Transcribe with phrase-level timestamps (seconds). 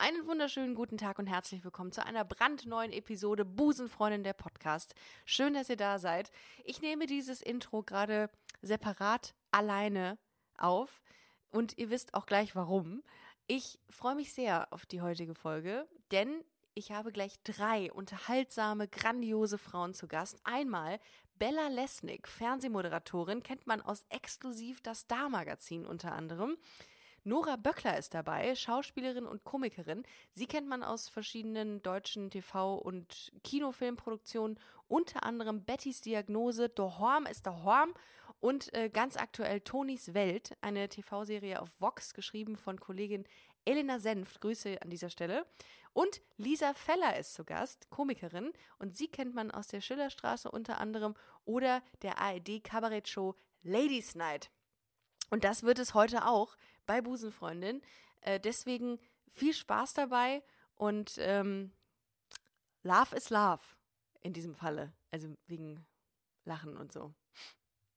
[0.00, 4.94] Einen wunderschönen guten Tag und herzlich willkommen zu einer brandneuen Episode Busenfreundin der Podcast.
[5.26, 6.30] Schön, dass ihr da seid.
[6.64, 8.30] Ich nehme dieses Intro gerade
[8.62, 10.16] separat alleine
[10.56, 11.02] auf
[11.50, 13.02] und ihr wisst auch gleich warum.
[13.46, 19.58] Ich freue mich sehr auf die heutige Folge, denn ich habe gleich drei unterhaltsame, grandiose
[19.58, 20.40] Frauen zu Gast.
[20.44, 20.98] Einmal
[21.34, 26.56] Bella Lesnick, Fernsehmoderatorin, kennt man aus exklusiv das Star-Magazin unter anderem.
[27.24, 30.04] Nora Böckler ist dabei, Schauspielerin und Komikerin.
[30.32, 37.46] Sie kennt man aus verschiedenen deutschen TV- und Kinofilmproduktionen, unter anderem Bettys Diagnose, Dohorm ist
[37.46, 37.92] Dohorm
[38.40, 43.24] und äh, ganz aktuell Tonis Welt, eine TV-Serie auf Vox, geschrieben von Kollegin
[43.64, 44.40] Elena Senft.
[44.40, 45.46] Grüße an dieser Stelle.
[45.92, 50.78] Und Lisa Feller ist zu Gast, Komikerin, und sie kennt man aus der Schillerstraße unter
[50.80, 51.14] anderem
[51.44, 54.50] oder der ARD-Kabarett-Show Ladies Night.
[55.30, 57.80] Und das wird es heute auch bei Busenfreundin.
[58.20, 58.98] Äh, deswegen
[59.32, 60.42] viel Spaß dabei
[60.74, 61.72] und ähm,
[62.82, 63.60] Love is Love
[64.20, 64.92] in diesem Falle.
[65.10, 65.86] Also wegen
[66.44, 67.12] Lachen und so.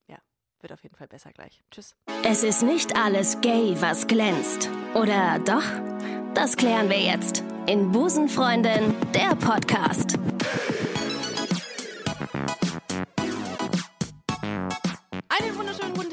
[0.07, 0.17] Ja,
[0.59, 1.63] wird auf jeden Fall besser gleich.
[1.71, 1.95] Tschüss.
[2.23, 4.69] Es ist nicht alles gay, was glänzt.
[4.93, 5.63] Oder doch?
[6.33, 10.17] Das klären wir jetzt in Busenfreundin, der Podcast.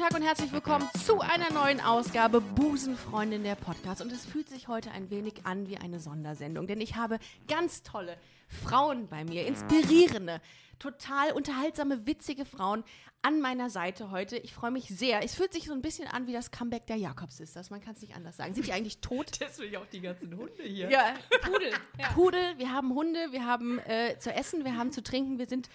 [0.01, 4.01] Tag und herzlich willkommen zu einer neuen Ausgabe Busenfreundin der Podcast.
[4.01, 7.83] Und es fühlt sich heute ein wenig an wie eine Sondersendung, denn ich habe ganz
[7.83, 10.41] tolle Frauen bei mir, inspirierende,
[10.79, 12.83] total unterhaltsame, witzige Frauen
[13.21, 14.37] an meiner Seite heute.
[14.37, 15.23] Ich freue mich sehr.
[15.23, 17.69] Es fühlt sich so ein bisschen an wie das Comeback der Jakobs-Sisters.
[17.69, 18.55] Man kann es nicht anders sagen.
[18.55, 19.29] Sind die eigentlich tot?
[19.39, 20.89] Deswegen auch die ganzen Hunde hier.
[20.89, 21.73] Ja, Pudel.
[22.15, 25.69] Pudel, wir haben Hunde, wir haben äh, zu essen, wir haben zu trinken, wir sind,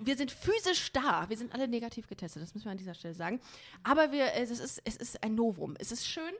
[0.00, 1.28] wir sind physisch da.
[1.28, 3.40] Wir sind alle negativ getestet, das müssen wir an dieser Stelle sagen.
[3.82, 5.76] Aber wir, es, ist, es ist ein Novum.
[5.78, 6.32] Es ist schön.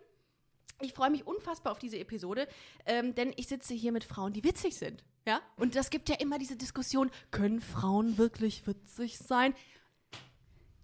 [0.80, 2.46] Ich freue mich unfassbar auf diese Episode,
[2.86, 5.04] ähm, denn ich sitze hier mit Frauen, die witzig sind.
[5.26, 5.40] Ja?
[5.56, 9.54] Und das gibt ja immer diese Diskussion, können Frauen wirklich witzig sein?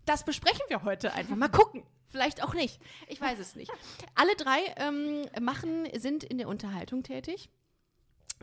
[0.04, 1.36] Das besprechen wir heute einfach.
[1.36, 1.84] Mal gucken.
[2.08, 2.80] Vielleicht auch nicht.
[3.08, 3.72] Ich weiß es nicht.
[4.14, 7.48] Alle drei ähm, machen, sind in der Unterhaltung tätig.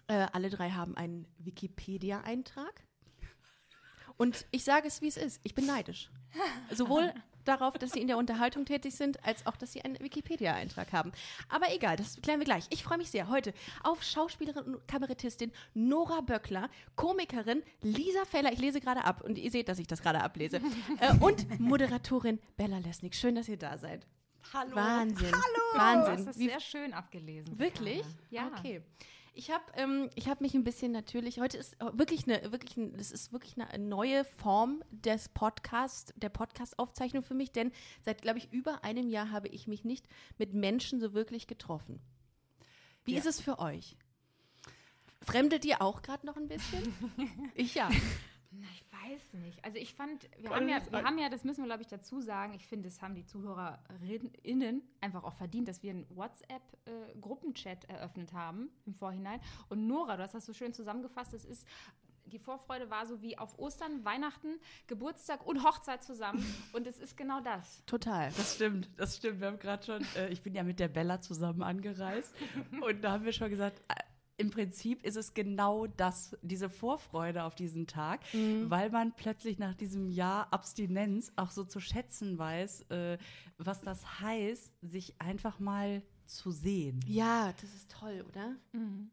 [0.08, 2.84] Äh, alle drei haben einen Wikipedia-Eintrag.
[4.22, 5.40] Und ich sage es, wie es ist.
[5.42, 6.12] Ich bin neidisch.
[6.70, 7.12] Sowohl
[7.44, 11.12] darauf, dass sie in der Unterhaltung tätig sind, als auch, dass sie einen Wikipedia-Eintrag haben.
[11.50, 12.68] Aber egal, das klären wir gleich.
[12.70, 18.60] Ich freue mich sehr heute auf Schauspielerin und Kabarettistin Nora Böckler, Komikerin Lisa Feller, ich
[18.60, 20.58] lese gerade ab und ihr seht, dass ich das gerade ablese,
[21.00, 23.16] äh, und Moderatorin Bella Lesnick.
[23.16, 24.06] Schön, dass ihr da seid.
[24.54, 24.76] Hallo.
[24.76, 25.32] Wahnsinn.
[25.32, 26.28] Du Wahnsinn.
[26.28, 27.58] hast es Wie sehr schön abgelesen.
[27.58, 28.04] Wirklich?
[28.30, 28.52] Ja.
[28.56, 28.84] Okay.
[29.34, 32.98] Ich habe ähm, ich hab mich ein bisschen natürlich, heute ist wirklich eine, wirklich, ein,
[32.98, 37.72] das ist wirklich eine neue Form des Podcasts, der Podcast-Aufzeichnung für mich, denn
[38.04, 40.06] seit, glaube ich, über einem Jahr habe ich mich nicht
[40.38, 42.02] mit Menschen so wirklich getroffen.
[43.06, 43.20] Wie Ja.
[43.20, 43.96] ist es für euch?
[45.22, 46.94] Fremdelt ihr auch gerade noch ein bisschen?
[47.56, 47.90] ich ja.
[48.54, 49.64] Na, ich weiß nicht.
[49.64, 52.20] Also ich fand, wir haben ja, wir haben ja, das müssen wir glaube ich dazu
[52.20, 58.34] sagen, ich finde, das haben die ZuhörerInnen einfach auch verdient, dass wir einen WhatsApp-Gruppenchat eröffnet
[58.34, 59.40] haben im Vorhinein.
[59.70, 61.66] Und Nora, du hast das so schön zusammengefasst, es ist
[62.32, 66.44] die Vorfreude war so wie auf Ostern, Weihnachten, Geburtstag und Hochzeit zusammen.
[66.74, 67.84] Und es ist genau das.
[67.86, 68.32] Total.
[68.38, 69.42] Das stimmt, das stimmt.
[69.42, 72.34] Wir haben gerade schon, äh, ich bin ja mit der Bella zusammen angereist
[72.82, 73.96] und da haben wir schon gesagt, äh,
[74.42, 78.22] im Prinzip ist es genau das, diese Vorfreude auf diesen Tag,
[78.70, 83.18] weil man plötzlich nach diesem Jahr Abstinenz auch so zu schätzen weiß, äh,
[83.58, 87.02] was das heißt, sich einfach mal zu sehen.
[87.06, 88.56] Ja, das ist toll, oder?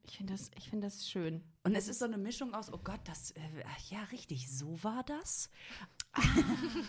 [0.06, 1.42] Ich finde das, ich find das schön.
[1.64, 3.40] Und es ist so eine Mischung aus, oh Gott, das, äh,
[3.90, 5.50] ja, richtig, so war das.
[6.12, 6.22] Ah,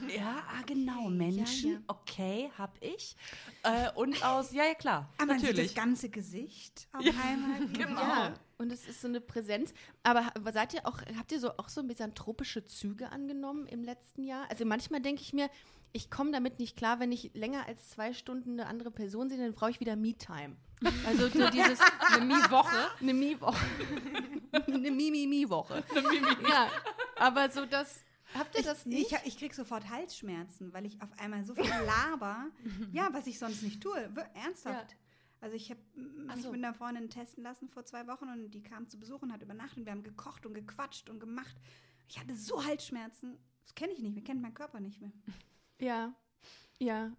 [0.08, 1.80] ja, ah, genau, Menschen, ja.
[1.88, 3.16] okay, hab ich.
[3.64, 5.74] Äh, und aus, ja, ja, klar, Aber man sieht natürlich.
[5.74, 7.68] das ganze Gesicht auf einmal.
[7.74, 8.00] Genau.
[8.02, 9.74] Ja, und es ist so eine Präsenz.
[10.04, 14.50] Aber seid ihr auch, habt ihr so auch so misanthropische Züge angenommen im letzten Jahr?
[14.50, 15.50] Also manchmal denke ich mir,
[15.92, 19.38] ich komme damit nicht klar, wenn ich länger als zwei Stunden eine andere Person sehe,
[19.38, 20.56] dann brauche ich wieder Me-Time.
[21.06, 21.80] Also so dieses
[22.14, 22.78] Eine Mi-Woche.
[23.00, 23.66] eine Mi-Woche.
[24.68, 25.84] eine Mi-Mi-Mi-Woche.
[26.50, 26.70] Ja,
[27.18, 28.04] aber so das,
[28.34, 29.12] habt ihr das nicht?
[29.12, 32.48] Ich, ich krieg sofort Halsschmerzen, weil ich auf einmal so viel laber.
[32.92, 33.98] ja, was ich sonst nicht tue.
[34.34, 34.92] Ernsthaft.
[34.92, 34.98] Ja.
[35.42, 36.52] Also ich habe mich so.
[36.52, 39.42] mit einer Freundin testen lassen vor zwei Wochen und die kam zu Besuch und hat
[39.42, 39.86] übernachtet.
[39.86, 41.56] Wir haben gekocht und gequatscht und gemacht.
[42.10, 43.38] Ich hatte so Halsschmerzen.
[43.64, 44.16] Das kenne ich nicht.
[44.16, 45.12] Mir kennt mein Körper nicht mehr.
[45.80, 46.14] ja,
[46.80, 47.12] ja.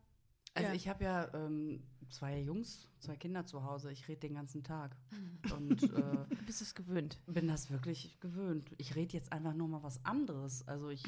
[0.54, 0.74] Also Ja.
[0.74, 3.90] ich habe ja ähm, zwei Jungs, zwei Kinder zu Hause.
[3.92, 4.94] Ich rede den ganzen Tag.
[5.56, 7.18] Und äh, Du bist es gewöhnt.
[7.26, 8.68] bin das wirklich gewöhnt.
[8.78, 10.66] Ich rede jetzt einfach nur mal was anderes.
[10.68, 11.02] Also ich,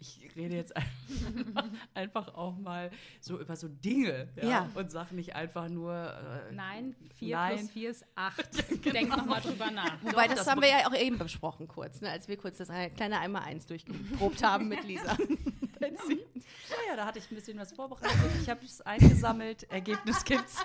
[0.00, 0.84] ich rede jetzt ein-
[1.94, 2.90] einfach auch mal
[3.20, 4.70] so über so Dinge ja, Ja.
[4.74, 5.92] und sage nicht einfach nur.
[5.94, 7.56] Äh, Nein, 4 Nein.
[7.58, 8.84] plus 4 ist 8.
[8.94, 10.02] Denk noch mal drüber nach.
[10.02, 12.70] Wobei, das, das haben wir ja auch eben besprochen kurz, ne, als wir kurz das
[12.70, 15.16] ein- kleine einmal eins durchgeprobt haben mit Lisa.
[15.94, 18.16] Naja, da hatte ich ein bisschen was vorbereitet.
[18.42, 19.64] Ich habe es eingesammelt.
[19.70, 20.56] Ergebnis gibt's.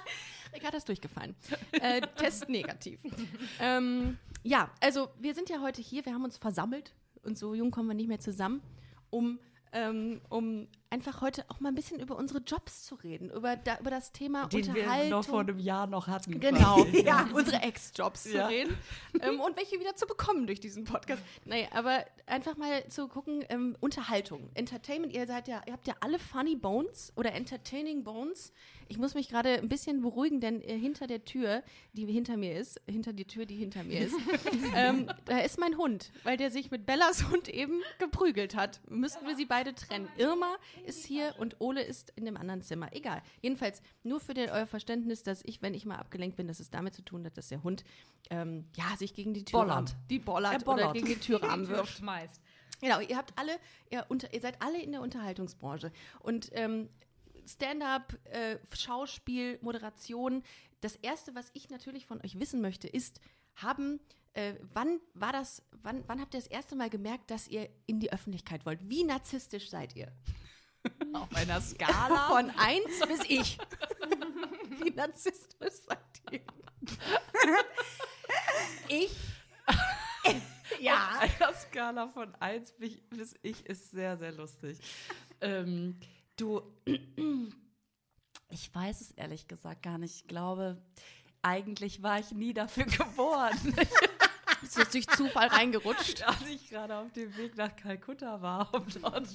[0.53, 1.35] Ricarda ist durchgefallen.
[1.71, 2.99] Äh, Test negativ.
[3.59, 7.71] ähm, ja, also wir sind ja heute hier, wir haben uns versammelt und so jung
[7.71, 8.61] kommen wir nicht mehr zusammen,
[9.09, 9.39] um,
[9.71, 13.79] ähm, um einfach heute auch mal ein bisschen über unsere Jobs zu reden, über, da,
[13.79, 15.09] über das Thema Den wir Unterhaltung.
[15.09, 16.39] noch vor einem Jahr noch hatten.
[16.39, 17.01] Genau, quasi.
[17.05, 18.47] ja, unsere Ex-Jobs zu Ja.
[18.47, 18.77] reden
[19.21, 21.21] ähm, und welche wieder zu bekommen durch diesen Podcast.
[21.45, 25.95] Naja, aber einfach mal zu gucken, ähm, Unterhaltung, Entertainment, ihr seid ja, ihr habt ja
[26.01, 28.51] alle Funny Bones oder Entertaining Bones.
[28.89, 31.63] Ich muss mich gerade ein bisschen beruhigen, denn äh, hinter der Tür,
[31.93, 34.15] die hinter mir ist, hinter die Tür, die hinter mir ist,
[34.75, 38.81] ähm, da ist mein Hund, weil der sich mit Bellas Hund eben geprügelt hat.
[38.89, 40.09] Müssten wir sie beide trennen.
[40.17, 42.93] Irma ist hier und Ole ist in dem anderen Zimmer.
[42.93, 43.21] Egal.
[43.41, 46.69] Jedenfalls nur für den, euer Verständnis, dass ich, wenn ich mal abgelenkt bin, dass es
[46.69, 47.83] damit zu tun hat, dass der Hund
[48.29, 49.95] ähm, ja, sich gegen die Tür Bollert.
[50.09, 50.85] die bollert, Er bollert.
[50.85, 51.81] oder gegen die Türrahmen wirft.
[51.81, 52.41] Wirft meist.
[52.81, 53.57] Genau, ihr habt alle,
[53.91, 55.91] ihr, unter, ihr seid alle in der Unterhaltungsbranche.
[56.19, 56.89] Und ähm,
[57.45, 60.43] Stand-up, äh, Schauspiel, Moderation.
[60.81, 63.19] Das erste, was ich natürlich von euch wissen möchte, ist,
[63.55, 63.99] haben,
[64.33, 67.99] äh, wann war das, wann, wann habt ihr das erste Mal gemerkt, dass ihr in
[67.99, 68.89] die Öffentlichkeit wollt?
[68.89, 70.11] Wie narzisstisch seid ihr?
[71.13, 72.27] Auf einer Skala.
[72.27, 73.57] Von eins bis ich.
[74.79, 75.99] Wie narzisstisch seid
[76.31, 76.41] ihr?
[78.87, 79.15] ich.
[80.79, 81.19] Ja.
[81.21, 84.79] Auf einer Skala von 1 bis bis ich ist sehr, sehr lustig.
[85.41, 85.99] ähm,
[86.37, 86.61] du,
[88.49, 90.15] ich weiß es ehrlich gesagt gar nicht.
[90.15, 90.81] Ich glaube,
[91.41, 93.75] eigentlich war ich nie dafür geboren.
[94.71, 96.23] Bist du jetzt durch Zufall reingerutscht?
[96.23, 99.27] Als ich gerade auf dem Weg nach Kalkutta war, um dort,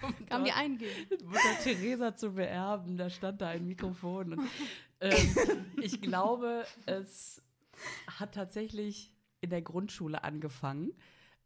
[0.00, 1.26] um Kam dir dort eingeben.
[1.26, 4.32] Mutter Teresa zu beerben, da stand da ein Mikrofon.
[4.32, 4.50] Und,
[5.00, 7.42] ähm, ich glaube, es
[8.06, 10.92] hat tatsächlich in der Grundschule angefangen,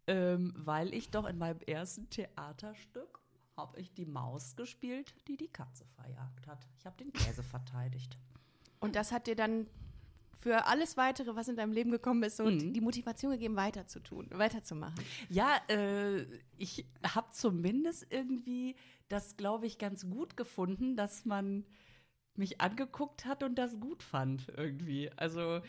[0.06, 3.18] ähm, weil ich doch in meinem ersten Theaterstück
[3.56, 6.64] habe ich die Maus gespielt, die die Katze verjagt hat.
[6.78, 8.16] Ich habe den Käse verteidigt.
[8.78, 9.66] Und das hat dir dann
[10.38, 12.72] für alles weitere, was in deinem Leben gekommen ist, so Mhm.
[12.72, 15.02] die Motivation gegeben, weiterzutun, weiterzumachen.
[15.28, 16.22] Ja, äh,
[16.56, 18.76] ich habe zumindest irgendwie
[19.08, 21.64] das, glaube ich, ganz gut gefunden, dass man
[22.34, 25.10] mich angeguckt hat und das gut fand irgendwie.
[25.16, 25.60] Also,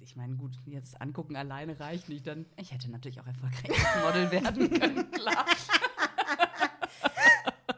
[0.00, 2.26] ich meine, gut, jetzt angucken alleine reicht nicht.
[2.26, 5.44] Dann, ich hätte natürlich auch erfolgreiches Model werden können, klar.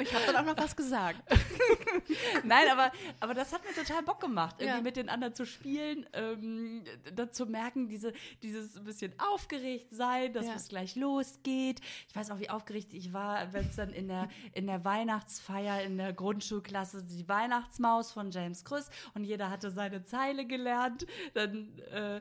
[0.00, 1.20] Ich habe dann auch noch was gesagt.
[2.44, 4.82] Nein, aber, aber das hat mir total Bock gemacht, irgendwie Ja.
[4.82, 6.84] mit den anderen zu spielen, ähm,
[7.14, 8.12] dann zu merken, diese,
[8.42, 10.54] dieses bisschen aufgeregt sein, dass Ja.
[10.54, 11.80] es gleich losgeht.
[12.08, 15.82] Ich weiß auch, wie aufgeregt ich war, wenn es dann in der, in der Weihnachtsfeier
[15.82, 21.06] in der Grundschulklasse die Weihnachtsmaus von James Krüss und jeder hatte seine Zeile gelernt.
[21.34, 22.20] Dann äh,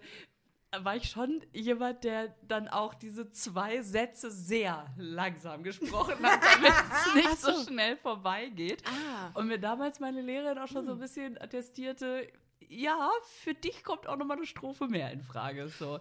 [0.84, 6.74] war ich schon jemand, der dann auch diese zwei Sätze sehr langsam gesprochen hat, damit
[6.92, 8.84] es nicht so schnell vorbeigeht.
[8.86, 9.32] Ah.
[9.34, 12.28] Und mir damals meine Lehrerin auch schon so ein bisschen attestierte,
[12.70, 13.10] ja,
[13.42, 15.70] für dich kommt auch nochmal eine Strophe mehr in Frage.
[15.70, 16.00] So.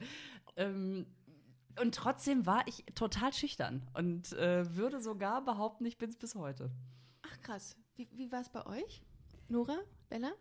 [0.57, 1.07] Ähm,
[1.81, 6.35] und trotzdem war ich total schüchtern und äh, würde sogar behaupten, ich bin es bis
[6.35, 6.71] heute.
[7.23, 7.77] Ach krass.
[7.97, 9.03] Wie, wie war es bei euch?
[9.49, 9.77] Nora?
[10.09, 10.33] Bella?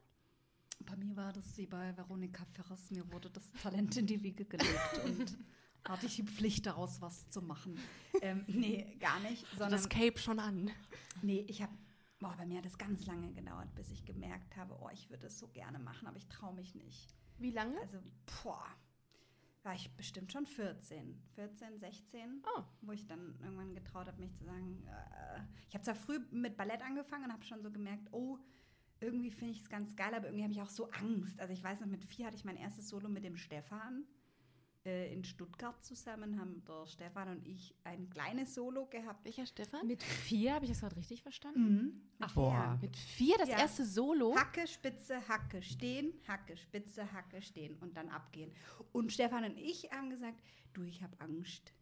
[0.85, 2.91] Bei mir war das wie bei Veronika Ferres.
[2.91, 5.37] Mir wurde das Talent in die Wiege gelegt und
[5.87, 7.77] hatte ich die Pflicht daraus was zu machen.
[8.21, 9.45] Ähm, nee, gar nicht.
[9.51, 10.71] Sondern, Das Cape schon an.
[11.21, 11.73] nee, ich habe,
[12.19, 15.27] boah, bei mir hat es ganz lange gedauert, bis ich gemerkt habe, oh, ich würde
[15.27, 17.15] es so gerne machen, aber ich traue mich nicht.
[17.37, 17.79] Wie lange?
[17.81, 17.99] Also,
[18.43, 18.65] boah,
[19.63, 22.63] war ich bestimmt schon 14, 14, 16, Oh.
[22.81, 26.55] wo ich dann irgendwann getraut habe, mich zu sagen, äh, ich habe zwar früh mit
[26.55, 28.37] Ballett angefangen und habe schon so gemerkt, oh,
[29.01, 31.39] irgendwie finde ich es ganz geil, aber irgendwie habe ich auch so Angst.
[31.39, 34.05] Also ich weiß noch, mit vier hatte ich mein erstes Solo mit dem Stefan
[34.85, 39.25] äh, in Stuttgart zusammen, haben der Stefan und ich ein kleines Solo gehabt.
[39.25, 39.85] Welcher Stefan?
[39.87, 41.59] Mit vier, habe ich das gerade richtig verstanden?
[41.73, 42.01] Mhm.
[42.19, 42.77] Ach, boah.
[42.81, 43.57] Mit vier das Ja.
[43.59, 44.35] erste Solo.
[44.35, 48.51] Hacke, Spitze, Hacke, stehen, Hacke, Spitze, Hacke, stehen und dann abgehen.
[48.93, 50.39] Und Stefan und ich haben gesagt,
[50.73, 51.73] du, ich habe Angst.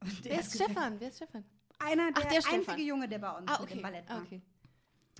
[0.00, 1.00] Und der Wer ist gesagt, Stefan?
[1.00, 1.44] Wer ist Stefan?
[1.78, 2.60] Einer, Ach, der, der Stefan.
[2.60, 3.82] einzige Junge, der bei uns Ah, mit dem okay.
[3.82, 4.22] Ballett Ah, war.
[4.22, 4.42] okay.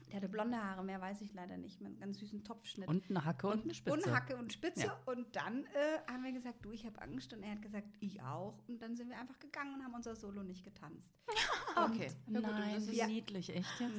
[0.09, 1.81] Der hatte blonde Haare, mehr weiß ich leider nicht.
[1.81, 2.87] Mit einem ganz süßen Topfschnitt.
[2.89, 3.97] Und eine Hacke und, eine Spitze.
[3.97, 4.87] Und Hacke und Spitze.
[4.87, 5.01] Ja.
[5.07, 7.33] Und dann äh, haben wir gesagt, du, ich habe Angst.
[7.33, 8.59] Und er hat gesagt, ich auch.
[8.69, 11.15] Und dann sind wir einfach gegangen und haben unser Solo nicht getanzt.
[11.75, 12.11] Okay.
[12.27, 13.07] Ja, gut, Nein, das ist Ja.
[13.07, 13.93] niedlich, echt jetzt?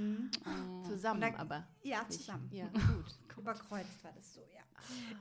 [0.85, 1.67] zusammen, Und dann- aber.
[1.81, 2.47] Ja, nicht- zusammen.
[2.51, 3.19] Ja, gut.
[3.37, 4.61] Überkreuzt war das so, ja.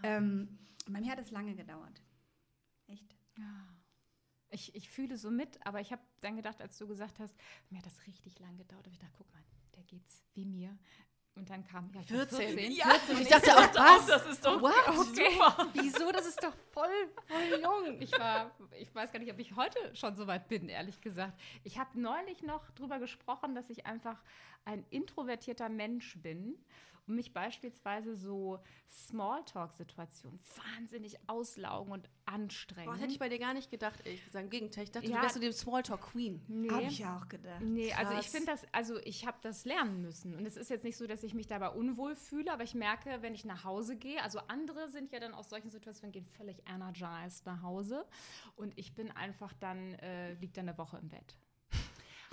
[0.02, 2.02] Ähm, bei mir hat es lange gedauert.
[2.88, 3.16] Echt.
[4.50, 7.34] Ich, ich fühle so mit, aber ich habe dann gedacht, als du gesagt hast,
[7.70, 9.42] mir hat das richtig lang gedauert, habe ich gedacht, guck mal,
[9.74, 10.78] der geht's wie mir.
[11.34, 12.72] Und dann kam ja, ich war 14.
[12.72, 14.06] Ja, Und ich dachte auch, was?
[14.06, 14.74] das ist doch What?
[14.88, 15.30] okay.
[15.82, 16.12] Wieso?
[16.12, 16.90] Das ist doch voll,
[17.26, 18.00] voll jung.
[18.02, 21.40] Ich war, ich weiß gar nicht, ob ich heute schon so weit bin, ehrlich gesagt.
[21.64, 24.22] Ich habe neulich noch drüber gesprochen, dass ich einfach
[24.66, 26.58] ein introvertierter Mensch bin
[27.06, 30.38] und mich beispielsweise so Smalltalk-Situationen
[30.76, 32.86] wahnsinnig auslaugen und anstrengen.
[32.86, 34.44] Boah, hätte ich bei dir gar nicht gedacht, ehrlich gesagt.
[34.44, 35.16] Im Gegenteil, ich dachte, Ja.
[35.16, 36.42] du wärst so dem Smalltalk-Queen.
[36.48, 36.70] nee.
[36.70, 37.60] Habe ich ja auch gedacht.
[37.60, 38.26] Nee, also ich Krass.
[38.30, 40.34] finde das, also ich habe das lernen müssen.
[40.34, 43.20] Und es ist jetzt nicht so, dass ich mich dabei unwohl fühle, aber ich merke,
[43.22, 46.58] wenn ich nach Hause gehe, also andere sind ja dann aus solchen Situationen, gehen völlig
[46.68, 48.06] energized nach Hause.
[48.56, 51.36] Und ich bin einfach dann, äh, liegt dann eine Woche im Bett.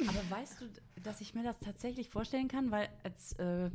[0.07, 0.69] Aber weißt du,
[1.03, 3.69] dass ich mir das tatsächlich vorstellen kann, weil als äh,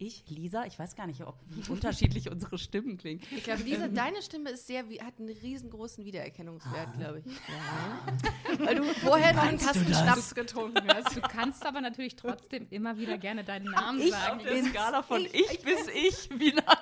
[0.00, 3.20] ich, Lisa, ich weiß gar nicht, ob, wie unterschiedlich unsere Stimmen klingen.
[3.30, 7.26] Ich glaube, Lisa, deine Stimme ist sehr, wie- hat einen riesengroßen Wiedererkennungswert, glaube ich.
[7.26, 8.58] Ja.
[8.66, 11.14] Weil du vorher noch einen Kasten Schnaps getrunken hast.
[11.16, 14.38] Du kannst aber natürlich trotzdem immer wieder gerne deinen Namen Ich sagen.
[14.40, 16.78] Auf der Skala von ich, bis ich, wie nass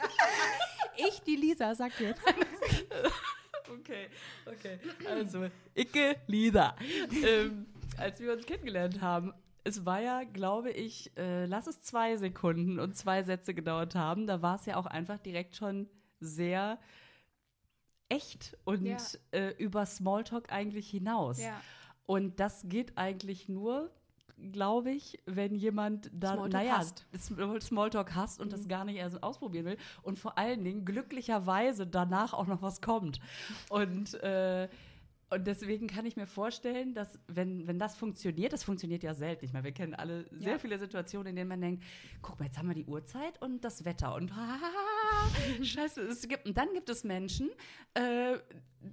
[0.96, 2.20] Ich, die Lisa, sag jetzt.
[3.68, 4.08] Okay,
[4.46, 4.78] okay.
[5.08, 6.76] Also, Icke, Lisa.
[7.24, 9.32] ähm, als wir uns kennengelernt haben,
[9.64, 14.26] es war ja, glaube ich, äh, lass es zwei Sekunden und zwei Sätze gedauert haben.
[14.26, 15.88] Da war es ja auch einfach direkt schon
[16.20, 16.78] sehr
[18.08, 18.96] echt und Ja.
[19.32, 21.40] äh, über Smalltalk eigentlich hinaus.
[21.40, 21.60] Ja.
[22.06, 23.90] Und das geht eigentlich nur,
[24.52, 27.06] glaube ich, wenn jemand da, Smalltalk naja, hasst.
[27.12, 29.76] Sm- Smalltalk hasst und das gar nicht erst ausprobieren will.
[30.02, 33.20] Und vor allen Dingen glücklicherweise danach auch noch was kommt.
[33.68, 34.68] Und, äh,
[35.30, 39.44] und deswegen kann ich mir vorstellen, dass wenn, wenn das funktioniert, das funktioniert ja selten.
[39.44, 40.58] Ich meine, wir kennen alle sehr Ja.
[40.58, 41.84] viele Situationen, in denen man denkt,
[42.20, 44.30] guck mal, jetzt haben wir die Uhrzeit und das Wetter und
[45.62, 47.50] scheiße, es gibt, und dann gibt es Menschen,
[47.94, 48.38] äh,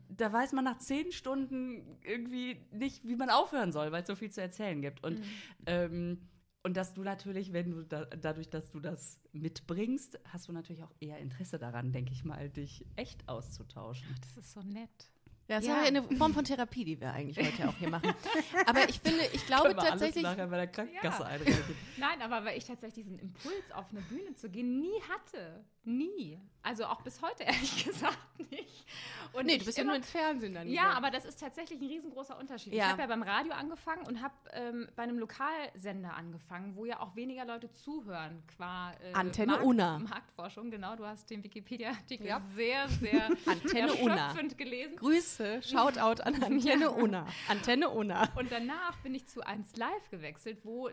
[0.10, 4.16] da weiß man nach zehn Stunden irgendwie nicht, wie man aufhören soll, weil es so
[4.16, 5.04] viel zu erzählen gibt.
[5.04, 5.22] Und,
[5.66, 6.28] ähm,
[6.64, 10.84] und dass du natürlich, wenn du da, dadurch, dass du das mitbringst, hast du natürlich
[10.84, 14.08] auch eher Interesse daran, denke ich mal, dich echt auszutauschen.
[14.22, 15.10] Das ist so nett.
[15.48, 15.76] Ja, das Ja.
[15.82, 18.14] ist ja eine Form von Therapie, die wir eigentlich heute auch hier machen.
[18.66, 20.26] Aber ich finde, ich glaube Können wir tatsächlich.
[20.26, 21.56] alles nachher bei der Krankenkasse Ja.
[21.98, 25.64] Nein, aber weil ich tatsächlich diesen Impuls, auf eine Bühne zu gehen, nie hatte.
[25.88, 26.38] Nie.
[26.64, 28.18] Also auch bis heute ehrlich gesagt
[28.52, 28.86] nicht.
[29.32, 30.68] Und Nee, du bist ja immer- nur ins Fernsehen dann.
[30.68, 30.98] Ja, gegangen.
[30.98, 32.74] aber das ist tatsächlich ein riesengroßer Unterschied.
[32.74, 32.86] Ja.
[32.86, 37.00] Ich habe ja beim Radio angefangen und habe ähm, bei einem Lokalsender angefangen, wo ja
[37.00, 40.00] auch weniger Leute zuhören, qua äh, Antenne Unna.
[40.00, 40.96] Marktforschung, genau.
[40.98, 42.42] Du hast den Wikipedia-Artikel Ja.
[42.56, 44.98] sehr, sehr Antenne erschöpfend gelesen.
[44.98, 46.90] Grüße, Shoutout an Antenne Ja.
[46.90, 47.28] Unna.
[47.48, 48.28] Antenne Unna.
[48.36, 50.90] Und danach bin ich zu 1 Live gewechselt, wo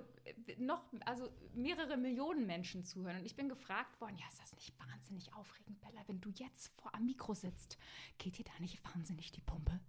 [0.59, 3.19] noch also mehrere Millionen Menschen zuhören.
[3.19, 6.69] Und ich bin gefragt worden, ja, ist das nicht wahnsinnig aufregend, Bella, wenn du jetzt
[6.81, 7.78] vor am Mikro sitzt,
[8.19, 9.81] geht dir da nicht wahnsinnig die Pumpe?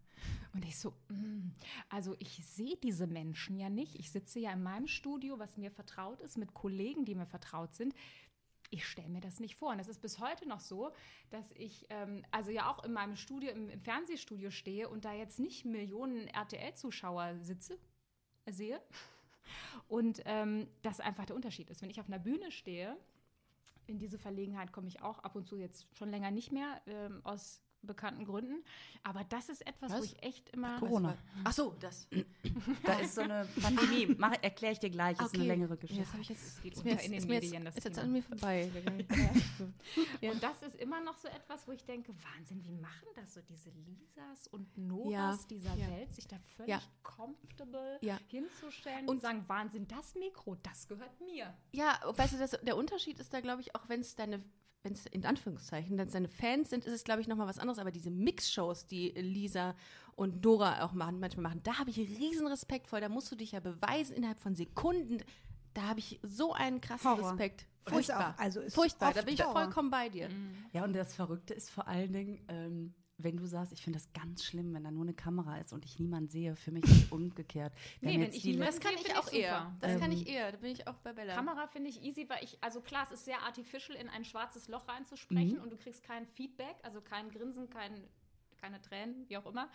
[0.54, 1.51] Und ich so, mm,
[1.89, 3.96] also ich sehe diese Menschen ja nicht.
[3.96, 7.74] Ich sitze ja in meinem Studio, was mir vertraut ist, mit Kollegen, die mir vertraut
[7.74, 7.94] sind.
[8.72, 9.72] Ich stelle mir das nicht vor.
[9.72, 10.92] Und es ist bis heute noch so,
[11.30, 15.13] dass ich ähm, also ja auch in meinem Studio, im, im Fernsehstudio stehe und da
[15.13, 17.77] jetzt nicht Millionen RTL-Zuschauer sitze,
[18.50, 18.82] sehe.
[19.88, 21.82] Und ähm, das einfach der Unterschied ist.
[21.82, 22.98] Wenn ich auf einer Bühne stehe,
[23.88, 27.22] in diese Verlegenheit komme ich auch ab und zu jetzt schon länger nicht mehr, ähm,
[27.24, 28.63] aus bekannten Gründen.
[29.04, 30.06] Aber das ist etwas, wo Was?
[30.06, 30.80] ich echt immer.
[30.80, 31.15] Corona.
[31.44, 32.08] Ach so, das.
[32.84, 34.15] Da ist so eine Pandemie.
[34.42, 36.01] Erkläre ich dir gleich, ist eine längere Geschichte.
[36.04, 36.44] Jetzt habe ich jetzt.
[36.46, 38.72] Es geht unter in den Medien, jetzt, das ist jetzt an mir vorbei.
[40.22, 40.32] Ja.
[40.32, 43.42] Und das ist immer noch so etwas, wo ich denke, Wahnsinn, wie machen das so
[43.42, 45.88] diese Lisas und Noras Ja, dieser ja.
[45.89, 46.82] Welt, sich da völlig Ja.
[47.04, 48.20] comfortable Ja.
[48.27, 51.54] hinzustellen Und- und sagen, Wahnsinn, das Mikro, das gehört mir.
[51.72, 54.44] Ja, weißt du, das, der Unterschied ist da, glaube ich, auch wenn es deine,
[54.86, 57.60] wenn es in Anführungszeichen, wenn es deine Fans sind, ist es, glaube ich, nochmal was
[57.60, 57.80] anderes.
[57.80, 59.75] Aber diese Mixshows, die Lisa
[60.15, 63.01] und Nora auch machen, manchmal machen, da habe ich riesen Respekt vor.
[63.01, 65.22] Da musst du dich ja beweisen innerhalb von Sekunden.
[65.74, 67.32] Da habe ich so einen krassen Horror.
[67.32, 67.62] Respekt.
[67.88, 68.34] Ist Furchtbar.
[68.38, 69.63] auch- also ist Furchtbar, da bin ich Horror.
[69.63, 70.30] vollkommen bei dir.
[70.72, 74.12] Ja, und das Verrückte ist vor allen Dingen, ähm, wenn du sagst, ich finde das
[74.14, 76.56] ganz schlimm, wenn da nur eine Kamera ist und ich niemanden sehe.
[76.56, 77.74] Für mich ist es umgekehrt.
[78.02, 79.58] Nee, wenn ich die niemanden Das kann sehe, ich finde auch ich eher.
[79.60, 79.78] super.
[79.80, 80.52] Das kann Ähm, ich eher.
[80.52, 81.34] Da bin ich auch bei Bella.
[81.34, 84.68] Kamera finde ich easy, weil ich, also klar, es ist sehr artificial, in ein schwarzes
[84.68, 88.04] Loch reinzusprechen und du kriegst kein Feedback, also kein Grinsen, kein
[88.58, 89.70] keine Tränen, wie auch immer.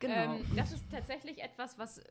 [0.00, 0.34] Genau.
[0.36, 2.04] Ähm, das ist tatsächlich etwas, was äh,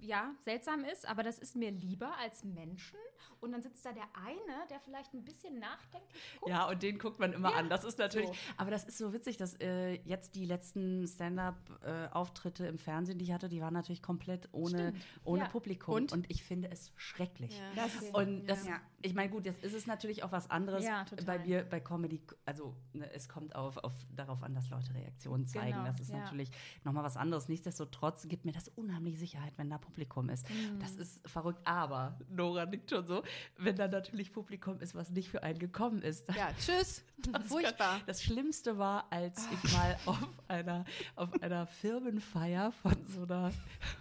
[0.00, 2.98] ja seltsam ist, aber das ist mir lieber als Menschen.
[3.40, 6.48] Und dann sitzt da der eine, der vielleicht ein bisschen nachdenklich guckt.
[6.50, 7.68] Ja, und den guckt man immer Ja, an.
[7.68, 8.34] Das ist natürlich, so.
[8.56, 13.32] aber das ist so witzig, dass äh, jetzt die letzten Stand-up-Auftritte im Fernsehen, die ich
[13.32, 15.04] hatte, die waren natürlich komplett ohne, Stimmt.
[15.24, 15.48] ohne Ja.
[15.48, 15.94] Publikum.
[15.94, 16.12] Und?
[16.12, 16.30] Und?
[16.30, 17.58] ich finde es schrecklich.
[17.58, 17.82] Ja.
[17.84, 18.80] Das ist, Und das, Ja.
[19.00, 20.84] ich meine, gut, jetzt ist es natürlich auch was anderes
[21.26, 22.20] bei mir, bei Comedy.
[22.44, 25.61] Also, ne, es kommt auf, auf, darauf an, dass Leute Reaktionen zeigen.
[25.70, 26.18] Genau, das ist ja.
[26.18, 26.50] natürlich
[26.84, 27.48] nochmal was anderes.
[27.48, 30.48] Nichtsdestotrotz gibt mir das unheimlich Sicherheit, wenn da Publikum ist.
[30.50, 30.80] Mhm.
[30.80, 31.60] Das ist verrückt.
[31.64, 33.22] Aber, Nora nickt schon so,
[33.56, 36.28] wenn da natürlich Publikum ist, was nicht für einen gekommen ist.
[36.34, 37.04] Ja, tschüss.
[37.46, 38.00] Furchtbar.
[38.06, 40.84] Das Schlimmste war, als ich mal auf einer,
[41.16, 43.52] auf einer Firmenfeier von so einer,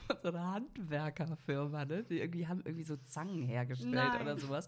[0.08, 2.04] von so einer Handwerkerfirma, ne?
[2.04, 4.22] die irgendwie haben irgendwie so Zangen hergestellt Nein.
[4.22, 4.68] oder sowas.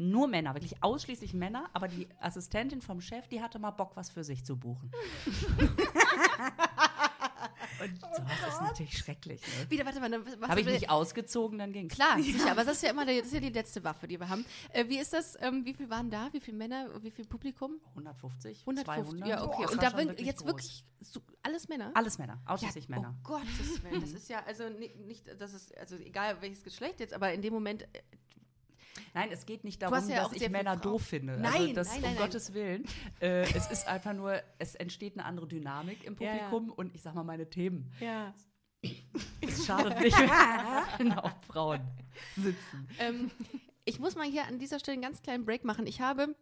[0.00, 4.10] Nur Männer, wirklich ausschließlich Männer, aber die Assistentin vom Chef, die hatte mal Bock, was
[4.10, 4.92] für sich zu buchen.
[7.80, 9.40] Und sowas ist natürlich schrecklich.
[9.40, 9.70] Ne?
[9.70, 10.48] Wieder, warte mal.
[10.48, 11.94] Habe ich mich ausgezogen, dann ging's.
[11.94, 14.18] Klar, sicher, aber das ist ja immer die, das ist ja die letzte Waffe, die
[14.18, 14.44] wir haben.
[14.72, 15.36] Äh, wie ist das?
[15.40, 16.28] Ähm, wie viel waren da?
[16.32, 16.88] Wie viele Männer?
[17.02, 17.80] Wie viel Publikum?
[17.90, 18.84] 150, 150.
[19.20, 19.28] 200.
[19.28, 19.62] Ja, okay.
[19.64, 20.46] Boah, Und da wirklich, jetzt groß.
[20.48, 21.92] wirklich so, alles Männer?
[21.94, 23.14] Alles Männer, ausschließlich Männer.
[23.24, 24.00] Oh Gottes Willen.
[24.00, 27.42] Das ist ja, also ni- nicht, das ist, also egal welches Geschlecht jetzt, aber in
[27.42, 28.02] dem Moment, äh,
[29.14, 31.38] Nein, es geht nicht darum, ja auch dass ich Männer doof finde.
[31.38, 32.24] Nein, also das, nein, nein, um nein.
[32.26, 32.84] Gottes Willen.
[33.20, 36.48] Äh, es ist einfach nur, es entsteht eine andere Dynamik im Ja, ja.
[36.48, 37.92] Publikum und ich sag mal, meine Themen.
[38.00, 38.34] ja.
[39.40, 40.16] Es schadet nicht,
[40.98, 41.80] wenn auf Frauen
[42.36, 42.88] sitzen.
[43.00, 43.30] ähm,
[43.84, 45.86] ich muss mal hier an dieser Stelle einen ganz kleinen Break machen.
[45.88, 46.36] Ich habe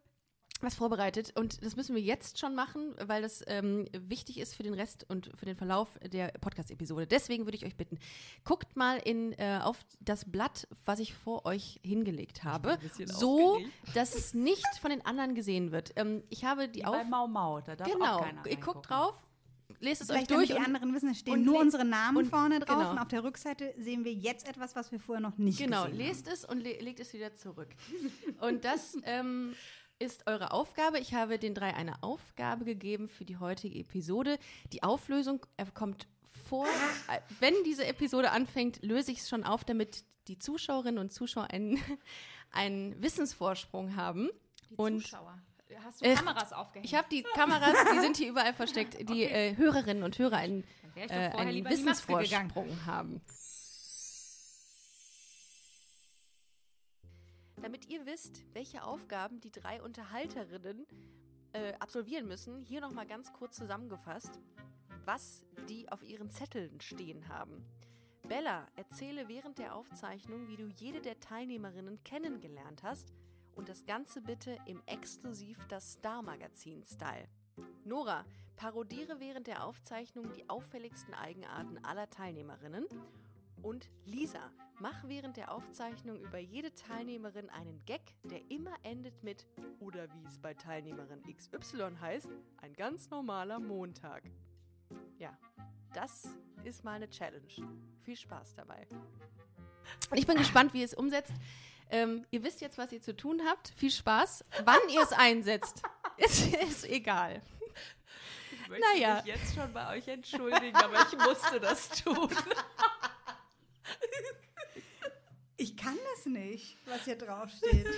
[0.62, 4.62] was vorbereitet und das müssen wir jetzt schon machen, weil das ähm, wichtig ist für
[4.62, 7.06] den Rest und für den Verlauf der Podcast-Episode.
[7.06, 7.98] Deswegen würde ich euch bitten,
[8.44, 13.72] guckt mal in, äh, auf das Blatt, was ich vor euch hingelegt habe, so, aufgeregt.
[13.94, 15.92] dass es nicht von den anderen gesehen wird.
[15.96, 16.96] Ähm, ich habe die Wie auf...
[16.96, 19.14] bei Mau Mau, da darf auch Genau, keiner ihr guckt drauf,
[19.80, 22.60] lest es euch durch damit die anderen wissen, es stehen nur unsere Namen und- vorne
[22.60, 22.90] drauf genau.
[22.92, 25.98] und auf der Rückseite sehen wir jetzt etwas, was wir vorher noch nicht Genau, gesehen
[25.98, 27.68] lest es und le legt es wieder zurück.
[28.40, 29.54] Und das ähm,
[29.98, 30.98] ist eure Aufgabe.
[30.98, 34.38] Ich habe den drei eine Aufgabe gegeben für die heutige Episode.
[34.72, 36.06] Die Auflösung äh, kommt
[36.48, 36.66] vor.
[37.08, 41.50] Äh, Wenn diese Episode anfängt, löse ich es schon auf, damit die Zuschauerinnen und Zuschauer
[41.50, 41.78] einen,
[42.52, 44.28] einen Wissensvorsprung haben.
[44.70, 45.38] Die Und- Zuschauer.
[45.84, 46.86] Hast du Äh, Kameras aufgehängt?
[46.86, 50.62] Ich habe die Kameras, die sind hier überall versteckt, die äh, Hörerinnen und Hörer einen,
[50.94, 51.64] äh, einen.
[51.68, 53.20] Wissensvorsprung haben.
[57.62, 60.86] Damit ihr wisst, welche Aufgaben die drei Unterhalterinnen
[61.52, 64.40] äh, absolvieren müssen, hier nochmal ganz kurz zusammengefasst,
[65.04, 67.64] was die auf ihren Zetteln stehen haben.
[68.28, 73.14] Bella, erzähle während der Aufzeichnung, wie du jede der Teilnehmerinnen kennengelernt hast
[73.54, 77.28] und das Ganze bitte im exklusiv das Star-Magazin-Style.
[77.84, 78.24] Nora,
[78.56, 82.86] parodiere während der Aufzeichnung die auffälligsten Eigenarten aller Teilnehmerinnen.
[83.62, 89.46] Und Lisa, mach während der Aufzeichnung über jede Teilnehmerin einen Gag, der immer endet mit
[89.80, 94.22] oder wie es bei Teilnehmerin XY heißt, ein ganz normaler Montag.
[95.18, 95.36] Ja,
[95.94, 96.28] das
[96.64, 97.46] ist mal eine Challenge.
[98.02, 98.86] Viel Spaß dabei.
[100.14, 101.32] Ich bin gespannt, wie ihr es umsetzt.
[101.88, 103.68] Ähm, ihr wisst jetzt, was ihr zu tun habt.
[103.76, 104.44] Viel Spaß.
[104.64, 105.82] Wann ihr es einsetzt,
[106.16, 107.40] ist, ist egal.
[108.50, 109.16] Ich möchte Naja.
[109.16, 112.28] mich jetzt schon bei euch entschuldigen, aber ich musste das tun.
[115.92, 117.86] Ich kann das nicht, was hier drauf steht.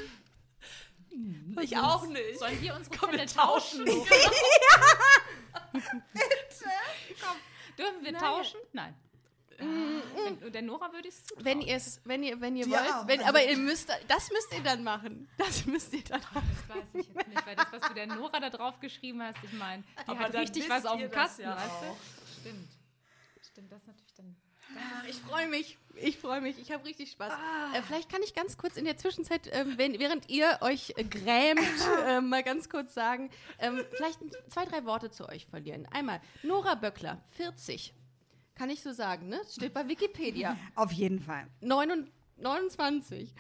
[1.63, 2.39] Ich auch nicht.
[2.39, 3.87] Sollen wir unsere Komm, wir Zettel tauschen?
[3.87, 4.07] tauschen.
[7.21, 7.37] Komm,
[7.79, 8.61] dürfen wir tauschen?
[8.73, 8.95] Nein.
[9.59, 11.45] Wenn, der Nora würde ich es zutrauen.
[11.47, 14.31] Wenn ihr es, wenn ihr, wenn ihr Ja, wollt, wenn, also- aber ihr müsst, das
[14.31, 15.29] müsst ihr dann machen.
[15.39, 16.57] Das müsst ihr dann machen.
[16.69, 19.39] Das weiß ich jetzt nicht, weil das, was du der Nora da drauf geschrieben hast,
[19.43, 22.41] ich meine, die Aber hat richtig was auf dem Kasten, ja weißt du?
[22.41, 22.69] Stimmt.
[23.51, 24.37] Stimmt, das ist natürlich dann.
[25.09, 25.79] Ich freue mich.
[25.97, 26.59] Ich freue mich.
[26.59, 27.33] Ich habe richtig Spaß.
[27.75, 31.05] Äh, vielleicht kann ich ganz kurz in der Zwischenzeit, ähm, wenn, während ihr euch äh,
[31.05, 31.61] grämt,
[32.07, 35.87] äh, mal ganz kurz sagen, ähm, vielleicht zwei, drei Worte zu euch verlieren.
[35.91, 37.95] Einmal, Nora Böckler, 40.
[38.55, 39.41] Kann ich so sagen, ne?
[39.51, 40.57] Steht bei Wikipedia.
[40.75, 41.47] Auf jeden Fall.
[41.61, 42.13] 29.
[42.39, 43.35] 29.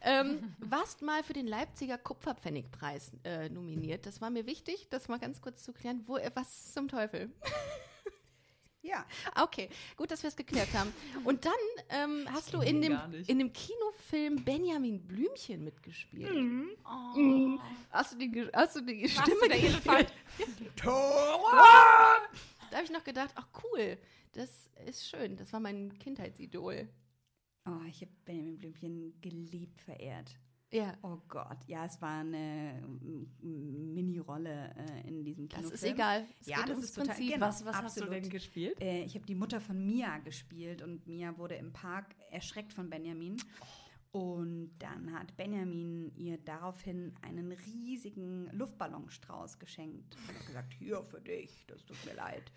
[0.00, 4.06] Ähm, warst mal für den Leipziger Kupferpfennigpreis äh, nominiert.
[4.06, 6.04] Das war mir wichtig, das mal ganz kurz zu klären.
[6.06, 7.32] Wo, äh, was zum Teufel?
[8.82, 9.04] Ja.
[9.34, 10.92] Okay, gut, dass wir es geklärt haben.
[11.24, 11.52] Und dann
[11.88, 16.30] ähm, hast du in dem, in dem Kinofilm Benjamin Blümchen mitgespielt.
[16.84, 17.18] Oh.
[17.18, 17.60] Mhm.
[17.90, 19.86] Hast, du die, hast du die Stimme du der gespielt?
[19.86, 20.14] Elefant?
[20.84, 23.98] Da habe ich noch gedacht, ach cool,
[24.32, 25.36] das ist schön.
[25.36, 26.88] Das war mein Kindheitsidol.
[27.66, 30.38] Oh, ich habe Benjamin Blümchen geliebt, verehrt.
[30.70, 30.92] Ja.
[31.02, 32.82] Oh Gott, ja, es war eine
[33.42, 35.74] mm, Mini-Rolle äh, in diesem Das Kinofilm.
[35.74, 36.26] ist egal.
[36.40, 37.32] Es Ja, geht das ist total- Prinzip.
[37.34, 37.46] genau.
[37.46, 38.24] Was, was hast du absolut.
[38.24, 38.80] denn gespielt?
[38.80, 42.90] Äh, ich habe die Mutter von Mia gespielt und Mia wurde im Park erschreckt von
[42.90, 43.36] Benjamin.
[44.10, 50.16] Und dann hat Benjamin ihr daraufhin einen riesigen Luftballonstrauß geschenkt.
[50.16, 52.50] Und hat gesagt, hier für dich, das tut mir leid.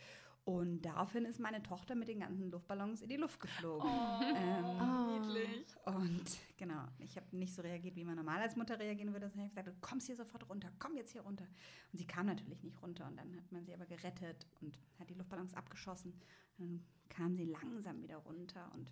[0.43, 3.87] Und daraufhin ist meine Tochter mit den ganzen Luftballons in die Luft geflogen.
[4.35, 5.65] ähm, Niedlich.
[5.85, 6.23] und
[6.57, 9.31] genau, ich habe nicht so reagiert, wie man normal als Mutter reagieren würde.
[9.35, 11.45] Ich habe gesagt, du kommst hier sofort runter, komm jetzt hier runter.
[11.91, 13.05] Und sie kam natürlich nicht runter.
[13.07, 16.13] Und dann hat man sie aber gerettet und hat die Luftballons abgeschossen.
[16.57, 18.89] Dann kam sie langsam wieder runter und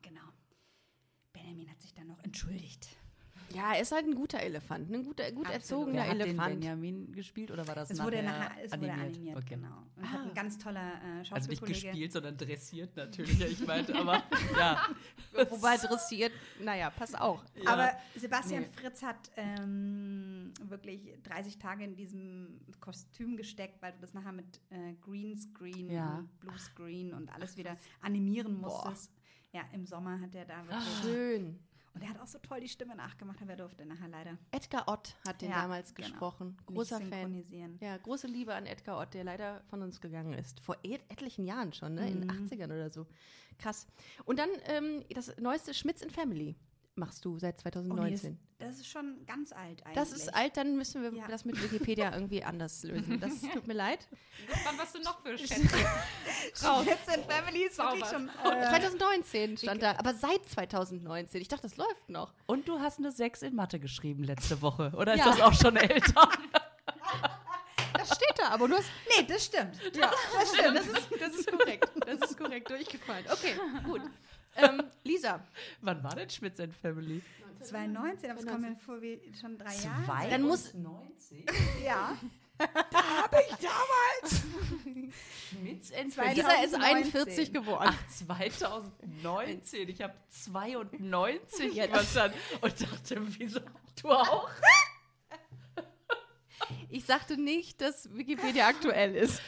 [0.00, 0.22] genau.
[1.32, 2.96] Benjamin hat sich dann noch entschuldigt.
[3.54, 5.52] Ja, er ist halt ein guter Elefant, ein guter, gut Absolut.
[5.54, 6.60] erzogener Wer hat den Elefant.
[6.60, 9.54] Benjamin gespielt oder war das Es wurde nachher es wurde animiert, Okay.
[9.54, 9.82] genau.
[9.96, 13.38] Und es hat ein ganz toller äh, Also nicht gespielt, sondern dressiert natürlich.
[13.38, 14.22] Ja, ich meinte, aber
[14.58, 14.82] ja.
[15.50, 17.44] Wobei dressiert, naja, pass auch.
[17.54, 17.70] ja.
[17.70, 18.68] Aber Sebastian Nee.
[18.80, 24.60] Fritz hat ähm, wirklich 30 Tage in diesem Kostüm gesteckt, weil du das nachher mit
[24.70, 26.18] äh, Greenscreen Ja.
[26.18, 29.12] und Bluescreen und alles wieder animieren musstest.
[29.52, 30.66] Ja, im Sommer hat er da Ah.
[30.66, 30.98] wirklich.
[31.02, 31.58] Schön.
[31.96, 34.86] Und er hat auch so toll die Stimme nachgemacht, aber er durfte nachher leider Edgar
[34.86, 36.08] Ott hat den Ja, damals genau.
[36.08, 36.58] gesprochen.
[36.66, 37.42] Großer Fan.
[37.80, 40.60] Ja, große Liebe an Edgar Ott, der leider von uns gegangen ist.
[40.60, 42.06] Vor et etlichen Jahren schon, ne?
[42.10, 43.06] in den 80ern oder so.
[43.58, 43.86] Krass.
[44.26, 46.54] Und dann ähm, das neueste Schmitz in Family
[46.96, 48.38] machst du seit Oh, nee, 2019.
[48.58, 49.94] das, das ist schon ganz alt eigentlich.
[49.94, 51.28] das ist alt, dann müssen wir Ja.
[51.28, 53.20] das mit Wikipedia irgendwie anders lösen.
[53.20, 54.06] Das tut mir leid.
[54.64, 55.68] Dann was du noch für Schätze.
[55.68, 58.28] Schmitz in Family ist wirklich schon.
[58.44, 61.40] Äh, 2019 stand da, aber seit 2019.
[61.42, 62.32] Ich dachte, das läuft noch.
[62.46, 64.92] Und du hast eine 6 in Mathe geschrieben letzte Woche.
[64.96, 65.26] Oder ist Ja.
[65.30, 66.28] das auch schon älter?
[67.92, 68.86] Das steht da, aber du hast.
[69.18, 69.76] nee, das stimmt.
[69.94, 70.76] Ja, das stimmt.
[70.78, 71.90] Das ist, das ist korrekt.
[72.06, 73.24] Das ist korrekt durchgefallen.
[73.32, 73.54] Okay,
[73.84, 74.02] gut.
[74.56, 75.40] Ähm, Lisa,
[75.82, 77.22] Wann war denn Schmitz and Family?
[77.62, 80.30] 2019, aber es kommt mir vor wie schon drei Jahre.
[80.30, 81.46] Dann muss- 90?
[81.84, 82.16] Ja.
[85.48, 86.82] Schmitz and Zwei- Lisa ist 2019.
[86.84, 87.88] 41 geworden.
[87.88, 89.88] Ach, 2019.
[89.88, 93.60] Ich habe 92 verstanden und dachte, wieso
[94.02, 94.48] du auch?
[96.88, 99.40] Ich sagte nicht, dass Wikipedia aktuell ist.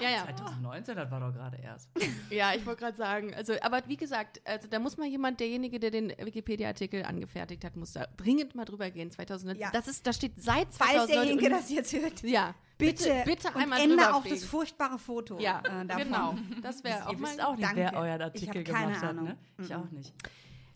[0.00, 0.24] Ja, ja.
[0.24, 1.88] 2019, das war doch gerade erst.
[2.30, 3.32] Ja, ich wollte gerade sagen.
[3.34, 7.76] Also, aber wie gesagt, also da muss mal jemand, derjenige, der den Wikipedia-Artikel angefertigt hat,
[7.76, 9.10] muss da dringend mal drüber gehen.
[9.10, 9.60] 2019.
[9.62, 9.70] Ja.
[9.70, 11.14] Das ist, da steht seit Falls 2019.
[11.16, 14.98] derjenige und- das jetzt hört, ja, bitte, bitte und einmal ändere drüber auch das furchtbare
[14.98, 15.38] Foto.
[15.38, 16.04] Ja, äh, davon.
[16.04, 16.34] genau.
[16.62, 17.76] Das wäre auch wisst auch nicht, Danke.
[17.80, 19.24] wer euren Ich Artikel keine gemacht hat, Ahnung.
[19.24, 19.36] ne?
[19.58, 20.12] Ich auch nicht.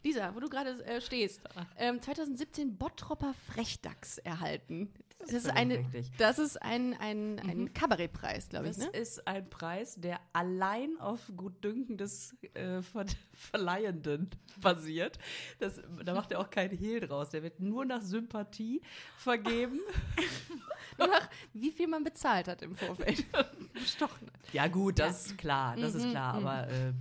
[0.03, 1.41] Lisa, wo du gerade äh, stehst.
[1.77, 4.91] Ähm, 2017 Bottropper Frechdachs erhalten.
[5.19, 6.11] Das ist, völlig eine, richtig.
[6.17, 8.77] das ist ein, ein, ein Kabarettpreis, glaube ich.
[8.77, 8.99] Das Ne?
[8.99, 14.31] ist ein Preis, der allein auf Gutdünken des äh, Ver Verleihenden
[14.63, 15.19] basiert.
[15.59, 17.29] Das, da macht er auch keinen Hehl draus.
[17.29, 18.81] Der wird nur nach Sympathie
[19.19, 19.81] vergeben.
[20.99, 23.25] Nur nach, wie viel man bezahlt hat im Vorfeld.
[23.73, 24.53] Bestochen hat.
[24.53, 26.69] Ja, gut, das ist klar, das ist klar, aber.
[26.69, 26.93] Äh,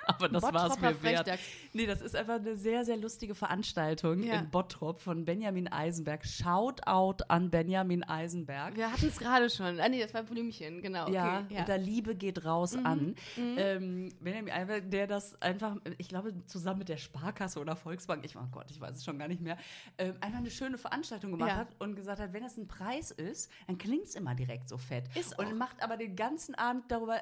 [0.06, 1.18] aber das war es mir wert.
[1.26, 1.42] Frechdachs.
[1.72, 4.40] Nee, das ist einfach eine sehr, sehr lustige Veranstaltung Ja.
[4.40, 6.24] in Bottrop von Benjamin Eisenberg.
[6.26, 8.76] Shoutout an Benjamin Eisenberg.
[8.76, 9.78] Wir hatten es gerade schon.
[9.80, 11.04] Ah, nee, das war Blümchen, genau.
[11.04, 11.60] Okay, Ja, ja.
[11.60, 13.14] und da Liebe geht raus an.
[13.36, 18.36] Ähm, Benjamin Eisenberg, der das einfach, ich glaube, zusammen mit der Sparkasse oder Volksbank, ich,
[18.36, 19.56] oh Gott, ich weiß es schon gar nicht mehr,
[19.98, 21.56] ähm, einfach eine schöne Veranstaltung gemacht Ja.
[21.56, 24.78] hat und gesagt hat, wenn es ein Preis ist, dann klingt es immer direkt so
[24.78, 25.04] fett.
[25.16, 25.52] Ist und auch.
[25.54, 27.20] macht aber den ganzen Abend darüber,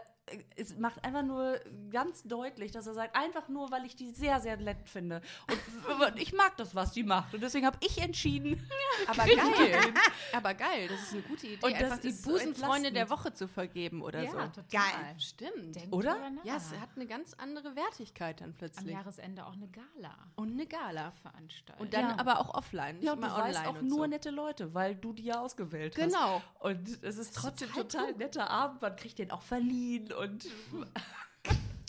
[0.57, 1.59] es macht einfach nur
[1.91, 5.21] ganz deutlich, dass er sagt, einfach nur, weil ich die sehr, sehr nett finde.
[5.49, 7.35] Und ich mag das, was die macht.
[7.35, 8.69] Und deswegen habe ich entschieden,
[9.07, 9.95] Aber geil.
[10.33, 13.09] Aber geil, das ist eine gute Idee, Und das einfach die ist so Busenfreunde der.
[13.11, 14.39] Woche zu vergeben oder Ja, so.
[14.39, 14.65] total.
[14.71, 15.15] Geil.
[15.19, 15.77] Stimmt.
[15.77, 16.17] Denkt Oder?
[16.45, 18.91] Ja, es hat eine ganz andere Wertigkeit dann am plötzlich.
[18.93, 21.13] Jahresende auch eine Gala Und eine Gala.
[21.23, 21.81] veranstalten.
[21.83, 22.19] Und dann Ja.
[22.19, 24.07] aber auch offline, nicht Ja, und du weißt online auch und nur so.
[24.07, 26.05] nette Leute, weil du die ja ausgewählt hast.
[26.05, 26.43] Genau.
[26.61, 28.83] Und es ist trotzdem total total, netter Abend.
[28.83, 30.47] Man kriegt den auch verliehen und,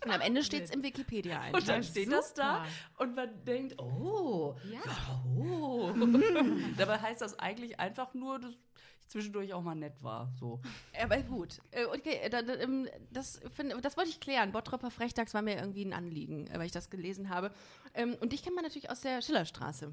[0.05, 1.53] Und am Ende steht es im Wikipedia ein.
[1.53, 3.03] und dann steht das da super.
[3.03, 4.79] und man denkt, oh, Ja.
[4.85, 5.91] ja, oh.
[6.77, 8.59] Dabei heißt das eigentlich einfach nur, dass ich
[9.07, 10.31] zwischendurch auch mal nett war.
[10.39, 10.61] So.
[11.01, 11.59] Aber gut.
[11.71, 12.29] Äh, Okay, äh,
[12.63, 13.41] ähm, das,
[13.81, 14.51] das wollte ich klären.
[14.53, 17.51] Bottropper Frechdachs war mir irgendwie ein Anliegen, äh, weil ich das gelesen habe.
[17.93, 19.91] Ähm, Und dich kennt man natürlich aus der Schillerstraße.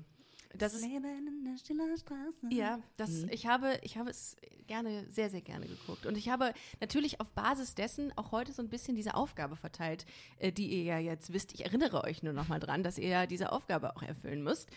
[0.59, 2.47] Das ist Leben in der Stillerstraße.
[2.51, 6.07] Ja, das, ich, habe, ich habe es gerne, sehr, sehr gerne geguckt.
[6.07, 10.07] Und ich habe natürlich auf Basis dessen auch heute so ein bisschen diese Aufgabe verteilt,
[10.39, 11.53] äh, die ihr ja jetzt wisst.
[11.55, 14.69] Ich erinnere euch nur noch mal dran, dass ihr ja diese Aufgabe auch erfüllen müsst.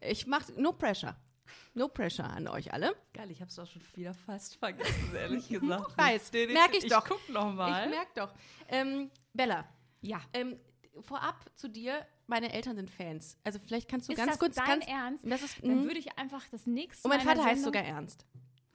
[0.00, 1.16] Ich mache no pressure.
[1.74, 2.94] No pressure an euch alle.
[3.14, 5.96] Geil, ich hab's auch schon wieder fast vergessen, ehrlich gesagt.
[5.96, 7.04] Weiß, Den- merk ich doch.
[7.04, 7.84] Ich guck noch mal.
[7.84, 8.34] Ich merke doch.
[8.68, 9.64] Ähm, Bella,
[10.02, 10.20] Ja.
[10.34, 10.58] ähm,
[11.02, 13.36] vorab zu dir, meine Eltern sind Fans.
[13.44, 15.24] Also vielleicht kannst du Ist ganz das kurz dein ganz Ernst?
[15.26, 15.84] Das ist Dann mhm.
[15.84, 18.26] würde ich einfach das nächste Und mein Mal in der Vater heißt Sendung- sogar Ernst.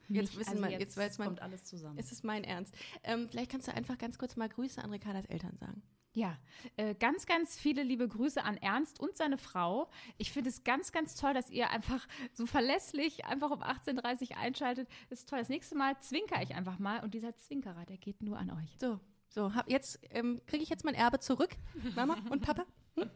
[0.09, 1.97] Jetzt Nicht- wissen also wir, jetzt jetzt weiß man, Kommt alles zusammen.
[1.97, 2.75] es ist mein Ernst.
[3.03, 5.81] Ähm, vielleicht kannst du einfach ganz kurz mal Grüße an Ricardas Eltern sagen.
[6.15, 6.37] Ja,
[6.77, 9.89] äh, ganz, ganz viele liebe Grüße an Ernst und seine Frau.
[10.17, 14.37] Ich finde es ganz, ganz toll, dass ihr einfach so verlässlich einfach um 18.30 Uhr
[14.37, 14.87] einschaltet.
[15.09, 15.39] Das ist toll.
[15.39, 18.77] Das nächste Mal zwinker ich einfach mal und dieser Zwinkerer, der geht nur an euch.
[18.79, 18.99] So,
[19.33, 21.49] so, hab jetzt ähm, kriege ich jetzt mein Erbe zurück,
[21.95, 22.65] Mama und Papa.
[22.95, 23.09] Hm?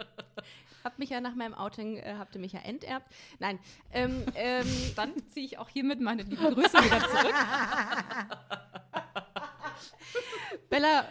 [0.84, 3.06] Habt mich ja nach meinem Outing, äh, habt ihr mich ja enterbt.
[3.38, 3.60] Nein,
[3.92, 7.36] ähm, ähm, Dann ziehe ich auch hiermit meine lieben Grüße wieder zurück.
[10.70, 11.06] Bella,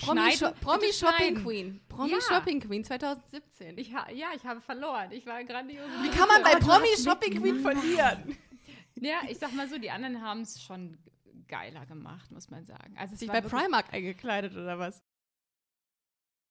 [0.00, 1.42] Promi, Schneiden, Sho Promi bitte Shopping schneiden.
[1.44, 1.80] Queen.
[1.88, 2.20] Promi Ja.
[2.20, 3.78] Shopping Queen 2017.
[3.78, 5.10] Ich ja, ich habe verloren.
[5.10, 5.86] Ich war grandios.
[6.02, 8.36] Wie kann man bei Promi Shopping Queen verlieren?
[8.94, 10.96] Ja, ich sag mal so, die anderen haben es schon
[11.52, 12.96] geiler gemacht, muss man sagen.
[12.96, 15.02] Also war bei Primark eingekleidet oder was?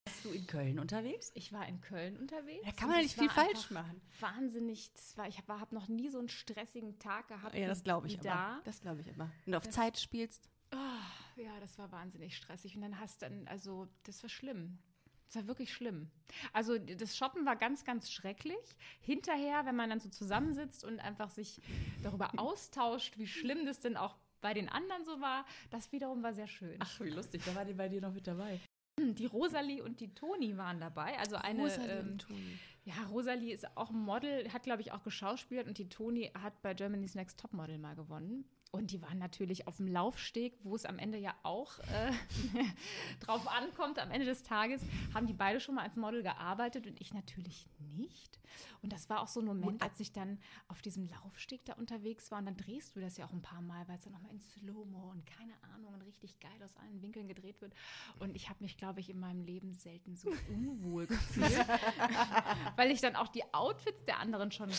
[0.04, 1.32] Bist du in Köln unterwegs?
[1.34, 2.64] Ich war in Köln unterwegs.
[2.64, 4.00] Da kann man nicht viel falsch machen.
[4.20, 4.90] Wahnsinnig.
[5.16, 7.54] War, ich habe hab noch nie so einen stressigen Tag gehabt.
[7.56, 8.22] Ja, das glaube ich immer.
[8.22, 8.60] da.
[8.64, 9.30] Das glaube ich immer.
[9.44, 10.48] Wenn du auf Das- Zeit spielst.
[10.74, 12.76] Oh, ja, das war wahnsinnig stressig.
[12.76, 14.78] Und dann hast dann, also, das war schlimm.
[15.26, 16.10] Das war wirklich schlimm.
[16.52, 18.58] Also das Shoppen war ganz, ganz schrecklich.
[19.00, 21.60] Hinterher, wenn man dann so zusammensitzt und einfach sich
[22.02, 26.34] darüber austauscht, wie schlimm das denn auch bei den anderen so war, das wiederum war
[26.34, 26.76] sehr schön.
[26.80, 27.42] Ach, wie lustig.
[27.46, 28.60] Da war die bei dir noch mit dabei.
[28.98, 31.18] Die Rosalie und die Toni waren dabei.
[31.18, 31.62] Also eine.
[31.62, 32.58] Rosalie ähm, und Toni.
[32.84, 36.74] ja, Rosalie ist auch Model, hat, glaube ich, auch geschauspielt und die Toni hat bei
[36.74, 38.44] Germany's Next Topmodel mal gewonnen.
[38.74, 42.12] Und die waren natürlich auf dem Laufsteg, wo es am Ende ja auch äh,
[43.20, 43.98] drauf ankommt.
[43.98, 44.80] Am Ende des Tages
[45.12, 48.40] haben die beide schon mal als Model gearbeitet und ich natürlich nicht.
[48.80, 52.30] Und das war auch so ein Moment, als ich dann auf diesem Laufsteg da unterwegs
[52.30, 52.38] war.
[52.38, 54.40] Und dann drehst du das ja auch ein paar Mal, weil es dann nochmal in
[54.40, 57.74] Slow-Mo und keine Ahnung und richtig geil aus allen Winkeln gedreht wird.
[58.20, 61.52] Und ich habe mich, glaube ich, in meinem Leben selten so unwohl gefühlt
[62.76, 64.70] weil ich dann auch die Outfits der anderen schon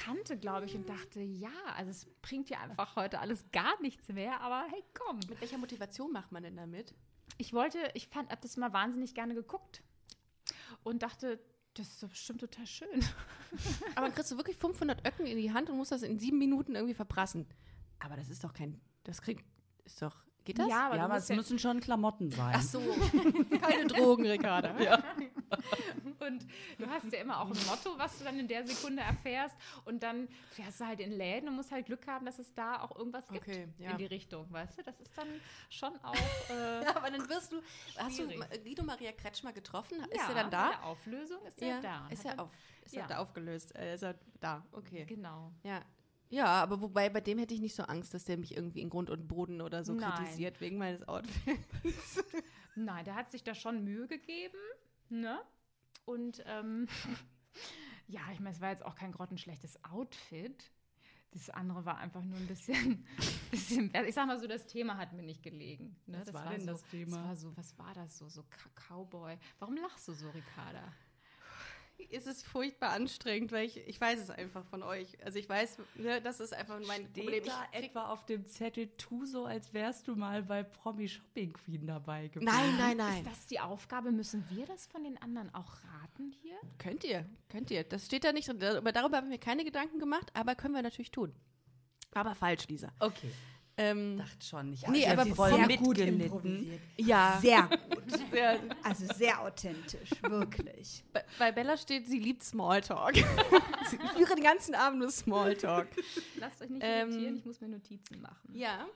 [0.00, 4.08] kannte, glaube ich, und dachte, ja, also es bringt ja einfach heute alles gar nichts
[4.08, 5.20] mehr, aber hey, komm.
[5.28, 6.94] Mit welcher Motivation macht man denn damit?
[7.36, 9.82] Ich wollte, ich fand, hab das mal wahnsinnig gerne geguckt
[10.82, 11.38] und dachte,
[11.74, 12.88] das ist doch bestimmt total schön.
[13.94, 16.38] Aber dann kriegst du wirklich 500 Öcken in die Hand und musst das in sieben
[16.38, 17.46] Minuten irgendwie verprassen.
[17.98, 19.44] Aber das ist doch kein, das kriegt,
[19.84, 20.68] ist doch, geht das?
[20.68, 22.54] Ja, aber ja, aber es ja- müssen schon Klamotten sein.
[22.56, 22.80] Ach so,
[23.60, 24.80] keine Drogen, Ricarda.
[24.80, 25.02] Ja.
[26.20, 26.46] Und
[26.78, 29.54] du hast ja immer auch ein Motto, was du dann in der Sekunde erfährst.
[29.84, 32.82] Und dann fährst du halt in Läden und musst halt Glück haben, dass es da
[32.82, 33.90] auch irgendwas gibt Okay, ja.
[33.92, 34.82] in die Richtung, weißt du?
[34.82, 35.28] Das ist dann
[35.68, 36.14] schon auch.
[36.50, 37.60] Äh, Ja, aber dann wirst du,
[37.96, 38.64] hast du Schwierig.
[38.64, 39.98] Guido Maria Kretschmer getroffen?
[40.10, 40.68] Ist ja, er dann da?
[40.70, 42.08] der Auflösung ist er da.
[42.08, 42.50] Ist er, auf,
[42.84, 43.06] ist er Ja.
[43.06, 43.74] da aufgelöst?
[43.76, 44.64] Äh, ist er da?
[44.72, 45.04] Okay.
[45.06, 45.52] Genau.
[45.62, 45.80] Ja.
[46.28, 48.88] Ja, aber wobei bei dem hätte ich nicht so Angst, dass der mich irgendwie in
[48.90, 50.12] Grund und Boden oder so Nein.
[50.12, 51.44] kritisiert wegen meines Outfits.
[52.76, 54.56] Nein, der hat sich da schon Mühe gegeben,
[55.10, 55.40] ne?
[56.04, 56.88] Und ähm,
[58.08, 60.70] ja, ich meine, es war jetzt auch kein grottenschlechtes Outfit.
[61.32, 63.06] Das andere war einfach nur ein bisschen,
[63.50, 65.96] bisschen ich sag mal so, das Thema hat mir nicht gelegen.
[66.06, 66.22] Ne?
[66.24, 67.16] Was war denn so, das Thema?
[67.16, 68.44] Das war so, was war das so, so
[68.74, 69.38] Cowboy.
[69.60, 70.92] Warum lachst du so, Ricarda?
[72.10, 75.22] Es ist furchtbar anstrengend, weil ich, ich weiß es einfach von euch.
[75.24, 77.28] Also ich weiß, ne, das ist einfach mein Problem.
[77.28, 81.08] Steht Ich da etwa auf dem Zettel, tu so, als wärst du mal bei Promi
[81.08, 82.44] Shopping Queen dabei gewesen.
[82.44, 83.24] Nein, nein, nein.
[83.24, 84.12] Ist das die Aufgabe?
[84.12, 86.56] Müssen wir das von den anderen auch raten hier?
[86.78, 87.84] Könnt ihr, könnt ihr.
[87.84, 88.58] Das steht da nicht drin.
[88.58, 91.34] Darüber haben wir keine Gedanken gemacht, aber können wir natürlich tun.
[92.12, 92.92] Aber falsch, Lisa.
[92.98, 93.30] Okay,
[93.82, 94.72] Ähm, dachte schon.
[94.72, 96.80] Ich Nee, aber voll Sehr gut improvisiert.
[96.98, 98.02] ja, Sehr gut.
[98.30, 101.02] sehr, Also sehr authentisch, wirklich.
[101.12, 103.14] bei, bei Bella steht, sie liebt Smalltalk.
[103.90, 105.88] sie führe den ganzen Abend nur Smalltalk.
[106.36, 108.50] Lasst euch nicht Ähm, irritieren, ich muss mir Notizen machen.
[108.54, 108.86] Ja.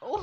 [0.00, 0.20] Oh.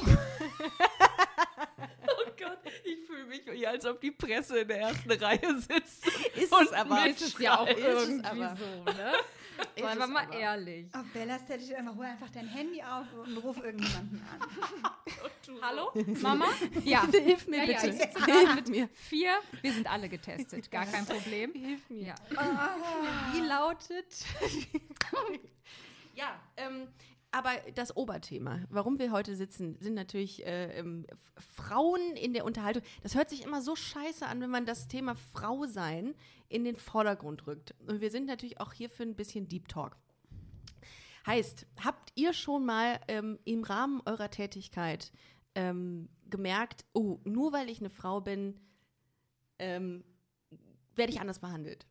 [2.05, 6.05] Oh Gott, ich fühle mich wie, als ob die Presse in der ersten Reihe sitzt.
[6.35, 7.07] Ist Und es aber.
[7.07, 8.55] ist es ja auch irgendwie aber.
[8.57, 9.13] so, ne?
[9.75, 10.37] Ist Seien wir mal aber.
[10.37, 10.93] ehrlich.
[10.93, 14.91] Auf Bellas Stelle steht einfach, hol einfach dein Handy auf und ruf irgendjemanden an.
[15.61, 15.91] Hallo?
[16.21, 16.45] Mama?
[16.83, 17.05] Ja.
[17.11, 17.87] Hilf mir Ja, ja, bitte.
[17.89, 18.89] ich sitze Hilf mir.
[18.93, 21.51] Vier, wir sind alle getestet, gar kein Problem.
[21.53, 22.07] Hilf mir.
[22.07, 22.75] Ja.
[23.33, 24.07] Wie lautet?
[26.15, 26.87] ja, ähm,
[27.33, 32.83] aber das Oberthema, warum wir heute sitzen, sind natürlich äh, ähm, Frauen in der Unterhaltung.
[33.01, 36.13] Das hört sich immer so scheiße an, wenn man das Thema Frau sein
[36.47, 37.73] in den Vordergrund rückt.
[37.87, 39.97] Und wir sind natürlich auch hier für ein bisschen Deep Talk.
[41.25, 45.11] Heißt, habt ihr schon mal ähm, im Rahmen eurer Tätigkeit
[45.55, 48.59] ähm, gemerkt, oh, nur weil ich eine Frau bin,
[49.57, 50.03] ähm,
[50.95, 51.87] werde ich anders behandelt?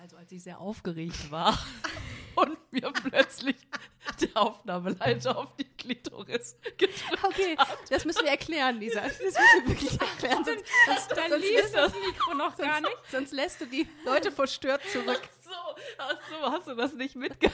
[0.00, 1.58] Also als ich sehr aufgeregt war
[2.74, 3.56] mir plötzlich
[4.20, 7.56] der Aufnahmeleiter auf die Klitoris gedrückt Okay,
[7.88, 9.00] das müssen wir erklären, Lisa.
[9.00, 10.44] Das müssen wir wirklich erklären.
[10.44, 12.96] Sonst, sonst, Da sonst, lief das Mikro noch gar nicht.
[13.10, 15.22] sonst lässt du die Leute verstört zurück.
[15.42, 15.50] So,
[15.98, 17.50] ach so, hast du das nicht mitge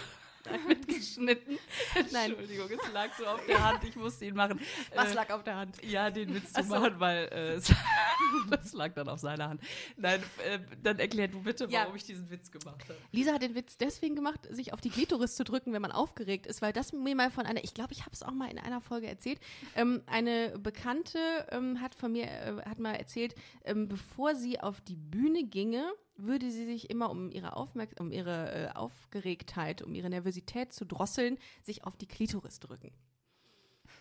[0.67, 1.59] mitgeschnitten?
[2.13, 2.31] Nein.
[2.31, 4.61] Entschuldigung, es lag so auf der Hand, ich musste ihn machen.
[4.95, 5.83] Was Äh, lag auf der Hand?
[5.85, 6.69] Ja, den Witz zu so.
[6.69, 7.73] machen, weil äh, es-
[8.51, 9.63] das lag dann auf seiner Hand.
[9.97, 11.81] Nein, äh, dann erklär du bitte, Ja.
[11.83, 12.97] warum ich diesen Witz gemacht habe.
[13.13, 16.47] Lisa hat den Witz deswegen gemacht, sich auf die Klitoris zu drücken, wenn man aufgeregt
[16.47, 18.59] ist, weil das mir mal von einer, ich glaube, ich habe es auch mal in
[18.59, 19.41] einer Folge erzählt,
[19.77, 21.19] ähm, eine Bekannte
[21.51, 25.91] ähm, hat von mir, äh, hat mal erzählt, ähm, bevor sie auf die Bühne ginge,
[26.23, 30.85] würde sie sich immer, um ihre, Aufmerk um ihre äh, Aufgeregtheit, um ihre Nervosität zu
[30.85, 32.93] drosseln, sich auf die Klitoris drücken.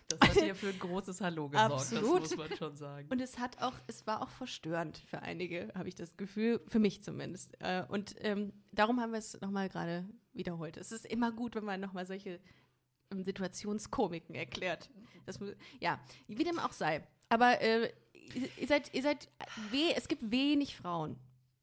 [0.07, 2.23] Das hat hier für ein großes Hallo gesorgt, Absolut.
[2.23, 3.07] das muss man schon sagen.
[3.11, 6.79] Und es hat auch, es war auch verstörend für einige, habe ich das Gefühl, für
[6.79, 7.55] mich zumindest.
[7.59, 10.77] Äh, und ähm, darum haben wir es nochmal gerade wiederholt.
[10.77, 12.39] Es ist immer gut, wenn man nochmal solche
[13.11, 14.89] ähm, Situationskomiken erklärt.
[15.25, 15.39] Das,
[15.79, 17.05] ja, wie dem auch sei.
[17.29, 17.91] Aber äh,
[18.57, 19.29] ihr- seid, ihr seid,
[19.69, 21.17] we es gibt wenig Frauen.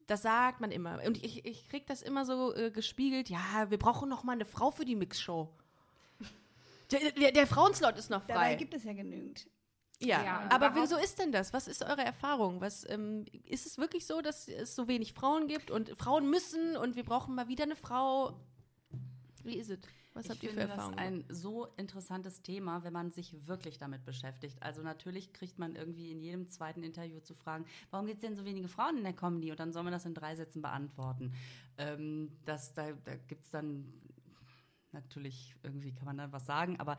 [0.06, 1.00] Das sagt man immer.
[1.04, 3.28] Und ich, ich krieg das immer so äh, gespiegelt.
[3.28, 5.48] Ja, wir brauchen noch mal eine Frau für die Mixshow.
[6.92, 8.34] Der, der, der Frauenslot ist noch frei.
[8.34, 9.48] Dabei gibt es ja genügend.
[9.98, 11.52] Ja, Ja, aber wieso ist denn das?
[11.52, 12.60] Was ist eure Erfahrung?
[12.60, 16.76] Was, ähm, ist es wirklich so, dass es so wenig Frauen gibt und Frauen müssen
[16.76, 18.38] und wir brauchen mal wieder eine Frau?
[19.42, 19.78] Wie ist es?
[20.16, 20.96] Was habt ich ihr für finde Erfahrungen?
[20.96, 24.62] das ein so interessantes Thema, wenn man sich wirklich damit beschäftigt.
[24.62, 28.36] Also natürlich kriegt man irgendwie in jedem zweiten Interview zu fragen, warum gibt es denn
[28.36, 29.50] so wenige Frauen in der Comedy?
[29.50, 31.32] Und dann soll man das in drei Sätzen beantworten.
[31.78, 33.92] Ähm, das, da da gibt es dann
[34.92, 36.96] natürlich, irgendwie kann man dann was sagen, aber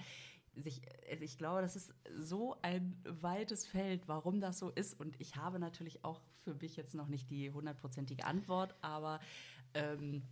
[0.55, 4.99] sich, also ich glaube, das ist so ein weites Feld, warum das so ist.
[4.99, 9.19] Und ich habe natürlich auch für mich jetzt noch nicht die hundertprozentige Antwort, aber
[9.73, 10.23] ähm,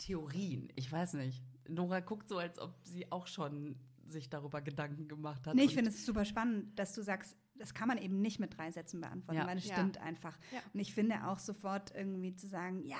[0.00, 1.42] Theorien, ich weiß nicht.
[1.68, 5.54] Nora guckt so, als ob sie auch schon sich darüber Gedanken gemacht hat.
[5.54, 8.56] Nee, ich finde es super spannend, dass du sagst, das kann man eben nicht mit
[8.56, 9.46] drei Sätzen beantworten, Ja.
[9.46, 9.74] weil es Ja.
[9.74, 10.36] stimmt einfach.
[10.52, 10.58] Ja.
[10.72, 12.98] Und ich finde auch sofort irgendwie zu sagen, ja,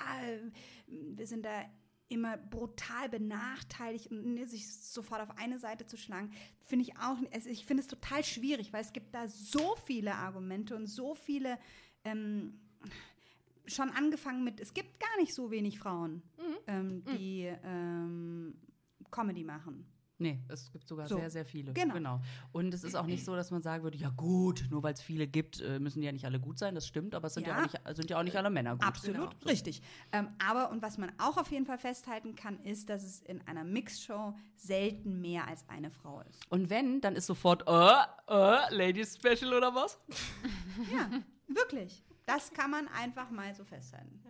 [0.87, 1.65] wir sind da
[2.09, 6.33] immer brutal benachteiligt und ne, sich sofort auf eine Seite zu schlagen,
[6.67, 10.15] finde ich auch, also ich finde es total schwierig, weil es gibt da so viele
[10.17, 11.59] Argumente und so viele,
[12.05, 12.61] ähm,
[13.67, 16.23] schon angefangen mit, es gibt gar nicht so wenig Frauen,
[16.71, 18.55] ähm, die ähm,
[19.11, 19.87] Comedy machen.
[20.23, 21.17] Nee, es gibt sogar So.
[21.17, 21.73] sehr, sehr viele.
[21.73, 22.21] Genau.
[22.53, 25.01] Und es ist auch nicht so, dass man sagen würde, ja gut, nur weil es
[25.01, 26.75] viele gibt, äh, müssen die ja nicht alle gut sein.
[26.75, 27.59] Das stimmt, aber es sind ja, Ja.
[27.61, 28.83] auch, nicht, sind ja auch nicht alle Männer gut.
[28.87, 29.51] Absolut, Genau.
[29.51, 29.81] Richtig.
[30.13, 33.41] Ähm, aber und was man auch auf jeden Fall festhalten kann, ist, dass es in
[33.49, 36.39] einer Mixshow selten mehr als eine Frau ist.
[36.51, 39.99] Und wenn, dann ist sofort, äh, äh, Ladies Special oder was?
[40.93, 41.09] Ja,
[41.49, 42.05] wirklich.
[42.27, 44.21] Das kann man einfach mal so festhalten.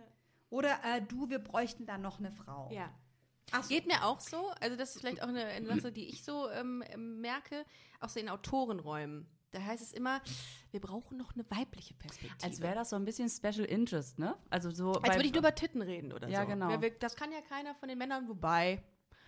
[0.51, 2.69] Oder äh, du, wir bräuchten da noch eine Frau.
[2.71, 2.93] ja.
[3.53, 3.69] Ach so.
[3.69, 4.49] Geht mir auch so.
[4.61, 7.65] Also das ist vielleicht auch eine, eine Sache, die ich so ähm, ähm, merke,
[7.99, 9.27] auch so in Autorenräumen.
[9.49, 10.21] Da heißt es immer,
[10.69, 12.41] wir brauchen noch eine weibliche Perspektive.
[12.45, 14.37] Als wäre das so ein bisschen Special Interest, ne?
[14.49, 14.93] Also so.
[14.93, 16.47] Als würde ich nur über Titten reden oder Ja, so.
[16.47, 16.69] genau.
[16.69, 18.81] Wer will- Das kann ja keiner von den Männern, wobei.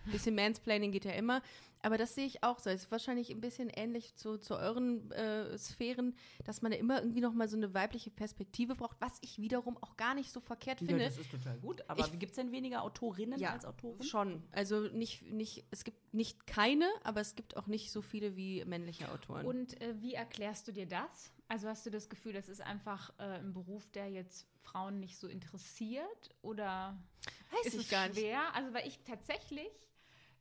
[0.05, 1.41] Ein bisschen Mansplaining geht ja immer.
[1.85, 2.69] Aber das sehe ich auch so.
[2.69, 6.99] Es ist wahrscheinlich ein bisschen ähnlich zu, zu euren äh, Sphären, dass man ja immer
[6.99, 10.39] irgendwie noch mal so eine weibliche Perspektive braucht, was ich wiederum auch gar nicht so
[10.39, 11.03] verkehrt Ja, finde.
[11.03, 11.83] das ist total gut.
[11.89, 14.01] Aber gibt es denn weniger Autorinnen als Autoren?
[14.01, 14.43] schon.
[14.53, 18.63] Also nicht, nicht, es gibt nicht keine, aber es gibt auch nicht so viele wie
[18.63, 19.45] männliche Autoren.
[19.45, 21.33] Und äh, wie erklärst du dir das?
[21.49, 25.17] Also hast du das Gefühl, das ist einfach äh, ein Beruf, der jetzt Frauen nicht
[25.17, 26.29] so interessiert?
[26.41, 26.97] Oder
[27.51, 28.17] Weiß ist ich es gar nicht.
[28.19, 28.55] schwer?
[28.55, 29.67] Also weil ich tatsächlich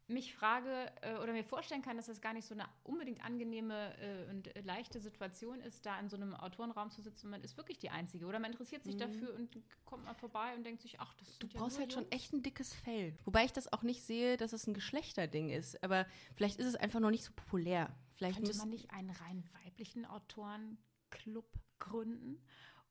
[0.08, 3.96] mich frage äh, oder mir vorstellen kann, dass das gar nicht so eine unbedingt angenehme
[3.98, 7.30] äh, und leichte Situation ist, da in so einem Autorenraum zu sitzen.
[7.30, 10.64] Man ist wirklich die Einzige oder man interessiert sich dafür und kommt mal vorbei und
[10.64, 11.38] denkt sich, ach, das Mhm.
[11.40, 13.16] Du ja brauchst nur halt schon echt ein dickes Fell.
[13.24, 15.82] Wobei ich das auch nicht sehe, dass es ein Geschlechterding ist.
[15.82, 17.94] Aber vielleicht ist es einfach noch nicht so populär.
[18.14, 21.46] Vielleicht Könnte man nicht einen rein weiblichen Autorenclub
[21.78, 22.40] gründen,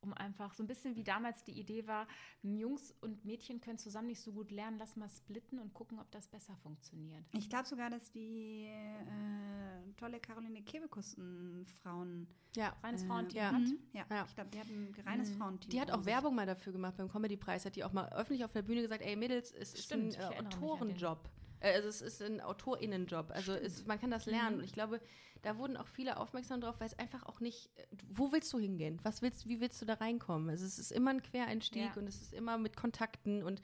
[0.01, 2.07] um einfach so ein bisschen wie damals die Idee war,
[2.41, 6.09] Jungs und Mädchen können zusammen nicht so gut lernen, lass mal splitten und gucken, ob
[6.11, 7.23] das besser funktioniert.
[7.33, 12.27] Ich glaube sogar, dass die äh, tolle Caroline Kebekus ein Frauen.
[12.55, 12.75] ja.
[12.83, 13.51] Reines äh, Frauenteam ja.
[13.51, 13.61] hat.
[13.61, 14.25] mhm, Ja, Ja.
[14.27, 15.37] ich glaube, die hat ein reines Mhm.
[15.37, 15.69] Frauenteam.
[15.69, 16.05] Die hat auch.
[16.05, 17.65] Werbung mal dafür gemacht beim Comedy-Preis.
[17.65, 20.33] Hat die auch mal öffentlich auf der Bühne gesagt, ey Mädels, es Stimmt, ist ein
[20.33, 20.39] äh.
[20.39, 21.29] Autorenjob.
[21.59, 23.29] Äh, Also es ist ein AutorInnenjob.
[23.31, 24.53] Also es, man kann das lernen.
[24.55, 24.59] Mhm.
[24.59, 24.99] Und ich glaube,
[25.41, 28.59] da wurden auch viele aufmerksam drauf, weil es einfach auch nicht, äh, wo willst du
[28.59, 28.99] hingehen?
[29.03, 30.49] Was willst, wie willst du da reinkommen?
[30.49, 32.01] Also es ist immer ein Quereinstieg Ja.
[32.01, 33.61] und es ist immer mit Kontakten und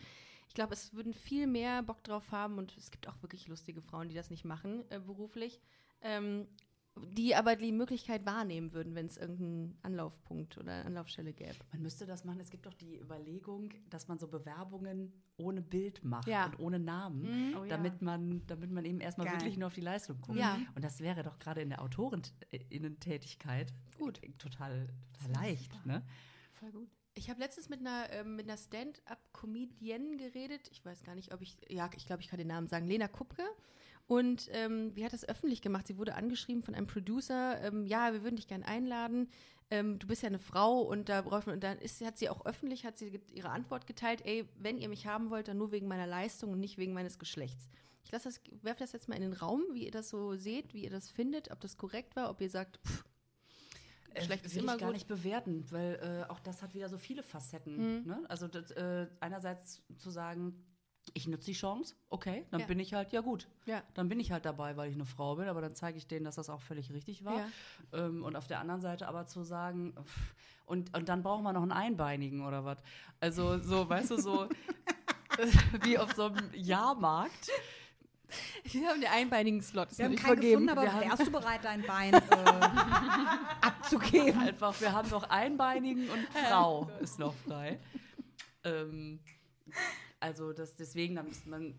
[0.47, 3.81] ich glaube, es würden viel mehr Bock drauf haben und es gibt auch wirklich lustige
[3.81, 5.59] Frauen, die das nicht machen, äh, beruflich.
[6.01, 6.47] Ähm,
[7.13, 11.55] die aber die Möglichkeit wahrnehmen würden, wenn es irgendeinen Anlaufpunkt oder Anlaufstelle gäbe.
[11.71, 12.39] Man müsste das machen.
[12.39, 16.45] Es gibt doch die Überlegung, dass man so Bewerbungen ohne Bild macht Ja.
[16.47, 17.69] und ohne Namen, Oh ja.
[17.69, 19.35] damit, man, damit man eben erstmal Geil.
[19.37, 20.37] wirklich nur auf die Leistung guckt.
[20.39, 20.57] Ja.
[20.75, 24.21] Und das wäre doch gerade in der Autorinnentätigkeit Gut.
[24.37, 25.85] total, total leicht.
[25.85, 26.03] Ne?
[26.53, 26.89] Voll gut.
[27.17, 30.69] Ich habe letztens mit einer, mit einer Stand-up-Comedienne geredet.
[30.71, 32.87] Ich weiß gar nicht, ob ich, ja, ich glaube, ich kann den Namen sagen.
[32.87, 33.43] Lena Kupke.
[34.05, 35.87] Und ähm, die hat das öffentlich gemacht.
[35.87, 37.59] Sie wurde angeschrieben von einem Producer.
[37.61, 39.29] Ähm, ja, wir würden dich gerne einladen.
[39.71, 42.29] Ähm, du bist ja eine Frau und da braucht man, und dann ist, hat sie
[42.29, 45.71] auch öffentlich, hat sie ihre Antwort geteilt, ey, wenn ihr mich haben wollt, dann nur
[45.71, 47.67] wegen meiner Leistung und nicht wegen meines Geschlechts.
[48.03, 50.89] Ich werfe das jetzt mal in den Raum, wie ihr das so seht, wie ihr
[50.89, 53.03] das findet, ob das korrekt war, ob ihr sagt, pff,
[54.15, 54.95] Geschlecht ist will immer ich gar gut.
[54.95, 58.01] nicht bewerten, weil äh, auch das hat wieder so viele Facetten.
[58.01, 58.07] Mhm.
[58.07, 58.23] Ne?
[58.29, 60.63] Also das, äh, einerseits zu sagen,
[61.13, 62.65] ich nutze die Chance, okay, dann Ja.
[62.67, 63.81] bin ich halt, ja gut, Ja.
[63.93, 66.25] dann bin ich halt dabei, weil ich eine Frau bin, aber dann zeige ich denen,
[66.25, 67.37] dass das auch völlig richtig war.
[67.37, 67.47] Ja.
[67.93, 69.93] Ähm, und auf der anderen Seite aber zu sagen,
[70.65, 72.77] und, und dann braucht man noch einen Einbeinigen oder was.
[73.21, 74.49] Also so, weißt du, so äh,
[75.83, 77.49] wie auf so einem Jahrmarkt.
[78.63, 79.89] Wir haben den einbeinigen Slot.
[79.91, 80.67] das Wir haben keinen vergeben.
[80.67, 82.19] gefunden, aber Wir wärst du bereit, dein Bein äh,
[83.61, 84.39] abzugeben?
[84.41, 87.79] Einfach, wir haben noch Einbeinigen und Frau ist noch frei.
[88.63, 89.19] Ähm,
[90.19, 91.75] also das, deswegen, da müsste man,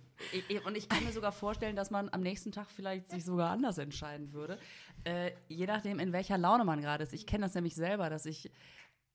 [0.49, 3.51] ich- und ich kann mir sogar vorstellen, dass man am nächsten Tag vielleicht sich sogar
[3.51, 4.59] anders entscheiden würde.
[5.05, 7.13] Äh, je nachdem, in welcher Laune man gerade ist.
[7.13, 8.51] Ich kenne das nämlich selber, dass ich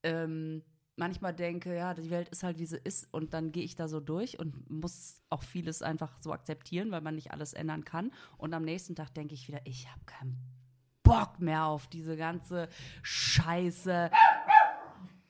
[0.04, 0.62] ähm,
[0.96, 3.88] manchmal denke, ja, die Welt ist halt, wie sie ist und dann gehe ich da
[3.88, 8.12] so durch und muss auch vieles einfach so akzeptieren, weil man nicht alles ändern kann.
[8.38, 10.38] Und am nächsten Tag denke ich wieder, ich habe keinen
[11.04, 12.70] Bock mehr auf diese ganze
[13.02, 14.10] Scheiße.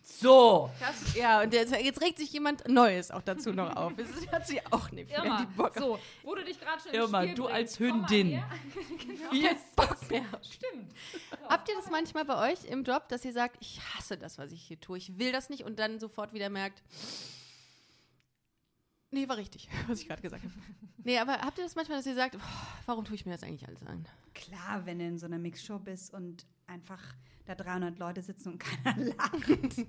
[0.06, 0.70] So.
[0.80, 1.16] Krass.
[1.16, 3.94] Ja, und jetzt, jetzt regt sich jemand Neues auch dazu noch auf.
[3.96, 6.94] Das hat sie auch nicht mehr Irma, die Bock so, wo du dich gerade schon
[6.94, 8.44] Irma, du als bringst, mal Hündin.
[9.32, 10.26] Viel Bock mehr.
[10.42, 10.94] Stimmt.
[11.48, 14.52] Habt ihr das manchmal bei euch im Job, dass ihr sagt, ich hasse das, was
[14.52, 16.84] ich hier tue, ich will das nicht und dann sofort wieder merkt,
[19.12, 20.54] nee, war richtig, was ich gerade gesagt habe.
[21.06, 23.44] Nee, aber habt ihr das manchmal, dass ihr sagt, boah, warum tue ich mir das
[23.44, 24.06] eigentlich alles an?
[24.34, 27.02] Klar, wenn du in so einer Mixshow bist und einfach
[27.46, 29.86] da 300 Leute sitzen und keiner lacht,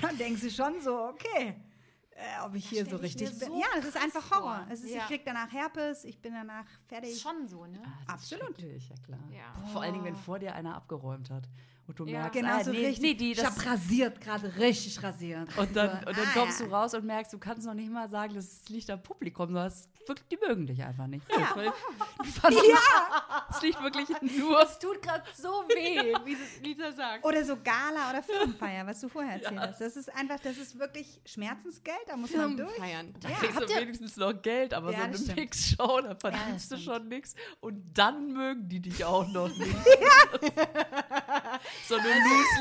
[0.00, 1.56] dann denkst du schon so, okay,
[2.10, 3.48] äh, ob ich hier so richtig bin.
[3.48, 4.66] so ja, das ist einfach Horror.
[4.70, 4.98] ist, Ja.
[4.98, 7.12] Ich krieg danach Herpes, ich bin danach fertig.
[7.12, 7.80] Ist schon so, ne?
[7.82, 8.58] Ah, das Absolut.
[8.58, 9.20] Ja, klar.
[9.30, 9.66] Ja.
[9.68, 11.48] Vor allen Dingen, wenn vor dir einer abgeräumt hat
[11.90, 12.20] und du Ja.
[12.20, 13.02] merkst, Genau ah, so nee, richtig.
[13.02, 15.48] nee, die, ich das, hab rasiert, gerade richtig rasiert.
[15.58, 16.66] und dann, und dann ah, kommst ja.
[16.66, 19.66] du raus und merkst, du kannst noch nicht mal sagen, das liegt am Publikum, sondern
[19.66, 21.24] es wirklich, die mögen dich einfach nicht.
[21.30, 21.54] Ja.
[23.52, 26.36] Es liegt wirklich nur Das tut gerade so weh, wie
[26.66, 27.24] Lisa sagt.
[27.24, 29.80] Oder so Gala oder Firmenfeier, was du vorher erzählt hast.
[29.80, 32.72] Das ist einfach, das ist wirklich Schmerzensgeld, da muss man durch.
[32.76, 33.12] Feiern.
[33.20, 35.36] Da Ja, kriegst habt du ihr- wenigstens noch Geld, aber Ja, so eine das.
[35.36, 37.34] Mixshow, da verdienst du schon nichts.
[37.60, 39.74] Und dann mögen die dich auch noch nicht.
[41.86, 42.08] So eine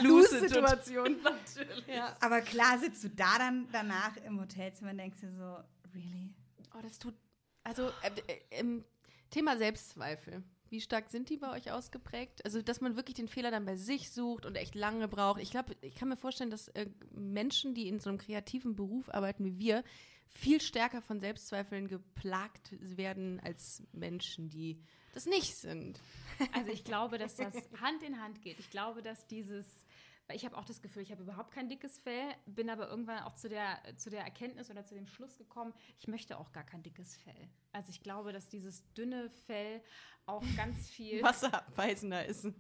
[0.04, 1.18] Lose-Lose-Situation.
[1.24, 1.88] Natürlich.
[1.88, 2.16] Ja.
[2.20, 5.58] Aber klar sitzt du da dann danach im Hotelzimmer und denkst dir so,
[5.94, 6.34] really?
[6.76, 7.14] Oh, das tut,
[7.64, 8.84] also äh, äh, im
[9.30, 10.44] Thema Selbstzweifel.
[10.70, 12.46] Wie stark sind die bei euch ausgeprägt?
[12.46, 15.42] Also, dass man wirklich den Fehler dann bei sich sucht und echt lange braucht.
[15.42, 19.10] Ich glaube, ich kann mir vorstellen, dass äh, Menschen, die in so einem kreativen Beruf
[19.10, 19.84] arbeiten wie wir,
[20.28, 24.80] viel stärker von Selbstzweifeln geplagt werden als Menschen, die
[25.14, 26.00] das nicht sind.
[26.54, 28.60] Also ich glaube, dass das Hand in Hand geht.
[28.60, 29.66] Ich glaube, dass dieses,
[30.28, 33.24] weil ich habe auch das Gefühl, ich habe überhaupt kein dickes Fell, bin aber irgendwann
[33.24, 36.64] auch zu der, zu der Erkenntnis oder zu dem Schluss gekommen, ich möchte auch gar
[36.64, 37.50] kein dickes Fell.
[37.72, 39.82] Also ich glaube, dass dieses dünne Fell
[40.30, 42.48] auch ganz viel Wasserabweisender ist.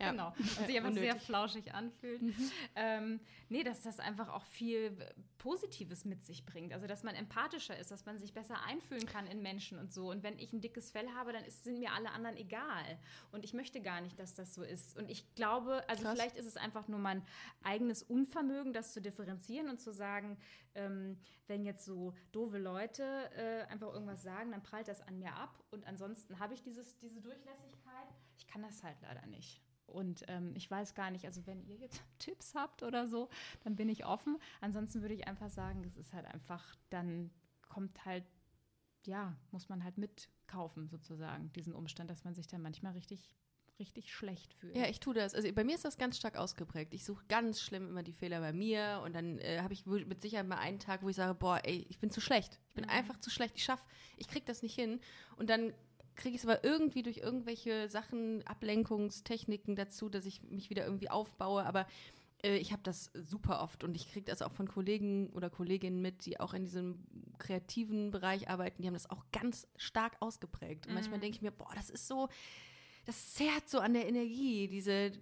[0.00, 0.10] Ja.
[0.10, 0.34] Genau.
[0.36, 2.20] Und sich einfach sehr flauschig anfühlt.
[2.74, 4.98] Ähm, nee, dass das einfach auch viel
[5.38, 6.74] Positives mit sich bringt.
[6.74, 10.10] Also, dass man empathischer ist, dass man sich besser einfühlen kann in Menschen und so.
[10.10, 12.98] Und wenn ich ein dickes Fell habe, dann ist, sind mir alle anderen egal.
[13.30, 14.96] Und ich möchte gar nicht, dass das so ist.
[14.98, 16.12] Und ich glaube, also Krass.
[16.14, 17.22] vielleicht ist es einfach nur mein
[17.62, 20.36] eigenes Unvermögen, das zu differenzieren und zu sagen,
[20.74, 25.34] ähm, wenn jetzt so doofe Leute äh, einfach irgendwas sagen, dann prallt das an mir
[25.34, 25.62] ab.
[25.70, 28.08] Und ansonsten habe ich dieses, diese Durchlässigkeit.
[28.36, 29.62] Ich kann das halt leider nicht.
[29.86, 33.28] Und ähm, ich weiß gar nicht, also wenn ihr jetzt Tipps habt oder so,
[33.62, 34.38] dann bin ich offen.
[34.60, 37.30] Ansonsten würde ich einfach sagen, das ist halt einfach, dann
[37.68, 38.24] kommt halt,
[39.04, 43.34] ja, muss man halt mitkaufen sozusagen, diesen Umstand, dass man sich dann manchmal richtig,
[43.78, 44.76] richtig schlecht fühlt.
[44.76, 45.34] Ja, ich tue das.
[45.34, 46.94] Also bei mir ist das ganz stark ausgeprägt.
[46.94, 50.22] Ich suche ganz schlimm immer die Fehler bei mir und dann äh, habe ich mit
[50.22, 52.60] Sicherheit mal einen Tag, wo ich sage, boah, ey, ich bin zu schlecht.
[52.68, 53.54] Ich bin einfach zu schlecht.
[53.56, 53.84] Ich schaff,
[54.16, 55.00] ich krieg das nicht hin.
[55.36, 55.72] Und dann
[56.16, 61.10] kriege ich es aber irgendwie durch irgendwelche Sachen, Ablenkungstechniken dazu, dass ich mich wieder irgendwie
[61.10, 61.64] aufbaue.
[61.64, 61.86] Aber
[62.44, 66.00] äh, ich habe das super oft und ich kriege das auch von Kollegen oder Kolleginnen
[66.00, 66.98] mit, die auch in diesem
[67.38, 68.82] kreativen Bereich arbeiten.
[68.82, 70.86] Die haben das auch ganz stark ausgeprägt.
[70.86, 72.28] Und manchmal denke ich mir, boah, das ist so
[73.04, 75.12] das zerrt so an der Energie, diese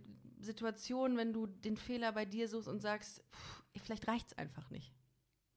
[0.40, 4.70] Situation, wenn du den Fehler bei dir suchst und sagst, pff, vielleicht reicht es einfach
[4.70, 4.92] nicht.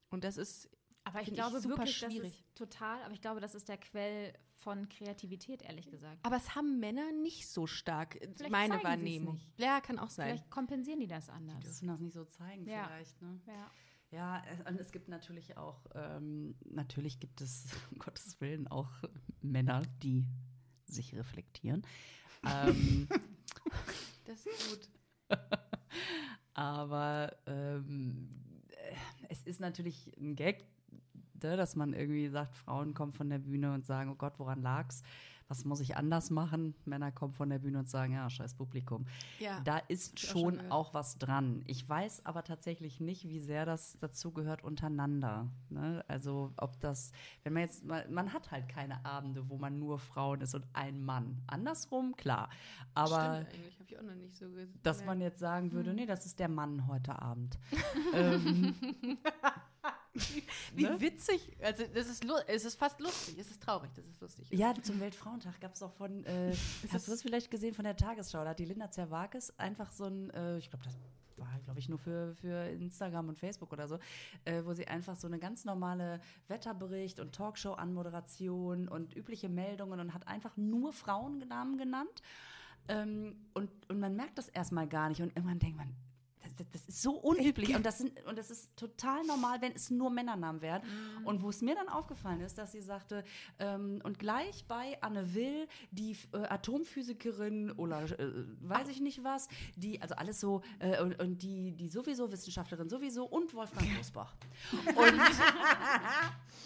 [0.09, 0.69] Und das ist
[1.03, 2.21] Aber ich glaube super wirklich, schwierig.
[2.21, 6.19] das ist total, aber ich glaube, das ist der Quell von Kreativität, ehrlich gesagt.
[6.25, 9.33] Aber es haben Männer nicht so stark, äh, Vielleicht meine Wahrnehmung.
[9.35, 9.59] nicht.
[9.59, 10.29] Ja, kann auch sein.
[10.29, 11.61] Vielleicht kompensieren die das Die anders.
[11.63, 12.87] dürfen das nicht so zeigen Ja.
[12.87, 13.39] vielleicht, ne?
[13.47, 13.71] Ja.
[14.11, 18.89] Ja, es- und es gibt natürlich auch, ähm, natürlich gibt es, um Gottes Willen, auch
[19.41, 20.25] Männer, die
[20.87, 21.85] sich reflektieren.
[22.45, 23.07] ähm,
[24.25, 24.89] Das ist gut.
[26.53, 28.29] aber ähm,
[28.69, 28.95] äh,
[29.29, 30.65] es ist natürlich ein Gag,
[31.41, 34.61] ne, dass man irgendwie sagt, Frauen kommen von der Bühne und sagen, oh Gott, woran
[34.61, 35.03] lag's?
[35.47, 36.73] Was muss ich anders machen?
[36.85, 39.05] Männer kommen von der Bühne und sagen, ja, scheiß Publikum.
[39.39, 39.59] Ja.
[39.61, 41.61] Da ist ich auch schon schon auch was dran.
[41.65, 45.47] Ich weiß aber tatsächlich nicht, wie sehr das dazu gehört untereinander.
[45.69, 46.03] Ne?
[46.07, 47.11] Also ob das,
[47.43, 50.65] wenn man jetzt, mal, man hat halt keine Abende, wo man nur Frauen ist und
[50.73, 51.41] ein Mann.
[51.47, 52.49] Andersrum, klar.
[52.95, 55.93] Aber Stimmt eigentlich, habe ich auch noch nicht so ge- dass man jetzt sagen würde,
[55.93, 57.59] nee, das ist der Mann heute Abend.
[58.13, 58.73] ähm,
[60.73, 60.99] Wie ne?
[60.99, 61.55] witzig.
[61.61, 63.37] Also, das ist, es ist fast lustig.
[63.37, 64.47] Es ist traurig, das ist lustig.
[64.51, 66.53] Ja, zum Weltfrauentag gab es auch von, äh,
[66.91, 68.43] hast du das vielleicht gesehen von der Tagesschau?
[68.43, 70.97] Da hat die Linda Zerwakis einfach so ein, äh, ich glaube, das
[71.37, 73.99] war, glaube ich, nur für, für Instagram und Facebook oder so,
[74.45, 80.13] äh, wo sie einfach so eine ganz normale Wetterbericht und Talkshow-Anmoderation und übliche Meldungen und
[80.13, 82.21] hat einfach nur Frauennamen genannt.
[82.87, 85.93] Ähm, und, und man merkt das erstmal gar nicht und irgendwann denkt man,
[86.57, 89.73] das, das- das ist so unüblich und das, sind, und das ist total normal, wenn
[89.73, 90.81] es nur Männernamen wären.
[91.23, 93.23] Und wo es mir dann aufgefallen ist, dass sie sagte,
[93.59, 98.31] ähm, und gleich bei Anne Will, die äh, Atomphysikerin oder äh,
[98.61, 102.89] weiß ich nicht was, die, also alles so, äh, und, und die, die sowieso Wissenschaftlerin
[102.89, 104.35] sowieso und Wolfgang Bosbach.
[104.95, 105.21] Und,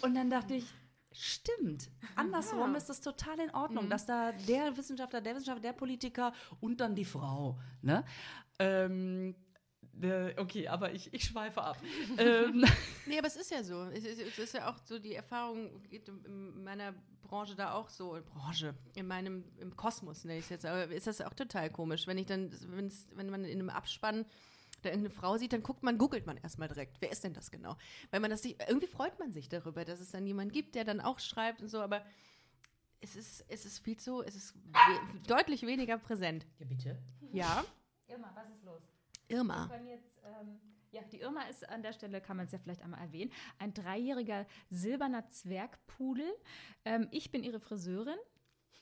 [0.02, 0.66] und dann dachte ich,
[1.12, 1.90] Stimmt.
[2.16, 6.80] Andersrum ist es total in Ordnung, dass da der Wissenschaftler, der Wissenschaftler, der Politiker und
[6.80, 7.58] dann die Frau.
[7.82, 8.06] Ne?
[8.60, 9.49] Ähm, äh,
[10.38, 11.78] okay, aber ich, ich schweife ab.
[12.18, 12.66] ähm,
[13.06, 13.84] Nee, aber es ist ja so.
[13.86, 16.94] Es ist, es ist ja auch so, die Erfahrung geht in- in meiner
[17.24, 18.16] Branche da auch so.
[18.16, 20.66] In Branche, in meinem, im Kosmos nenne ich es jetzt.
[20.66, 22.08] Aber ist das auch total komisch.
[22.08, 24.26] Wenn ich dann, wenn's, wenn man in einem Abspann
[24.82, 27.02] da irgendeine Frau sieht, dann guckt man, googelt man erstmal direkt.
[27.02, 27.76] Wer ist denn das genau?
[28.12, 30.86] Weil man das nicht, irgendwie freut man sich darüber, dass es dann jemanden gibt, der
[30.86, 32.06] dann auch schreibt und so, aber
[33.02, 36.46] es ist, es ist viel zu, es ist we deutlich weniger präsent.
[36.60, 36.98] ja, bitte.
[37.34, 37.66] Ja,
[38.08, 38.82] Irma, was ist los?
[39.30, 39.70] Irma.
[39.88, 40.60] Jetzt, ähm,
[40.92, 43.74] ja, die Irma ist an der Stelle, kann man es ja vielleicht einmal erwähnen, ein
[43.74, 46.30] dreijähriger silberner Zwergpudel.
[46.86, 48.18] Ähm, ich bin ihre Friseurin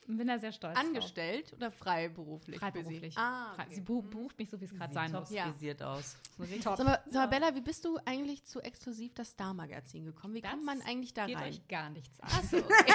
[0.08, 2.58] und bin da sehr stolz Angestellt oder freiberuflich?
[2.58, 2.72] drauf.
[2.72, 2.84] für sie?
[2.84, 3.18] Freiberuflich.
[3.18, 3.74] Ah, okay.
[3.74, 5.30] Sie bu bucht mich so, wie es gerade sein muss.
[5.30, 5.52] Ja.
[5.82, 6.16] aus.
[6.38, 10.34] Sag mal, sag mal, Bella, wie bist du eigentlich zu exklusiv das Star-Magazin gekommen?
[10.34, 11.50] Wie Das kommt man eigentlich da Geht rein?
[11.50, 12.28] euch gar nichts an.
[12.30, 12.92] Achso, okay.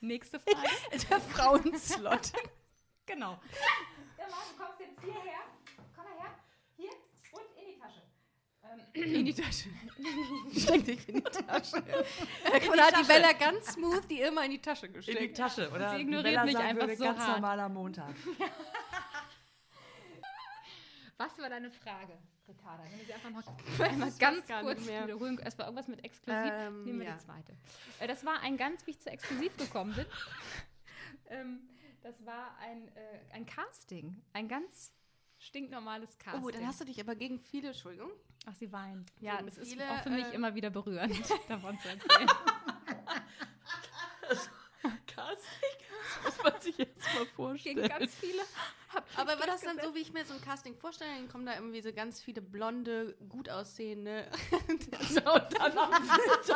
[0.00, 0.68] Nächste Frage.
[1.10, 2.32] Der Frauenslot.
[3.06, 3.32] genau.
[4.16, 5.40] Irma, du kommst jetzt hierher.
[5.94, 6.34] Komm mal her.
[6.76, 6.90] Hier
[7.32, 8.00] und in die Tasche.
[8.59, 8.59] Ähm,
[8.92, 9.68] In die Tasche.
[10.56, 11.82] Steck dich in die Tasche.
[12.72, 15.36] Oder hat die Bella ganz smooth die immer in die Tasche In die gesteckt?
[15.36, 15.90] Tasche, oder?
[15.90, 17.36] sie wie ignoriert mich einfach würde, so ganz hart.
[17.36, 18.14] normaler Montag.
[21.16, 22.16] Was war deine Frage,
[22.48, 22.82] Ricarda?
[22.84, 23.44] Wenn wir sie einfach noch
[23.78, 25.38] einmal ganz kurz wiederholen.
[25.44, 26.50] Es war irgendwas mit exklusiv.
[26.50, 27.14] Ähm, Nehmen wir ja.
[27.14, 27.52] die zweite.
[27.98, 30.06] Äh, das war ein ganz, wie ich zu exklusiv gekommen bin.
[31.28, 31.60] ähm,
[32.02, 34.22] das war ein, äh, ein Casting.
[34.32, 34.92] Ein ganz
[35.40, 36.44] stinknormales Casting.
[36.44, 38.10] Oh, dann hast du dich aber gegen viele, Entschuldigung.
[38.46, 39.10] Ach, sie weint.
[39.20, 41.18] Ja, Gegen das ist viele, auch für mich äh, immer wieder berührend,
[41.48, 42.28] davon zu erzählen.
[45.06, 45.76] Casting?
[46.24, 47.88] Das muss man sich jetzt mal Gegen vorstellen.
[47.88, 48.42] ganz viele.
[49.16, 51.10] Aber war das dann so, wie ich mir so ein Casting vorstelle?
[51.14, 54.26] Dann kommen da irgendwie so ganz viele blonde, gut aussehende.
[55.10, 56.52] So, und dann haben sie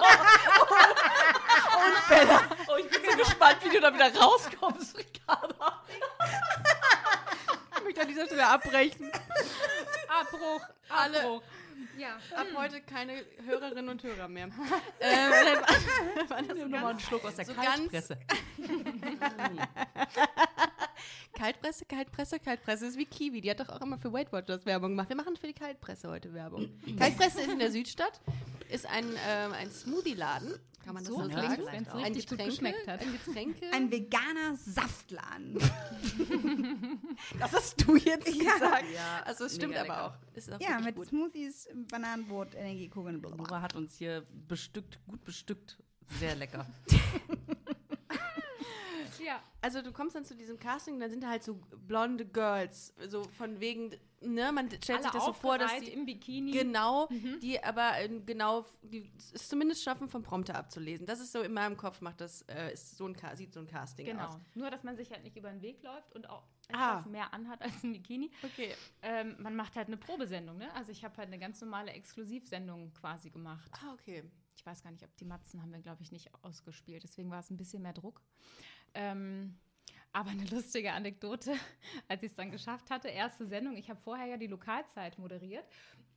[1.77, 2.41] Und Bella.
[2.69, 5.83] Oh, ich bin so gespannt, wie du da wieder rauskommst, Ricarda.
[7.79, 9.11] ich möchte an dieser Stelle abbrechen.
[10.09, 11.43] Abbruch, Alle- Abbruch.
[11.99, 14.47] Ja, Ab heute keine Hörerinnen und Hörer mehr.
[15.01, 15.33] ähm,
[16.29, 18.19] so Nimm nochmal einen ganz, Schluck aus der so Kaltpresse.
[21.33, 22.85] Kaltpresse, Kaltpresse, Kaltpresse.
[22.85, 23.41] Das ist wie Kiwi.
[23.41, 25.09] Die hat doch auch immer für Weight Watchers Werbung gemacht.
[25.09, 26.69] Wir machen für die Kaltpresse heute Werbung.
[26.99, 28.21] Kaltpresse ist in der Südstadt.
[28.71, 30.59] Ist ein, ähm, ein Smoothie-Laden.
[30.85, 31.63] Kann man das So sagen?
[31.63, 33.01] es, wenn's ein richtig gut Getränke, geschmeckt hat.
[33.01, 33.73] Ein Getränke.
[33.73, 35.59] Ein veganer Saftladen.
[37.39, 38.85] das hast du jetzt gesagt.
[38.95, 40.07] Ja, Also es stimmt mega aber lecker.
[40.07, 40.37] auch.
[40.37, 41.09] Ist auch ja, mit gut.
[41.09, 43.47] Smoothies, Bananenbrot, Energiekugeln, blablabla.
[43.47, 45.79] Nora hat uns hier bestückt, gut bestückt.
[46.21, 46.67] Sehr lecker.
[49.25, 49.43] Ja.
[49.63, 51.55] Also du kommst dann zu diesem Casting und dann sind da halt so
[51.87, 55.93] blonde Girls, so von wegen, ne, man stellt Alle sich das so vor, dass die
[55.93, 56.51] im Bikini.
[56.53, 57.09] genau,
[57.41, 61.07] die aber äh, genau, die es zumindest schaffen, vom Prompter abzulesen.
[61.07, 63.67] Das ist so in meinem Kopf macht das, äh, ist so ein sieht so ein
[63.67, 64.27] Casting Genau.
[64.29, 64.39] aus.
[64.55, 66.93] Nur, dass man sich halt nicht über den Weg läuft und auch Ah.
[66.99, 68.31] etwas mehr anhat als ein Bikini.
[68.43, 68.75] Okay.
[69.03, 70.73] Ähm, man macht halt eine Probesendung, ne?
[70.75, 73.71] Also ich habe halt eine ganz normale Exklusivsendung quasi gemacht.
[73.83, 74.25] Ah, okay.
[74.57, 77.03] Ich weiß gar nicht, ob die Matzen haben wir, glaube ich, nicht ausgespielt.
[77.05, 78.23] Deswegen war es ein bisschen mehr Druck.
[78.95, 79.57] Ähm,
[80.13, 81.53] aber eine lustige Anekdote,
[82.09, 83.77] als ich es dann geschafft hatte, erste Sendung.
[83.77, 85.65] Ich habe vorher ja die Lokalzeit moderiert.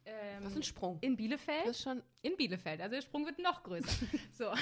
[0.05, 0.97] Ähm, Das ist ein Sprung.
[1.01, 1.65] in Bielefeld.
[1.65, 2.79] Das ist schon in Bielefeld.
[2.79, 4.05] Also der Sprung wird noch größer.
[4.31, 4.49] so.
[4.51, 4.57] Und,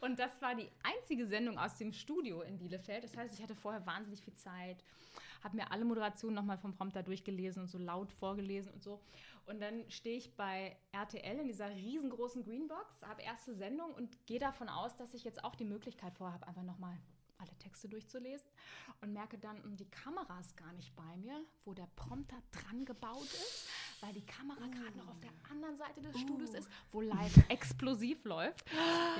[0.00, 3.04] und das war die einzige Sendung aus dem Studio in Bielefeld.
[3.04, 4.84] Das heißt, ich hatte vorher wahnsinnig viel Zeit,
[5.42, 9.00] habe mir alle Moderationen nochmal vom Prompter durchgelesen und so laut vorgelesen und so.
[9.50, 14.38] Und dann stehe ich bei RTL in dieser riesengroßen Greenbox, habe erste Sendung und gehe
[14.38, 16.96] davon aus, dass ich jetzt auch die Möglichkeit vorher habe, einfach nochmal
[17.38, 18.48] alle Texte durchzulesen
[19.00, 22.84] und merke dann, hm, die Kamera ist gar nicht bei mir, wo der Prompter dran
[22.84, 23.66] gebaut ist,
[24.00, 28.24] weil die Kamera gerade noch auf der anderen Seite des Studios ist, wo live explosiv
[28.24, 28.64] läuft.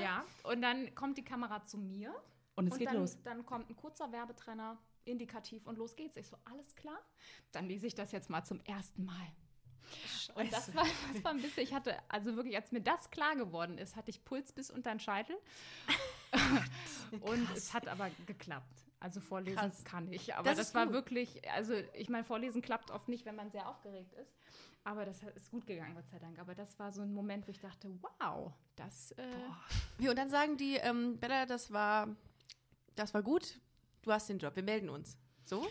[0.01, 2.15] Ja, und dann kommt die Kamera zu mir
[2.55, 3.17] Und es geht dann, los.
[3.23, 6.15] dann kommt ein kurzer Werbetrenner, indikativ und los geht's.
[6.15, 6.99] Ich so, alles klar.
[7.51, 9.27] Dann lese ich das jetzt mal zum ersten Mal.
[10.35, 13.35] Und das war, das war ein bisschen, ich hatte, also wirklich, als mir das klar
[13.35, 15.35] geworden ist, hatte ich Puls bis unter den Scheitel.
[17.21, 18.85] und es hat aber geklappt.
[18.99, 19.83] Also vorlesen Krass.
[19.83, 20.35] kann ich.
[20.35, 20.93] Aber Das das, war gut.
[20.93, 24.31] wirklich, also ich meine, vorlesen klappt oft nicht, wenn man sehr aufgeregt ist.
[24.83, 26.39] Aber das ist gut gegangen, Gott sei Dank.
[26.39, 29.23] Aber das war so ein Moment, wo ich dachte, wow, das äh,
[29.97, 32.15] Wie, und dann sagen die, ähm, Bella, das war,
[32.95, 33.59] das war gut,
[34.03, 35.17] du hast den Job, wir melden uns.
[35.45, 35.67] So?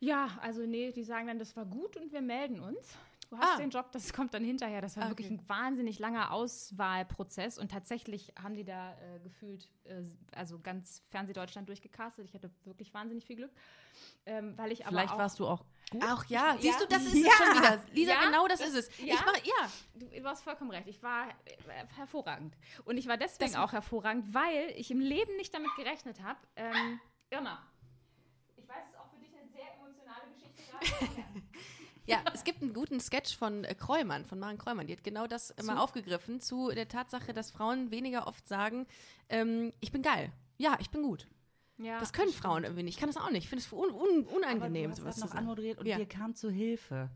[0.00, 2.96] Ja, also nee, die sagen dann, das war gut und wir melden uns.
[3.32, 3.56] Du hast Ah.
[3.56, 4.82] den Job, das kommt dann hinterher.
[4.82, 5.38] Das war Ah, wirklich okay.
[5.42, 10.02] ein wahnsinnig langer Auswahlprozess und tatsächlich haben die da äh, gefühlt, äh,
[10.36, 12.26] also ganz Fernsehdeutschland durchgecastet.
[12.26, 13.50] Ich hatte wirklich wahnsinnig viel Glück,
[14.26, 16.04] ähm, weil ich aber Vielleicht auch, warst du auch gut.
[16.04, 16.58] Auch ja, Ja.
[16.60, 17.30] siehst du, das ist Ja.
[17.30, 17.80] es schon wieder.
[17.94, 18.98] Lisa, Ja, genau das, das- ist es.
[18.98, 19.14] ja.
[19.14, 20.86] Ich mach, ja, Du, du hast vollkommen recht.
[20.88, 22.54] Ich war äh, hervorragend.
[22.84, 26.38] Und ich war deswegen Das- auch hervorragend, weil ich im Leben nicht damit gerechnet habe.
[26.56, 27.62] Ähm, Irma,
[28.58, 30.82] ich weiß, es ist auch für dich eine sehr emotionale Geschichte gerade.
[32.06, 34.86] Ja, es gibt einen guten Sketch von äh, Kreumann, von Maren Kreumann.
[34.86, 38.86] Die hat genau das immer aufgegriffen zu der Tatsache, dass Frauen weniger oft sagen,
[39.28, 40.32] ähm, ich bin geil.
[40.58, 41.28] Ja, ich bin gut.
[41.78, 42.94] ja, Das können Frauen irgendwie nicht.
[42.94, 43.44] Ich kann das auch nicht.
[43.44, 45.38] Ich finde es un un unangenehm, Aber du sowas hast zu noch sagen.
[45.40, 45.96] anmoderiert und Ja.
[45.96, 47.08] dir kam zu Hilfe.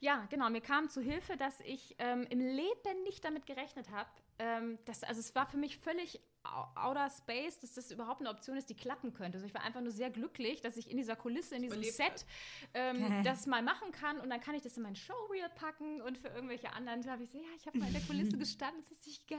[0.00, 0.48] Ja, genau.
[0.50, 4.08] Mir kam zu Hilfe, dass ich ähm, im Leben nicht damit gerechnet habe.
[4.40, 6.20] Ähm, dass- also es war für mich völlig
[6.76, 9.36] outer space, dass das überhaupt eine Option ist, die klappen könnte.
[9.38, 11.96] Also ich war einfach nur sehr glücklich, dass ich in dieser Kulisse, in diesem Überlebt
[11.96, 12.26] Set
[12.74, 16.16] ähm, das mal machen kann und dann kann ich das in mein Showreel packen und
[16.18, 18.90] für irgendwelche anderen habe ich so, ja, ich habe mal in der Kulisse gestanden, das
[18.92, 19.38] ist nicht geil.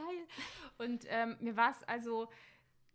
[0.77, 2.29] Und ähm, mir war es also,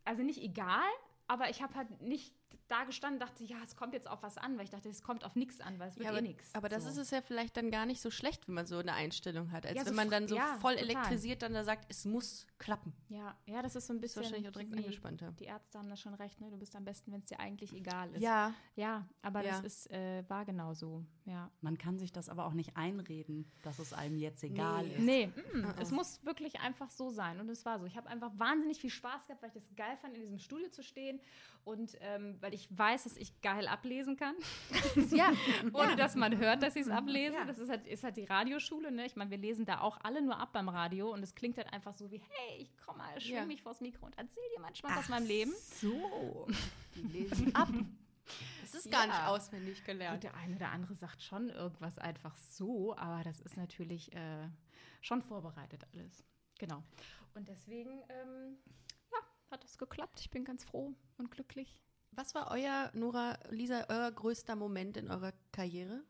[0.04, 0.86] also nicht egal,
[1.26, 2.34] aber ich habe halt nicht
[2.68, 5.02] da gestanden und dachte, ja, es kommt jetzt auf was an, weil ich dachte, es
[5.02, 6.54] kommt auf nichts an, weil es wird Ja, eh aber, nichts.
[6.54, 6.90] aber das So.
[6.90, 9.66] ist es ja vielleicht dann gar nicht so schlecht, wenn man so eine Einstellung hat,
[9.66, 10.90] als Ja, so wenn man dann so ja, voll total.
[10.90, 12.92] elektrisiert dann da sagt, es muss klappen.
[13.08, 14.22] Ja, ja, das ist so ein Das ist bisschen.
[14.24, 15.32] wahrscheinlich auch direkt die, angespannter.
[15.32, 16.50] die Ärzte haben da schon recht, ne?
[16.50, 18.22] Du bist am besten, wenn es dir eigentlich egal ist.
[18.22, 19.60] Ja, Ja, aber Ja.
[19.60, 21.04] das ist, äh, war genau so.
[21.26, 21.50] Ja.
[21.60, 24.94] Man kann sich das aber auch nicht einreden, dass es einem jetzt egal Nee.
[24.94, 25.00] ist.
[25.00, 25.26] Nee,
[25.60, 27.40] mm, es muss wirklich einfach so sein.
[27.40, 27.86] Und es war so.
[27.86, 30.68] Ich habe einfach wahnsinnig viel Spaß gehabt, weil ich das geil fand, in diesem Studio
[30.70, 31.20] zu stehen.
[31.64, 34.34] Und ähm, weil ich weiß, dass ich geil ablesen kann.
[35.10, 35.32] ja.
[35.72, 37.34] Ohne dass man hört, dass ich es ablese.
[37.34, 37.44] Ja.
[37.46, 38.92] Das ist halt, ist halt die Radioschule.
[38.92, 39.06] Ne?
[39.06, 41.10] Ich meine, wir lesen da auch alle nur ab beim Radio.
[41.10, 43.46] Und es klingt halt einfach so wie, hey, ich komme mal, schwing Ja.
[43.46, 45.52] mich vors Mikro und erzähl dir manchmal aus meinem Leben.
[45.80, 46.46] So.
[46.94, 47.68] Die lesen ab.
[48.60, 49.12] Das ist gar Ja.
[49.12, 50.22] nicht auswendig Und gelernt.
[50.22, 54.48] der eine oder andere sagt schon irgendwas einfach so, aber das ist natürlich äh,
[55.00, 56.22] schon vorbereitet alles.
[56.58, 56.82] Genau.
[57.34, 58.58] Und deswegen, ähm,
[59.10, 59.18] ja,
[59.50, 60.20] hat das geklappt.
[60.20, 61.80] Ich bin ganz froh und glücklich.
[62.16, 66.04] Was war euer, Nora, Lisa, euer größter Moment in eurer Karriere?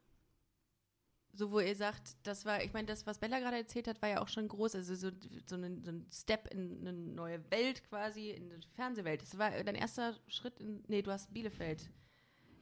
[1.32, 4.08] So, wo ihr sagt, das war, ich meine, das, was Bella gerade erzählt hat, war
[4.08, 5.10] ja auch schon groß, also so,
[5.46, 9.22] so, ein, so ein Step in eine neue Welt quasi, in die Fernsehwelt.
[9.22, 11.90] Das war dein erster Schritt in, nee, du hast Bielefeld.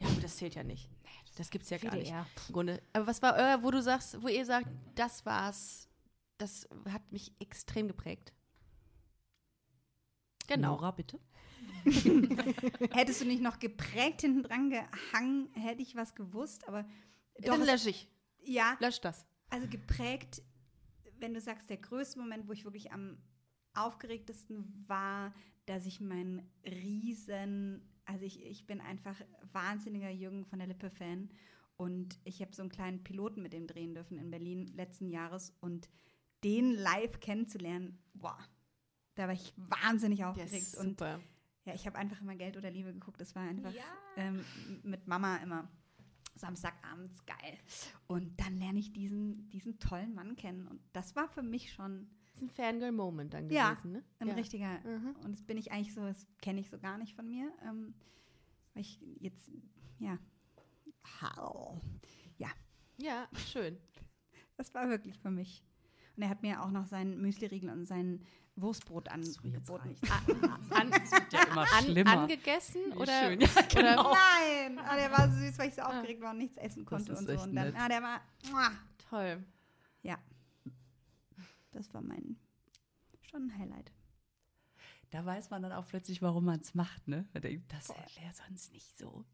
[0.00, 0.88] Ja, gut, das zählt ja nicht.
[1.36, 2.10] Das gibt's ja gar nicht.
[2.10, 2.82] Im Grunde.
[2.92, 5.88] Aber was war euer, wo du sagst, wo ihr sagt, das war's,
[6.38, 8.32] das hat mich extrem geprägt?
[10.48, 10.76] Genau.
[10.76, 11.20] Nora, bitte.
[12.92, 16.84] Hättest du nicht noch geprägt hinten dran gehangen, hätte ich was gewusst, aber
[17.38, 18.08] doch, Dann lösche ich.
[18.44, 19.26] ja, Lösch das.
[19.50, 20.42] also geprägt,
[21.18, 23.18] wenn du sagst, der größte Moment, wo ich wirklich am
[23.74, 25.32] aufgeregtesten war,
[25.66, 29.20] dass ich meinen riesen, also ich, ich bin einfach
[29.52, 31.30] wahnsinniger Jürgen von der Lippe-Fan
[31.76, 35.54] und ich habe so einen kleinen Piloten mit dem drehen dürfen in Berlin letzten Jahres
[35.60, 35.88] und
[36.44, 38.38] den live kennenzulernen, boah,
[39.14, 41.20] da war ich wahnsinnig aufgeregt und super.
[41.64, 43.20] Ja, ich habe einfach immer Geld oder Liebe geguckt.
[43.20, 43.84] Das war einfach Ja.
[44.16, 44.44] ähm,
[44.82, 45.68] mit Mama immer
[46.34, 47.58] Samstagabends geil.
[48.06, 50.66] Und dann lerne ich diesen, diesen tollen Mann kennen.
[50.66, 54.02] Und das war für mich schon Das ist ein Fangirl-Moment dann Ja, gewesen, ne?
[54.18, 54.34] ein ja.
[54.34, 54.80] richtiger.
[54.80, 55.14] Mhm.
[55.24, 57.52] Und das bin ich eigentlich so, das kenne ich so gar nicht von mir.
[57.64, 57.94] Ähm,
[58.74, 59.50] weil ich jetzt,
[59.98, 60.18] ja.
[62.38, 62.50] Ja,
[62.98, 63.76] Ja, schön.
[64.56, 65.62] das war wirklich für mich.
[66.22, 69.88] Und er hat mir auch noch seinen Müsli-Riegel und sein Wurstbrot So, jetzt angeboten.
[69.88, 70.10] reicht's.
[70.70, 73.40] An, wird ja immer an, angegessen oder, schön.
[73.40, 74.10] Ja, genau.
[74.12, 74.78] oder Nein!
[74.78, 77.18] Ah, der war so süß, weil ich so aufgeregt war und nichts essen konnte ist
[77.18, 77.32] und so.
[77.32, 77.74] echt Und dann, nett.
[77.76, 78.20] ah, der war.
[78.52, 78.70] Muah.
[79.10, 79.44] toll.
[80.02, 80.16] Ja.
[81.72, 82.36] Das war mein.
[83.28, 83.90] Schon ein Highlight.
[85.10, 87.26] Da weiß man dann auch plötzlich, warum man es macht, ne?
[87.32, 89.24] Man denkt, das wäre sonst nicht so,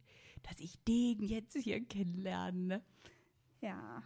[0.42, 2.58] dass ich den jetzt hier kennenlerne.
[2.66, 2.82] Ne?
[3.60, 4.02] Ja.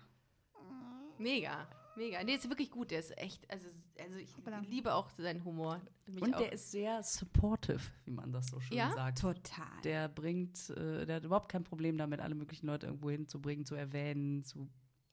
[1.18, 2.22] Mega, mega.
[2.24, 2.90] Nee, ist wirklich gut.
[2.90, 3.68] Der ist echt, also,
[3.98, 4.60] also ich Hoppala.
[4.60, 5.80] liebe auch seinen Humor.
[6.06, 6.38] Mich Und auch.
[6.38, 8.92] der ist sehr supportive, wie man das so schön Ja?
[8.92, 9.18] sagt.
[9.20, 9.80] Total.
[9.84, 13.74] Der bringt, äh, der hat überhaupt kein Problem damit, alle möglichen Leute irgendwo hinzubringen, zu
[13.74, 14.68] erwähnen, zu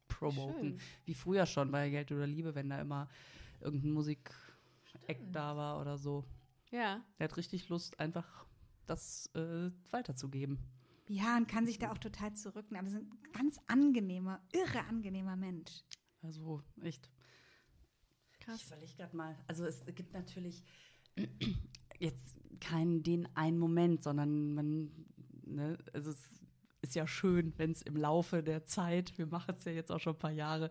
[0.08, 0.72] promoten.
[0.72, 0.80] Schön.
[1.06, 3.08] Wie früher schon bei Geld oder Liebe, wenn da immer
[3.62, 6.26] irgendein Musik-Act da war oder so.
[6.72, 7.02] ja.
[7.20, 8.46] Der hat richtig Lust, einfach
[8.86, 10.58] das äh, weiterzugeben.
[11.08, 12.88] Ja, und kann sich da auch total zurücknehmen.
[12.88, 15.84] Aber ist ein ganz angenehmer, irre angenehmer Mensch.
[16.22, 17.10] Also echt.
[18.40, 18.62] Krass.
[18.62, 19.38] Ich überlege gerade mal.
[19.48, 20.64] Also es gibt natürlich
[22.00, 24.92] jetzt keinen den einen Moment, sondern man,
[25.46, 26.20] ne, also es
[26.82, 30.00] ist ja schön, wenn es im Laufe der Zeit, wir machen es ja jetzt auch
[30.00, 30.70] schon ein paar Jahre.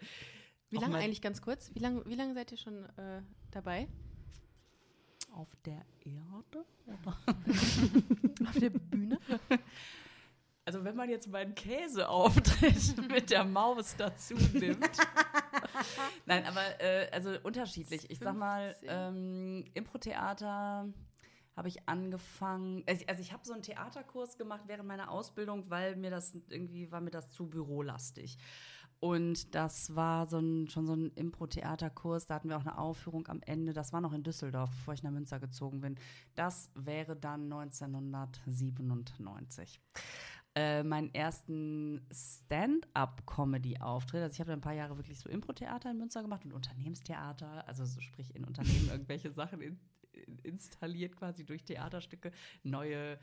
[0.71, 1.75] Wie lange eigentlich ganz kurz?
[1.75, 3.89] Wie lange wie lang seid ihr schon äh, dabei?
[5.33, 6.65] Auf der Erde?
[8.47, 9.19] Auf der Bühne?
[10.69, 14.99] Also wenn man jetzt meinen Käseauftritt mit der Maus dazu nimmt.
[16.27, 18.11] Nein, aber äh, also unterschiedlich.
[18.11, 18.89] Ich sag mal, 15.
[18.91, 20.93] ähm, Impro-Theater
[21.57, 22.85] habe ich angefangen.
[22.87, 26.37] Also ich, also ich habe so einen Theaterkurs gemacht während meiner Ausbildung, weil mir das
[26.51, 28.37] irgendwie war mir das zu bürolastig.
[29.01, 32.27] Und das war so ein, schon so ein Impro-Theaterkurs.
[32.27, 33.73] Da hatten wir auch eine Aufführung am Ende.
[33.73, 35.95] Das war noch in Düsseldorf, bevor ich nach Münster gezogen bin.
[36.35, 39.81] Das wäre dann 1997
[40.59, 44.23] äh, meinen ersten Stand-up-Comedy-Auftritt.
[44.23, 47.85] Also ich habe ein paar Jahre wirklich so Impro-Theater in Münster gemacht und Unternehmenstheater, also
[47.85, 49.79] so sprich in Unternehmen irgendwelche Sachen in,
[50.11, 52.33] in, installiert quasi durch Theaterstücke,
[52.65, 53.21] neue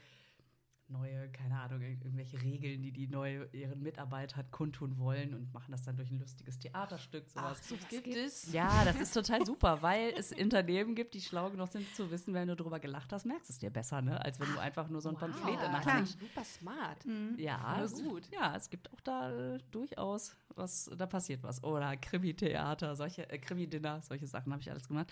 [0.87, 5.71] neue, keine Ahnung, ir- irgendwelche Regeln, die die neue ihren Mitarbeitern kundtun wollen und machen
[5.71, 7.67] das dann durch ein lustiges Theaterstück, sowas.
[7.67, 8.51] so gibt es.
[8.53, 12.33] Ja, das ist total super, weil es Unternehmen gibt, die schlau genug sind zu wissen,
[12.33, 14.23] wenn du drüber gelacht hast, merkst du es dir besser, ne?
[14.23, 15.85] als wenn du einfach nur so ein Pamphlet in der.
[15.85, 17.05] Hand Super smart.
[17.37, 18.29] ja, Voll es, gut.
[18.31, 21.63] Ja, es gibt auch da äh, durchaus was, da passiert was.
[21.63, 25.11] Oder Krimi-Theater, solche, äh, Krimi-Dinner, solche Sachen habe ich alles gemacht.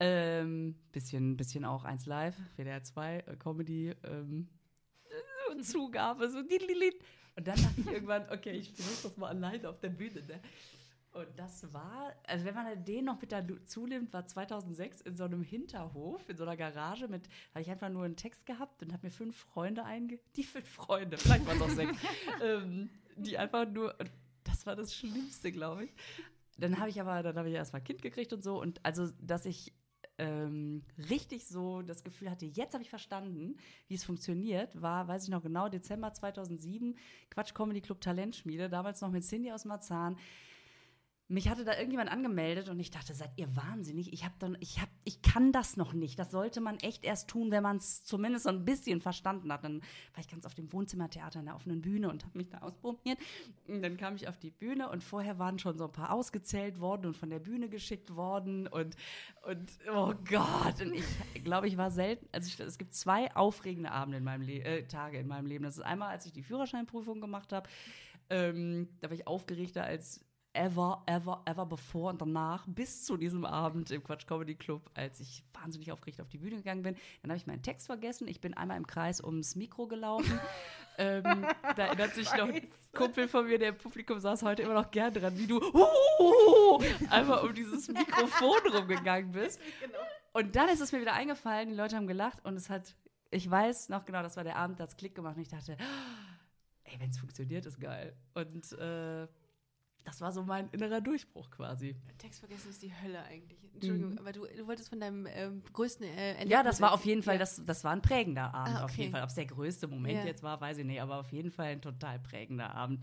[0.00, 4.48] Ähm, bisschen, bisschen auch eins live, WDR 2, äh, Comedy, ähm,
[5.54, 6.38] und Zugabe, so.
[6.38, 10.40] Und dann dachte ich irgendwann, okay, ich versuche das mal alleine auf der Bühne, ne?
[11.14, 15.22] Und das war, also wenn man den noch mit dazu nimmt, war 2006 in so
[15.22, 18.92] einem Hinterhof, in so einer Garage mit, habe ich einfach nur einen Text gehabt und
[18.92, 20.18] habe mir fünf Freunde einge...
[20.36, 21.96] Die fünf Freunde, vielleicht waren es auch sechs,
[22.42, 23.94] ähm, die einfach nur,
[24.42, 25.94] das war das Schlimmste, glaube ich.
[26.58, 29.46] Dann habe ich aber, dann habe ich erstmal Kind gekriegt und so und also, dass
[29.46, 29.72] ich
[30.18, 33.56] ähm, richtig so das Gefühl hatte, jetzt habe ich verstanden,
[33.88, 36.96] wie es funktioniert, war, weiß ich noch genau, Dezember 2007,
[37.30, 40.16] Quatsch Comedy Club Talentschmiede, damals noch mit Cindy aus Marzahn.
[41.26, 44.12] Mich hatte da irgendjemand angemeldet und ich dachte, seid ihr wahnsinnig?
[44.12, 46.18] Ich habe dann, ich habe, ich kann das noch nicht.
[46.18, 49.64] Das sollte man echt erst tun, wenn man es zumindest so ein bisschen verstanden hat.
[49.64, 49.80] Dann
[50.12, 53.18] war ich ganz auf dem Wohnzimmertheater in der offenen Bühne und habe mich da ausprobiert.
[53.66, 56.78] Und dann kam ich auf die Bühne und vorher waren schon so ein paar ausgezählt
[56.78, 58.94] worden und von der Bühne geschickt worden und
[59.46, 60.82] und oh Gott.
[60.82, 60.94] Und
[61.34, 62.28] ich glaube, ich war selten.
[62.32, 65.64] Also ich, es gibt zwei aufregende Abende in meinem Le äh, Tage in meinem Leben.
[65.64, 67.68] Das ist einmal, als ich die Führerscheinprüfung gemacht habe.
[68.30, 70.23] Ähm, da war ich aufgeregter als
[70.54, 75.20] ever, ever, ever bevor und danach bis zu diesem Abend im Quatsch Comedy Club, als
[75.20, 76.96] ich wahnsinnig aufgeregt auf die Bühne gegangen bin.
[77.22, 78.28] Dann habe ich meinen Text vergessen.
[78.28, 80.38] Ich bin einmal im Kreis ums Mikro gelaufen.
[80.98, 81.46] ähm,
[81.76, 84.90] da erinnert sich noch ein Kumpel von mir, der im Publikum saß, heute immer noch
[84.90, 85.60] gern dran, wie du
[87.10, 89.60] einmal um dieses Mikrofon rumgegangen bist.
[90.32, 92.96] Und dann ist es mir wieder eingefallen, die Leute haben gelacht und es hat,
[93.30, 95.76] ich weiß noch genau, das war der Abend, da hat Klick gemacht und ich dachte,
[96.82, 98.16] ey, wenn es funktioniert, ist geil.
[98.34, 99.28] Und äh,
[100.04, 101.96] das war so mein innerer Durchbruch quasi.
[102.18, 103.58] Text vergessen ist die Hölle eigentlich.
[103.74, 107.04] Entschuldigung, aber du, du wolltest von deinem ähm, größten äh, Erlebnis Ja, das war auf
[107.04, 107.38] jeden Fall, Ja.
[107.40, 109.00] das, das war ein prägender Abend, Ah, auf okay.
[109.02, 109.22] jeden Fall.
[109.22, 110.24] Ob es der größte Moment Ja.
[110.24, 113.02] jetzt war, weiß ich nicht, aber auf jeden Fall ein total prägender Abend.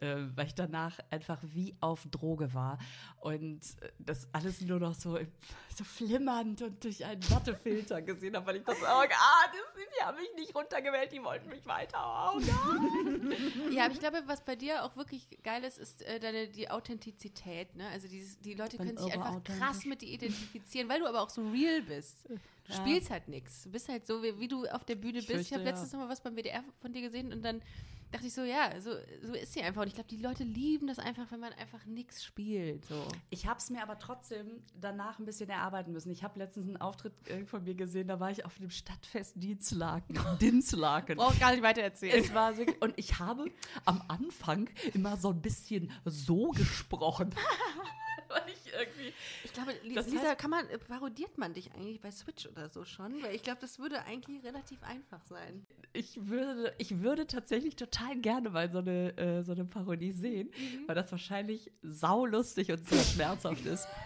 [0.00, 2.78] Äh, weil ich danach einfach wie auf Droge war
[3.20, 5.18] und äh, das alles nur noch so,
[5.76, 10.04] so flimmernd und durch einen Wattefilter gesehen habe, weil ich dachte, oh Gott, das, die
[10.04, 12.32] haben mich nicht runtergewählt, die wollten mich weiter.
[12.34, 12.40] Oh.
[13.70, 16.70] Ja, aber ich glaube, was bei dir auch wirklich geil ist, ist äh, deine, die
[16.70, 17.74] Authentizität.
[17.76, 17.86] Ne?
[17.88, 21.30] Also dieses, die Leute können sich einfach krass mit dir identifizieren, weil du aber auch
[21.30, 22.24] so real bist.
[22.28, 22.34] Du
[22.68, 22.74] Ja.
[22.76, 23.62] spielst halt nichts.
[23.64, 25.40] Du bist halt so, wie, wie du auf der Bühne Ich bist.
[25.40, 25.70] ich fürchte, habe ja.
[25.70, 27.62] letztens noch mal was beim WDR von dir gesehen und dann
[28.10, 28.90] dachte ich so, ja, so,
[29.22, 29.82] so ist sie einfach.
[29.82, 32.84] Und ich glaube, die Leute lieben das einfach, wenn man einfach nichts spielt.
[32.86, 33.06] So.
[33.30, 36.10] Ich habe es mir aber trotzdem danach ein bisschen erarbeiten müssen.
[36.10, 37.12] Ich habe letztens einen Auftritt
[37.46, 40.18] von mir gesehen, da war ich auf dem Stadtfest Dienstlaken.
[40.40, 41.16] Dinslaken.
[41.16, 42.24] Brauch gar nicht weiter erzählen.
[42.24, 43.50] Es war wirklich, und ich habe
[43.84, 47.34] am Anfang immer so ein bisschen so gesprochen.
[48.44, 49.12] Weil ich irgendwie.
[49.44, 52.84] Ich glaube, Lisa, heißt- kann man, äh, parodiert man dich eigentlich bei Switch oder so
[52.84, 53.22] schon?
[53.22, 55.66] Weil ich glaube, das würde eigentlich relativ einfach sein.
[55.94, 60.50] Ich würde, ich würde tatsächlich total gerne mal so eine, äh, so eine Parodie sehen,
[60.86, 63.88] weil das wahrscheinlich saulustig und sehr schmerzhaft ist.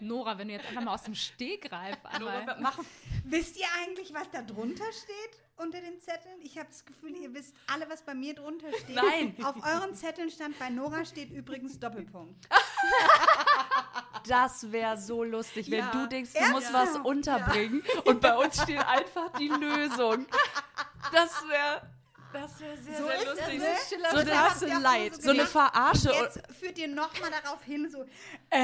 [0.00, 2.60] Nora, wenn du jetzt einfach mal aus dem Stegreif einmal.
[2.60, 2.86] Machen
[3.24, 6.40] Wisst ihr eigentlich, was da drunter steht unter den Zetteln?
[6.42, 8.96] Ich habe das Gefühl, ihr wisst alle, was bei mir drunter steht.
[8.96, 9.36] Nein.
[9.44, 12.48] Auf euren Zetteln stand bei Nora steht übrigens Doppelpunkt.
[14.28, 15.90] Das wäre so lustig, wenn Ja.
[15.92, 16.94] du denkst, du musst Ernsthaft?
[16.96, 20.26] was unterbringen und bei uns steht einfach die Lösung.
[21.12, 21.82] Das wäre
[22.32, 23.58] das wär sehr, So sehr lustig.
[23.58, 23.66] ne?
[23.88, 25.14] Schiller So eine- auch Light.
[25.14, 25.46] so So eine.
[25.46, 26.08] Verarsche.
[26.12, 28.04] Und, Jetzt führt ihr nochmal darauf hin, so,
[28.50, 28.58] äh,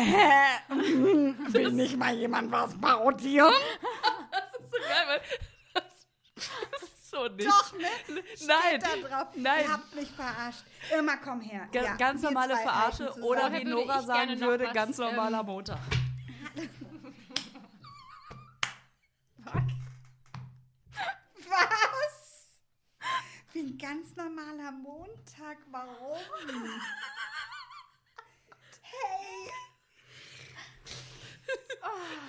[0.69, 3.53] will nicht mal jemand was parodieren?
[4.33, 5.21] das ist so geil, weil
[5.75, 5.85] das,
[6.73, 7.49] das ist so nicht.
[7.49, 7.87] Doch, ne?
[8.47, 9.29] Nein, da drauf.
[9.35, 9.65] nein.
[9.65, 10.65] Ihr habt mich verarscht.
[10.93, 11.69] Irma, komm her.
[11.73, 15.79] Ga- Ja, ganz normale Verarsche oder wie Nora sagen würde, was, ganz normaler ähm, Montag.
[21.49, 22.49] Was?
[23.57, 25.57] Wie ein ganz normaler Montag.
[25.71, 26.19] Warum?
[28.83, 29.51] Hey.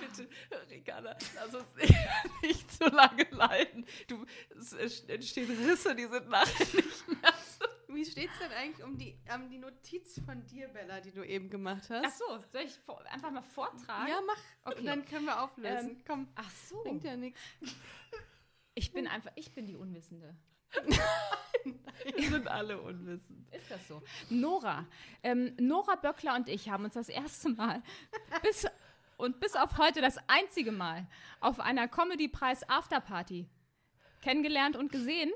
[0.00, 0.28] Bitte,
[0.70, 1.68] Ricarda, lass uns
[2.42, 3.86] nicht, zu lange leiden.
[4.06, 4.24] Du,
[4.58, 7.94] es entstehen Risse, die sind nachher nicht mehr so.
[7.94, 11.50] Wie steht's denn eigentlich um die, um die Notiz von dir, Bella, die du eben
[11.50, 12.06] gemacht hast?
[12.06, 14.08] Ach so, soll ich vor, einfach mal vortragen?
[14.08, 14.40] Ja, mach.
[14.64, 14.78] Okay.
[14.80, 15.90] Und dann können wir auflösen.
[15.90, 16.82] Ähm, Komm, Ach so.
[16.82, 17.38] bringt ja nichts.
[18.74, 20.34] Ich bin einfach, ich bin die Unwissende.
[22.16, 23.46] Wir sind alle unwissend.
[23.52, 24.02] Ist das so?
[24.30, 24.86] Nora.
[25.22, 27.82] Ähm, Nora Böckler und ich haben uns das erste Mal
[28.42, 28.66] bis,
[29.16, 31.06] und bis auf heute das einzige Mal
[31.40, 33.46] auf einer Comedy-Preis Afterparty
[34.22, 35.30] kennengelernt und gesehen.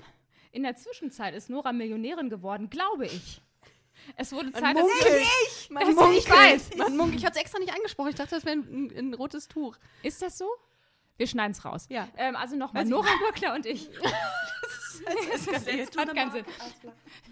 [0.50, 3.40] In der Zwischenzeit ist Nora Millionärin geworden, glaube ich.
[4.16, 5.70] Es wurde Zeit, dass munkelt.
[5.70, 6.18] Man Das- munkelt.
[6.18, 6.76] ich weiß.
[6.76, 7.20] Man munkelt.
[7.20, 8.08] Ich hatte es extra nicht angesprochen.
[8.10, 9.76] Ich dachte, das wäre ein, ein, ein rotes Tuch.
[10.02, 10.48] Ist das so?
[11.16, 11.86] Wir schneiden es raus.
[11.88, 12.08] Ja.
[12.16, 13.88] Ähm, also nochmal, ich Nora Böckler und ich.
[15.50, 16.44] das jetzt hat keinen Sinn.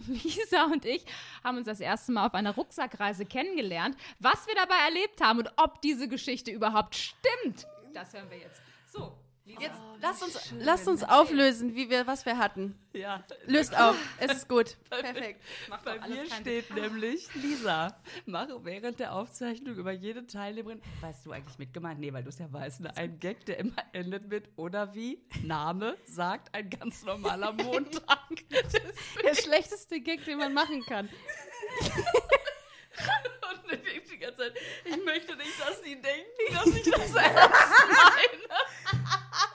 [0.07, 1.05] Lisa und ich
[1.45, 3.97] haben uns das erste Mal auf einer Rucksackreise kennengelernt.
[4.19, 8.61] Was wir dabei erlebt haben und ob diese Geschichte überhaupt stimmt, das hören wir jetzt.
[8.87, 12.79] So, Jetzt lasst uns, lasst uns auflösen, wie wir, was wir hatten.
[12.93, 13.25] Ja.
[13.47, 13.97] Löst auf.
[14.19, 14.77] Es ist gut.
[14.91, 15.43] Perfekt.
[15.69, 21.33] Macht Bei mir steht nämlich, Lisa, mache während der Aufzeichnung über jede Teilnehmerin, weißt du
[21.33, 22.01] eigentlich mitgemeint?
[22.01, 22.97] Nee, weil du es ja weißt, ne?
[22.97, 28.19] ein Gag, der immer endet mit, oder wie, Name sagt ein ganz normaler Montag.
[29.25, 31.09] Der schlechteste Gag, den man machen kann.
[33.51, 37.15] Und ich denk die ganze Zeit, ich möchte nicht, dass die denken, dass ich das
[37.15, 38.51] ernst meine.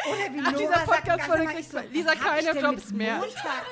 [0.07, 3.17] Oder wie Ach, Nora dieser Podcast der ich so, Lisa, was keine denn mit mehr.
[3.17, 3.65] Montag?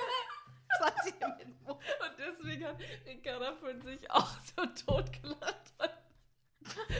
[1.04, 5.64] Sie Und deswegen hat Ricarda von sich auch so totgelacht.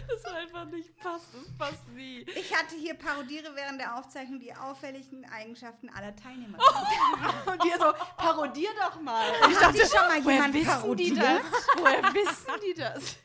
[0.08, 1.28] Das einfach nicht passt.
[1.34, 2.22] Das passt nie.
[2.36, 6.58] Ich hatte hier parodiere während der Aufzeichnung die auffälligen Eigenschaften aller Teilnehmer.
[7.46, 9.24] Und dir so, parodier doch mal.
[9.50, 11.18] Ich dachte schon mal Woher jemand wissen die parodiert?
[11.18, 11.68] das?
[11.78, 13.18] Woher wissen die das?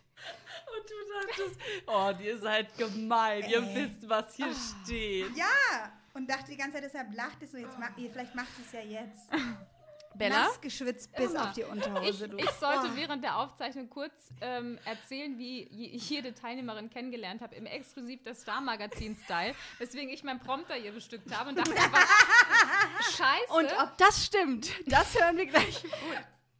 [0.70, 3.42] Und du dachtest, oh, ihr seid gemein.
[3.48, 3.74] Ihr Äh.
[3.74, 5.36] wisst, was hier steht.
[5.36, 8.48] Ja, und dachte die ganze Zeit, deshalb lacht es so, jetzt mach, ihr, vielleicht macht
[8.64, 9.28] es ja jetzt.
[10.18, 10.42] Bella?
[10.44, 11.44] Nass geschwitzt bis Immer.
[11.44, 12.26] auf die Unterhose.
[12.36, 12.96] Ich, ich sollte Oh.
[12.96, 18.40] während der Aufzeichnung kurz ähm, erzählen, wie ich jede Teilnehmerin kennengelernt habe, im exklusiv das
[18.42, 22.06] Star-Magazin-Style, weswegen ich meinen Prompter hier bestückt habe und dachte einfach,
[23.16, 23.52] scheiße.
[23.56, 25.82] Und ob das stimmt, das hören wir gleich.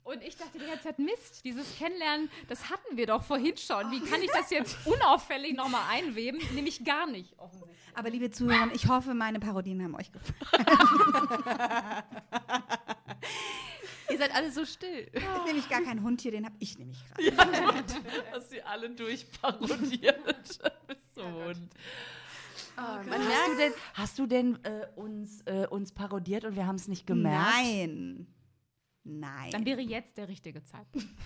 [0.05, 3.91] Und ich dachte die ganze Zeit, Mist, dieses Kennenlernen, das hatten wir doch vorhin schon.
[3.91, 6.41] Wie kann ich das jetzt unauffällig nochmal einweben?
[6.55, 7.77] Nämlich gar nicht, offensichtlich.
[7.95, 10.65] Aber liebe Zuhörer, ich hoffe, meine Parodien haben euch gefallen.
[14.11, 15.09] Ihr seid alle so still.
[15.13, 17.83] Ist nämlich gar kein Hund hier, den habe ich nämlich gerade.
[18.33, 20.59] Hast sie alle durchparodiert.
[21.15, 21.75] So Hund.
[22.77, 26.77] man Hast du denn, hast du denn äh, uns, äh, uns parodiert und wir haben
[26.77, 27.57] es nicht gemerkt?
[27.57, 28.27] Nein.
[29.03, 29.51] Nein.
[29.51, 31.09] Dann wäre jetzt der richtige Zeitpunkt.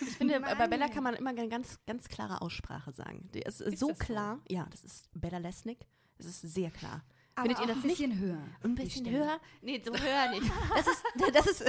[0.00, 3.28] Ich finde, Mann, bei Bella kann man immer eine ganz, ganz klare Aussprache sagen.
[3.34, 4.04] Die ist, Ist so das so?
[4.04, 4.40] klar.
[4.48, 5.80] Ja, das ist Bella Lesnick.
[6.16, 7.04] Es ist sehr klar.
[7.34, 8.42] Aber Findet ihr das ein bisschen höher.
[8.62, 9.40] Ein bisschen höher?
[9.62, 10.52] Nee, so höher nicht.
[10.74, 11.02] Das ist,
[11.34, 11.64] das ist,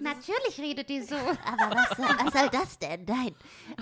[0.00, 1.14] Natürlich redet die so.
[1.14, 3.04] aber was, soll- was soll das denn?
[3.04, 3.34] Nein.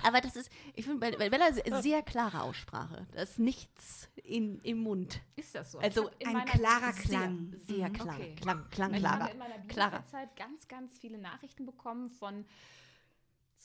[0.03, 3.07] Aber das ist, ich finde, bei, bei Bella sehr, sehr klare Aussprache.
[3.13, 5.21] Da ist nichts in, im Mund.
[5.37, 5.79] Ist das so?
[5.79, 7.55] Also Ich Ein klarer Sehr, Klang.
[7.67, 8.17] sehr klar.
[8.17, 8.35] Okay.
[8.41, 9.21] Klang, klang, Ich klarer.
[9.21, 9.91] habe in meiner Klarer.
[10.03, 12.45] Bielefeld-Zeit ganz, ganz viele Nachrichten bekommen von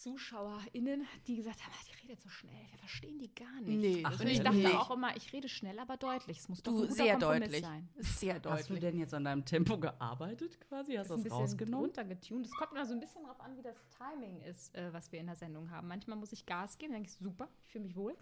[0.01, 3.79] ZuschauerInnen, die gesagt haben, ah, die redet so schnell, wir verstehen die gar nicht.
[3.79, 4.75] Nee, und das ich dachte nicht.
[4.75, 6.39] auch immer, ich rede schnell, aber deutlich.
[6.39, 7.61] Es muss doch ein Du, sehr Kompromiss deutlich.
[7.61, 7.89] sein.
[7.97, 8.79] Sehr Hast du deutlich.
[8.79, 10.95] denn jetzt an deinem Tempo gearbeitet quasi?
[10.95, 11.85] Hast du das ein bisschen rausgenommen?
[11.85, 12.45] runtergetunt.
[12.47, 15.19] Es kommt immer so ein bisschen darauf an, wie das Timing ist, äh, was wir
[15.19, 15.87] in der Sendung haben.
[15.87, 18.13] Manchmal muss ich Gas geben, dann denke ich, super, ich fühle mich wohl.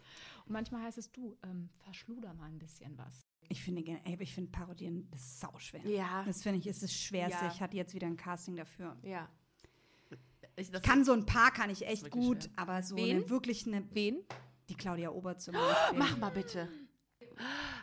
[0.45, 3.25] Und manchmal heißt es, du, ähm, verschluder mal ein bisschen was.
[3.47, 4.51] Ich finde, ey, ich finde
[5.13, 5.85] ist sau schwer.
[5.87, 6.23] Ja.
[6.23, 7.45] Das finde ich, ist das Schwerste.
[7.45, 7.51] Ja.
[7.51, 8.95] Ich hatte jetzt wieder ein Casting dafür.
[9.01, 9.27] Ja.
[10.59, 12.51] Ich, das Kann so ein paar kann ich echt gut, schwer.
[12.57, 13.17] aber so Wen?
[13.17, 14.17] eine wirklich eine Wen?
[14.69, 15.97] die Claudia Obert zum Beispiel.
[15.97, 16.67] Mach mal bitte.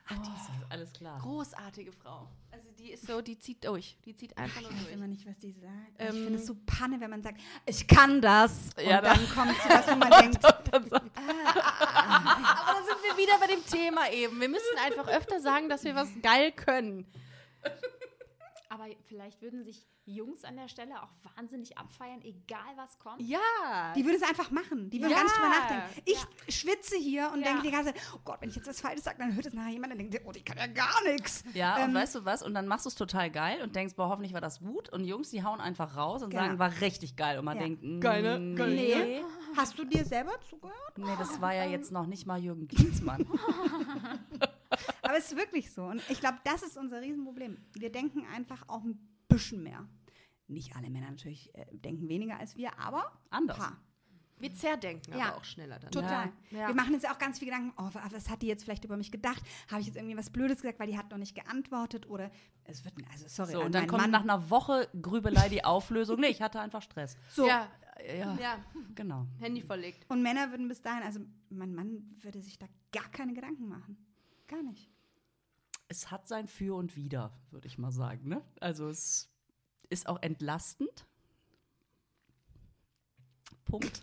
[0.09, 1.19] Ach, die ist alles klar.
[1.21, 2.29] Großartige Frau.
[2.53, 3.97] Also die ist so, die zieht durch.
[4.05, 4.93] Die zieht einfach Ich nur weiß durch.
[4.95, 5.73] immer nicht, was die sagt.
[5.99, 8.71] Ähm, ich finde es so Panne, wenn man sagt, ich kann das.
[8.79, 10.81] Ja, und da- dann kommt so was, wo man denkt, Aber da
[12.85, 14.39] sind wir wieder bei dem Thema eben.
[14.41, 17.07] Wir müssen einfach öfter sagen, dass wir was geil können.
[18.87, 23.21] Aber vielleicht würden sich Jungs an der Stelle auch wahnsinnig abfeiern, egal was kommt.
[23.21, 23.39] Ja.
[23.97, 24.89] die würde es einfach machen.
[24.91, 25.17] Die würde Ja.
[25.17, 25.85] gar nicht drüber nachdenken.
[26.05, 27.47] Ich schwitze hier und Ja.
[27.49, 29.53] denke die ganze Zeit, oh Gott, wenn ich jetzt was Falsches sage, dann hört es
[29.53, 31.43] nachher jemand und denkt, oh, ich kann ja gar nichts.
[31.55, 32.43] Ja, und Ähm, weißt du was?
[32.43, 34.89] Und dann machst du es total geil und denkst, boah, hoffentlich war das gut.
[34.93, 36.43] Und Jungs, die hauen einfach raus und Genau.
[36.45, 37.39] sagen, war richtig geil.
[37.41, 37.63] Und man Ja.
[37.65, 38.55] denkt, mm, Geil, ne?
[38.55, 38.71] Geil.
[38.75, 39.23] nee.
[39.57, 40.77] Hast du dir selber zugehört?
[40.99, 43.27] Nee, das war ja jetzt noch nicht mal Jürgen Klinsmann.
[45.09, 45.85] Aber es ist wirklich so.
[45.85, 47.57] Und ich glaube, das ist unser Riesenproblem.
[47.75, 48.99] Wir denken einfach auch ein
[49.29, 49.87] bisschen mehr.
[50.49, 53.59] Nicht alle Männer natürlich äh, denken weniger als wir, aber ein Anders.
[53.59, 53.81] paar.
[54.39, 55.29] Wir zerdenken Ja.
[55.29, 55.91] aber auch schneller dann.
[55.91, 56.31] Total.
[56.51, 56.69] Ja.
[56.69, 58.85] Wir machen uns ja auch ganz viel Gedanken, oh, wa- was hat die jetzt vielleicht
[58.85, 59.43] über mich gedacht?
[59.71, 62.07] Habe ich jetzt irgendwie was Blödes gesagt, weil die hat noch nicht geantwortet?
[62.09, 62.31] Oder
[62.65, 64.11] es wird, also sorry, So, und dann kommt Mann.
[64.11, 66.21] nach einer Woche Grübelei die Auflösung.
[66.21, 67.17] Nee, ich hatte einfach Stress.
[67.31, 67.47] so.
[67.47, 67.69] Ja.
[68.07, 68.59] Ja, ja,
[68.95, 69.27] genau.
[69.41, 70.05] Handy verlegt.
[70.11, 73.97] Und Männer würden bis dahin, also mein Mann würde sich da gar keine Gedanken machen.
[74.47, 74.91] Gar nicht.
[75.89, 78.29] Es hat sein Für und Wider, würde ich mal sagen.
[78.29, 78.43] Ne?
[78.61, 79.29] Also es
[79.89, 81.07] ist auch entlastend.
[83.65, 84.01] Punkt.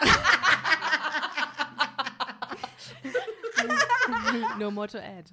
[4.58, 5.30] no more to add.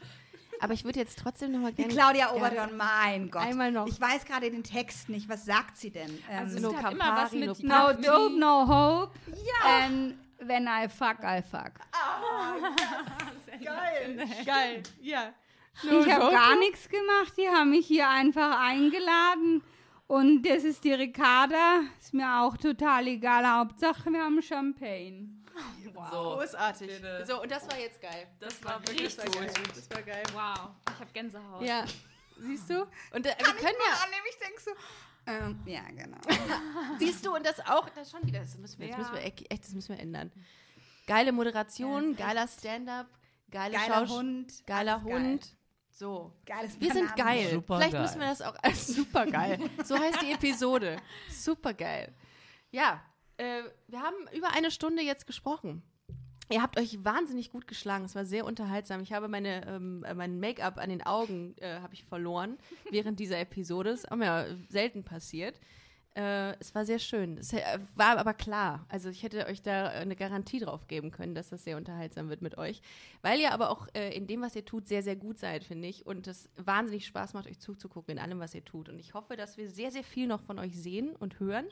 [0.60, 1.94] Aber ich würde jetzt trotzdem noch mal Die gerne...
[1.94, 3.44] Claudia Oberdorn, mein Gott.
[3.44, 3.86] Einmal noch.
[3.88, 5.30] Ich weiß gerade den Text nicht.
[5.30, 6.10] Was sagt sie denn?
[6.30, 9.20] Ähm, Also No es hat immer was Campari, mit no no dope, no hope.
[9.28, 9.86] Ja.
[9.86, 11.74] And when I fuck, I fuck.
[13.64, 15.34] Geil, geil, ja.
[15.84, 17.34] Ich habe gar nichts gemacht.
[17.38, 19.64] Die haben mich hier einfach eingeladen.
[20.08, 21.82] Und das ist die Ricarda.
[22.00, 23.46] Ist mir auch total egal.
[23.46, 25.30] Hauptsache, wir haben Champagne.
[25.84, 25.92] So,
[26.36, 26.88] Großartig.
[26.88, 27.26] bitte.
[27.28, 28.28] So, und das war jetzt geil.
[28.40, 29.52] das war Das war geil.
[29.74, 30.24] Das war geil.
[30.34, 31.62] Wow, ich habe Gänsehaut.
[31.64, 31.84] Ja.
[32.40, 32.82] Siehst du?
[33.14, 34.04] Und äh, wir können ja...
[34.04, 34.72] annehmen, ich denke so.
[35.26, 36.20] Ähm, ja, genau.
[37.00, 39.00] Siehst du, und das auch, das schon wieder, das müssen wir, das Ja.
[39.02, 40.32] müssen wir echt, das müssen wir ändern.
[41.08, 43.08] Geile Moderation, geiler Stand-up,
[43.50, 44.64] geile Geiler Schausch- Hund.
[44.68, 45.40] geiler alles geil.
[45.98, 46.32] So.
[46.46, 47.50] Geiles Wir sind geil.
[47.50, 48.02] Super Vielleicht geil.
[48.04, 49.60] müssen wir das auch als super geil.
[49.84, 50.98] So heißt die Episode.
[51.28, 52.14] Super geil.
[52.70, 53.02] Ja,
[53.38, 55.82] äh, wir haben über eine Stunde jetzt gesprochen.
[56.52, 58.06] Ihr habt euch wahnsinnig gut geschlagen.
[58.06, 59.02] Es war sehr unterhaltsam.
[59.02, 62.60] Ich habe meine, ähm, äh, mein Make-up an den Augen äh, habe ich verloren
[62.92, 63.90] während dieser Episode.
[63.90, 65.60] Das ist auch mir selten passiert.
[66.18, 67.38] Äh, es war sehr schön.
[67.38, 68.88] Es äh, war aber klar.
[68.90, 72.42] Also ich hätte euch da eine Garantie drauf geben können, dass das sehr unterhaltsam wird
[72.42, 72.82] mit euch.
[73.22, 75.88] Weil ihr aber auch äh, in dem, was ihr tut, sehr, sehr gut seid, finde
[75.88, 76.08] ich.
[76.08, 78.90] Und es wahnsinnig Spaß macht, euch zuzugucken in allem, was ihr tut.
[78.90, 81.68] Und ich hoffe, dass wir sehr, sehr viel noch von euch sehen und hören.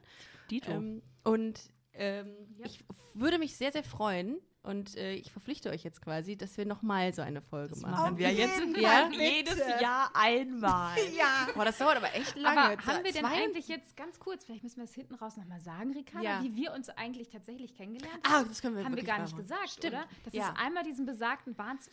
[0.51, 0.71] Dito.
[0.71, 1.59] Ähm, und
[1.93, 2.67] ähm, Ja.
[2.67, 2.85] ich
[3.15, 4.37] würde mich sehr, sehr freuen.
[4.66, 7.91] Und äh, ich verpflichte euch jetzt quasi, dass wir nochmal so eine Folge machen.
[7.91, 8.55] machen wir jetzt?
[8.55, 9.22] Fall, bitte.
[9.24, 10.95] jedes Jahr einmal.
[11.16, 11.47] Ja.
[11.53, 12.59] Boah, das dauert aber echt lange.
[12.59, 15.61] Aber haben wir denn eigentlich jetzt ganz kurz, vielleicht müssen wir es hinten raus nochmal
[15.61, 16.43] sagen, Ricarda, Ja.
[16.43, 18.47] wie wir uns eigentlich tatsächlich kennengelernt Ah, haben?
[18.49, 19.43] das können wir haben wir gar mal nicht machen.
[19.43, 19.93] gesagt, Stimmt.
[19.93, 20.05] oder?
[20.24, 20.49] Das Ja.
[20.49, 21.88] ist einmal diesen besagten, waren es,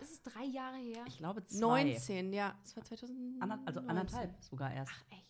[0.00, 1.04] ist es drei Jahre her?
[1.06, 1.84] Ich glaube zwei.
[1.84, 2.54] 19, ja.
[2.62, 3.42] Das war 2019.
[3.42, 4.92] Ander, also anderthalb sogar erst.
[4.94, 5.27] Ach, echt?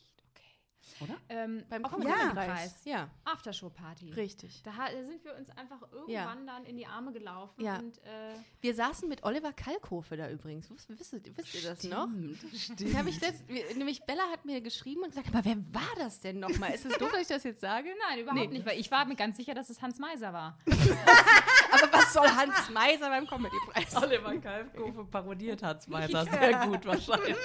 [1.01, 1.17] Oder?
[1.29, 2.33] Ähm, Beim auf dem Comedy Ja.
[2.35, 2.81] Preis.
[2.85, 4.13] Ja, Aftershow-Party.
[4.13, 4.63] richtig.
[4.63, 7.79] Da sind wir uns einfach irgendwann dann in die Arme gelaufen Ja.
[7.79, 10.71] und äh, Wir saßen mit Oliver Kalkofe da übrigens.
[10.71, 12.09] Wisst, wisst, ihr- wisst ihr das noch?
[12.55, 12.97] Stimmt.
[12.97, 13.45] Habe ich letzt,
[13.77, 16.73] nämlich Bella hat mir geschrieben und gesagt, aber wer war das denn nochmal?
[16.75, 17.89] Ist es doof, dass ich das jetzt sage?
[18.09, 18.59] nein, überhaupt Nee.
[18.59, 20.59] nicht, weil ich war mir ganz sicher, dass es Hans Meiser war.
[21.71, 23.97] Aber was soll Hans Meiser beim Comedy-Preis?
[23.97, 27.37] Oliver Kalfkofe parodiert Hans Meiser sehr gut wahrscheinlich.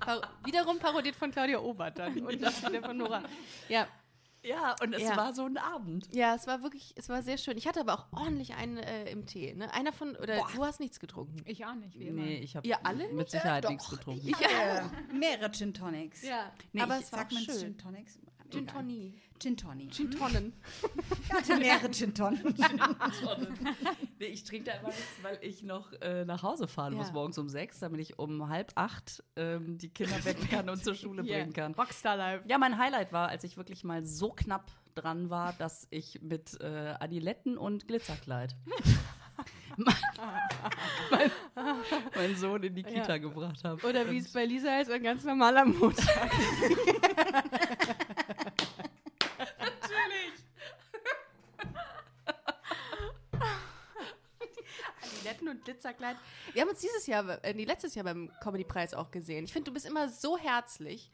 [0.00, 2.18] Par wiederum parodiert von Claudia Obert dann.
[2.26, 3.22] Und Schauspieler von Nora.
[3.68, 3.86] Ja,
[4.42, 5.16] Ja, und es Ja.
[5.16, 6.08] war so ein Abend.
[6.14, 7.56] ja, es war wirklich, es war sehr schön.
[7.58, 9.52] Ich hatte aber auch ordentlich einen äh, im Tee.
[9.54, 9.72] Ne?
[9.74, 11.42] Einer von, oder du hast nichts getrunken.
[11.46, 12.22] Ich auch nicht, wie immer.
[12.22, 14.28] Nee, ich habe Ihr alle mit Sicherheit nichts getrunken.
[14.28, 16.22] Äh, mehrere Gin Tonics.
[16.22, 17.58] Ja, Nee, aber ich, es war man schön.
[17.58, 18.18] Gin Tonics?
[18.50, 18.66] Gin.
[18.68, 19.20] Tonic.
[19.38, 19.92] Gin Tonic.
[19.92, 20.52] Gin Tonnen.
[21.26, 22.44] Ich hatte mehrere Gin Tonics.
[24.18, 26.98] Nee, ich trinke da immer nichts, weil ich noch äh, nach Hause fahren Ja.
[27.00, 30.82] muss morgens um sechs, damit ich um halb acht ähm, die Kinder wecken kann und
[30.82, 31.38] zur Schule Yeah.
[31.40, 31.74] bringen kann.
[31.74, 32.42] Rockstar Live.
[32.46, 36.58] Ja, mein Highlight war, als ich wirklich mal so knapp dran war, dass ich mit
[36.62, 38.56] äh, Adiletten und Glitzerkleid
[39.76, 41.30] mein,
[42.14, 43.18] meinen Sohn in die Kita Ja.
[43.18, 43.86] gebracht habe.
[43.86, 46.30] Oder wie es bei Lisa heißt, ein ganz normaler Montag.
[55.46, 56.16] Adiletten und Glitzerkleid.
[56.52, 59.44] Wir haben uns dieses Jahr, äh, nee, letztes Jahr beim Comedy-Preis auch gesehen.
[59.44, 61.10] Ich finde, du bist immer so herzlich.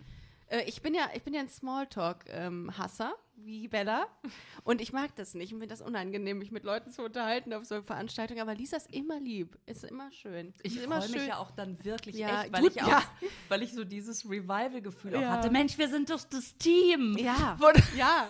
[0.49, 4.07] Äh, ich bin ja, ich bin ja ein Smalltalk-Hasser, wie Bella.
[4.65, 5.45] Und ich mag das nicht.
[5.45, 8.41] Ich finde das unangenehm, mich mit Leuten zu unterhalten auf so Veranstaltungen.
[8.41, 9.59] Aber Lisa ist immer lieb.
[9.67, 10.53] Ist immer schön.
[10.63, 13.03] Ich freue mich ja auch dann wirklich Ja, echt, weil, tut- ich auch, ja.
[13.49, 15.19] weil ich so dieses Revival-Gefühl Ja.
[15.21, 15.51] auch hatte.
[15.51, 17.17] Mensch, wir sind doch das Team.
[17.19, 17.59] Ja.
[17.97, 18.29] Ja,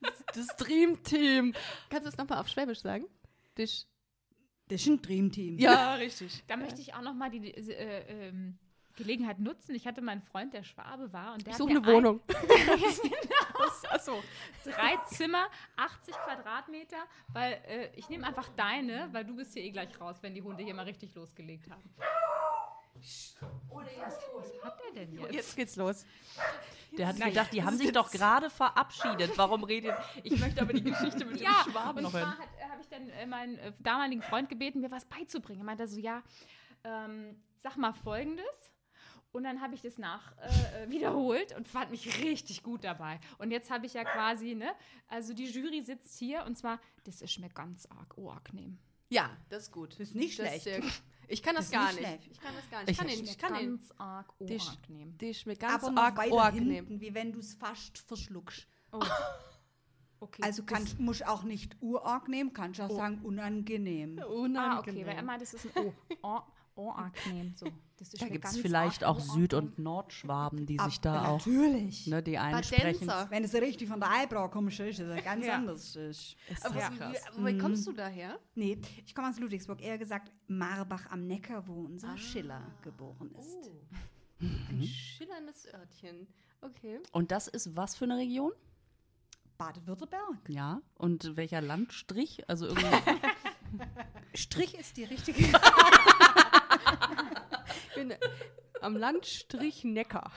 [0.00, 1.52] das, das Dream Team.
[1.90, 3.04] Kannst du es nochmal auf Schwäbisch sagen?
[3.58, 3.86] Dich.
[4.68, 5.58] Das ist ein Dream Team.
[5.58, 6.42] Ja, richtig.
[6.46, 8.58] Da möchte ich auch noch mal die äh, ähm,
[8.96, 9.74] Gelegenheit nutzen.
[9.74, 12.20] Ich hatte meinen Freund, der Schwabe war, und der Ich suche eine Wohnung.
[13.90, 14.22] Achso.
[14.64, 19.70] Drei Zimmer, 80 Quadratmeter, weil äh, ich nehme einfach deine, weil du bist hier eh
[19.70, 21.82] gleich raus, wenn die Hunde hier mal richtig losgelegt haben.
[22.94, 23.36] Was
[24.62, 25.32] hat der denn jetzt?
[25.32, 26.06] Jetzt geht's los.
[26.98, 29.36] Der hat gedacht, die haben sich doch gerade verabschiedet.
[29.36, 32.34] Warum redet Ich möchte aber die Geschichte mit Ja, dem Schwaben und noch hören.
[32.36, 35.60] zwar äh, habe ich dann äh, meinen äh, damaligen Freund gebeten, mir was beizubringen.
[35.60, 36.22] Er meinte so, ja,
[36.84, 38.70] ähm, sag mal Folgendes.
[39.32, 43.18] Und dann habe ich das nach äh, äh, wiederholt und fand mich richtig gut dabei.
[43.38, 44.70] Und jetzt habe ich ja quasi, ne,
[45.08, 48.78] also die Jury sitzt hier und zwar, das ist mir ganz arg unangenehm.
[49.08, 49.94] Ja, das ist gut.
[49.94, 50.66] Das ist nicht Das schlecht.
[50.84, 52.30] ist ich kann das, Das gar nicht nicht.
[52.32, 52.90] Ich kann das gar nicht.
[52.90, 53.70] Ich Ich- kann den, ich kann den.
[53.70, 55.18] ganz arg Dich- unangenehm.
[55.18, 56.70] Die ist mir ganz Aber arg weiter unangenehm.
[56.86, 58.66] hinten, wie wenn du es fast verschluckst.
[58.92, 59.00] Oh.
[60.20, 60.42] Okay.
[60.42, 64.18] Also kannst, musst auch nicht urarg nehmen, kannst auch sagen unangenehm.
[64.20, 66.40] ah, okay, weil er meint, das ist ein O.
[66.76, 67.54] Oh, unangenehm.
[67.56, 67.66] So.
[67.96, 71.46] Das ist Da gibt es vielleicht auch Süd- und Nordschwaben, die sich Ab- da auch,
[71.46, 72.08] Natürlich.
[72.08, 73.06] ne, die einen sprechen.
[73.06, 73.30] Badenser.
[73.30, 75.54] Wenn es richtig von der Eibra kommst, ist es ganz Ja.
[75.54, 75.94] anders.
[75.94, 76.36] Ist.
[76.64, 76.90] Aber Ja.
[77.36, 78.40] wo- Woher kommst du daher?
[78.56, 83.70] Nee, ich komme aus Ludwigsburg, eher gesagt Marbach am Neckar, wo unser Schiller geboren ist.
[84.40, 86.26] Ein schillerndes Örtchen.
[86.60, 86.98] Okay.
[87.12, 88.50] Und das ist was für eine Region?
[89.58, 90.48] Baden-Württemberg.
[90.48, 90.80] Ja.
[90.96, 92.48] Und welcher Landstrich?
[92.50, 93.20] Also irgendwie.
[94.34, 95.44] Strich ist die richtige.
[97.94, 98.14] Ich bin
[98.80, 100.30] am Landstrich Neckar.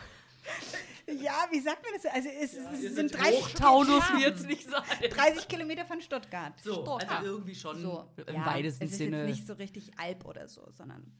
[1.07, 2.05] ja, wie sagt man das?
[2.13, 4.83] Also es, es sind 30, Hochtaunus wird es nicht sein.
[5.09, 6.53] 30 Kilometer von Stuttgart.
[6.61, 7.09] So, Stuttgart.
[7.11, 9.17] also irgendwie schon So, im ja, weitesten es ist Sinne.
[9.19, 11.11] jetzt nicht so richtig Alp oder so, sondern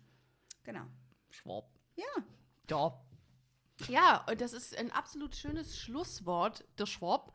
[0.63, 0.85] genau.
[1.29, 1.69] Schwab.
[1.95, 2.05] Ja.
[2.69, 3.03] Ja.
[3.89, 7.31] Ja, und das ist ein absolut schönes Schlusswort, der Schwab.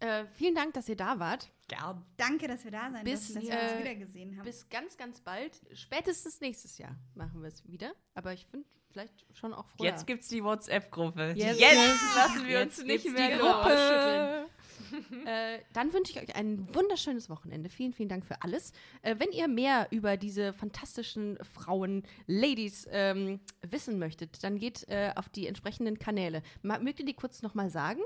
[0.00, 1.50] Äh, vielen Dank, dass ihr da wart.
[1.70, 2.04] Gern.
[2.16, 4.44] Danke, dass wir da sein Bis, dürfen, dass wir äh, uns wiedergesehen haben.
[4.44, 5.60] Bis ganz, ganz bald.
[5.72, 7.92] Spätestens nächstes Jahr machen wir es wieder.
[8.14, 9.86] Aber ich finde vielleicht schon auch früher.
[9.86, 11.34] Jetzt gibt's die WhatsApp-Gruppe.
[11.36, 14.46] Jetzt- Jetzt lassen wir Jetzt uns nicht mehr die Gruppe.
[15.26, 17.68] äh, dann wünsche ich euch ein wunderschönes Wochenende.
[17.70, 18.72] Vielen, vielen Dank für alles.
[19.02, 25.12] Äh, wenn ihr mehr über diese fantastischen Frauen, Ladies ähm, wissen möchtet, dann geht äh,
[25.14, 26.42] auf die entsprechenden Kanäle.
[26.62, 28.00] Mögt ihr die kurz nochmal sagen?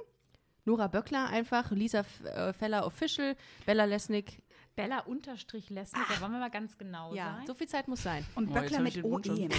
[0.65, 3.37] Nora Böckler einfach, Lisa äh, Feller Official,
[3.67, 4.41] Bella Lesnick.
[4.77, 7.47] Bella unterstrich Lesnick, da wollen wir mal ganz genau Ja, sein.
[7.47, 8.27] so viel Zeit muss sein.
[8.35, 9.49] Und Oh, Böckler mit OE.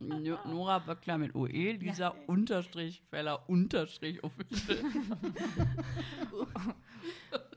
[0.00, 4.78] No- Nora Böckler mit OE, Lisa Unterstrich, Feller Unterstrich official.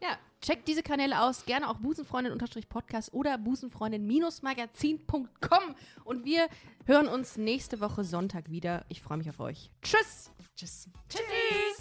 [0.01, 1.45] Ja, checkt diese Kanäle aus.
[1.45, 5.75] Gerne auch Busenfreundin-Podcast oder Busenfreundin-magazin.com.
[6.03, 6.47] Und wir
[6.85, 8.83] hören uns nächste Woche Sonntag wieder.
[8.89, 9.69] Ich freue mich auf euch.
[9.83, 10.31] Tschüss!
[10.55, 10.89] Tschüss.
[11.09, 11.21] Tschüss!
[11.23, 11.80] Liebe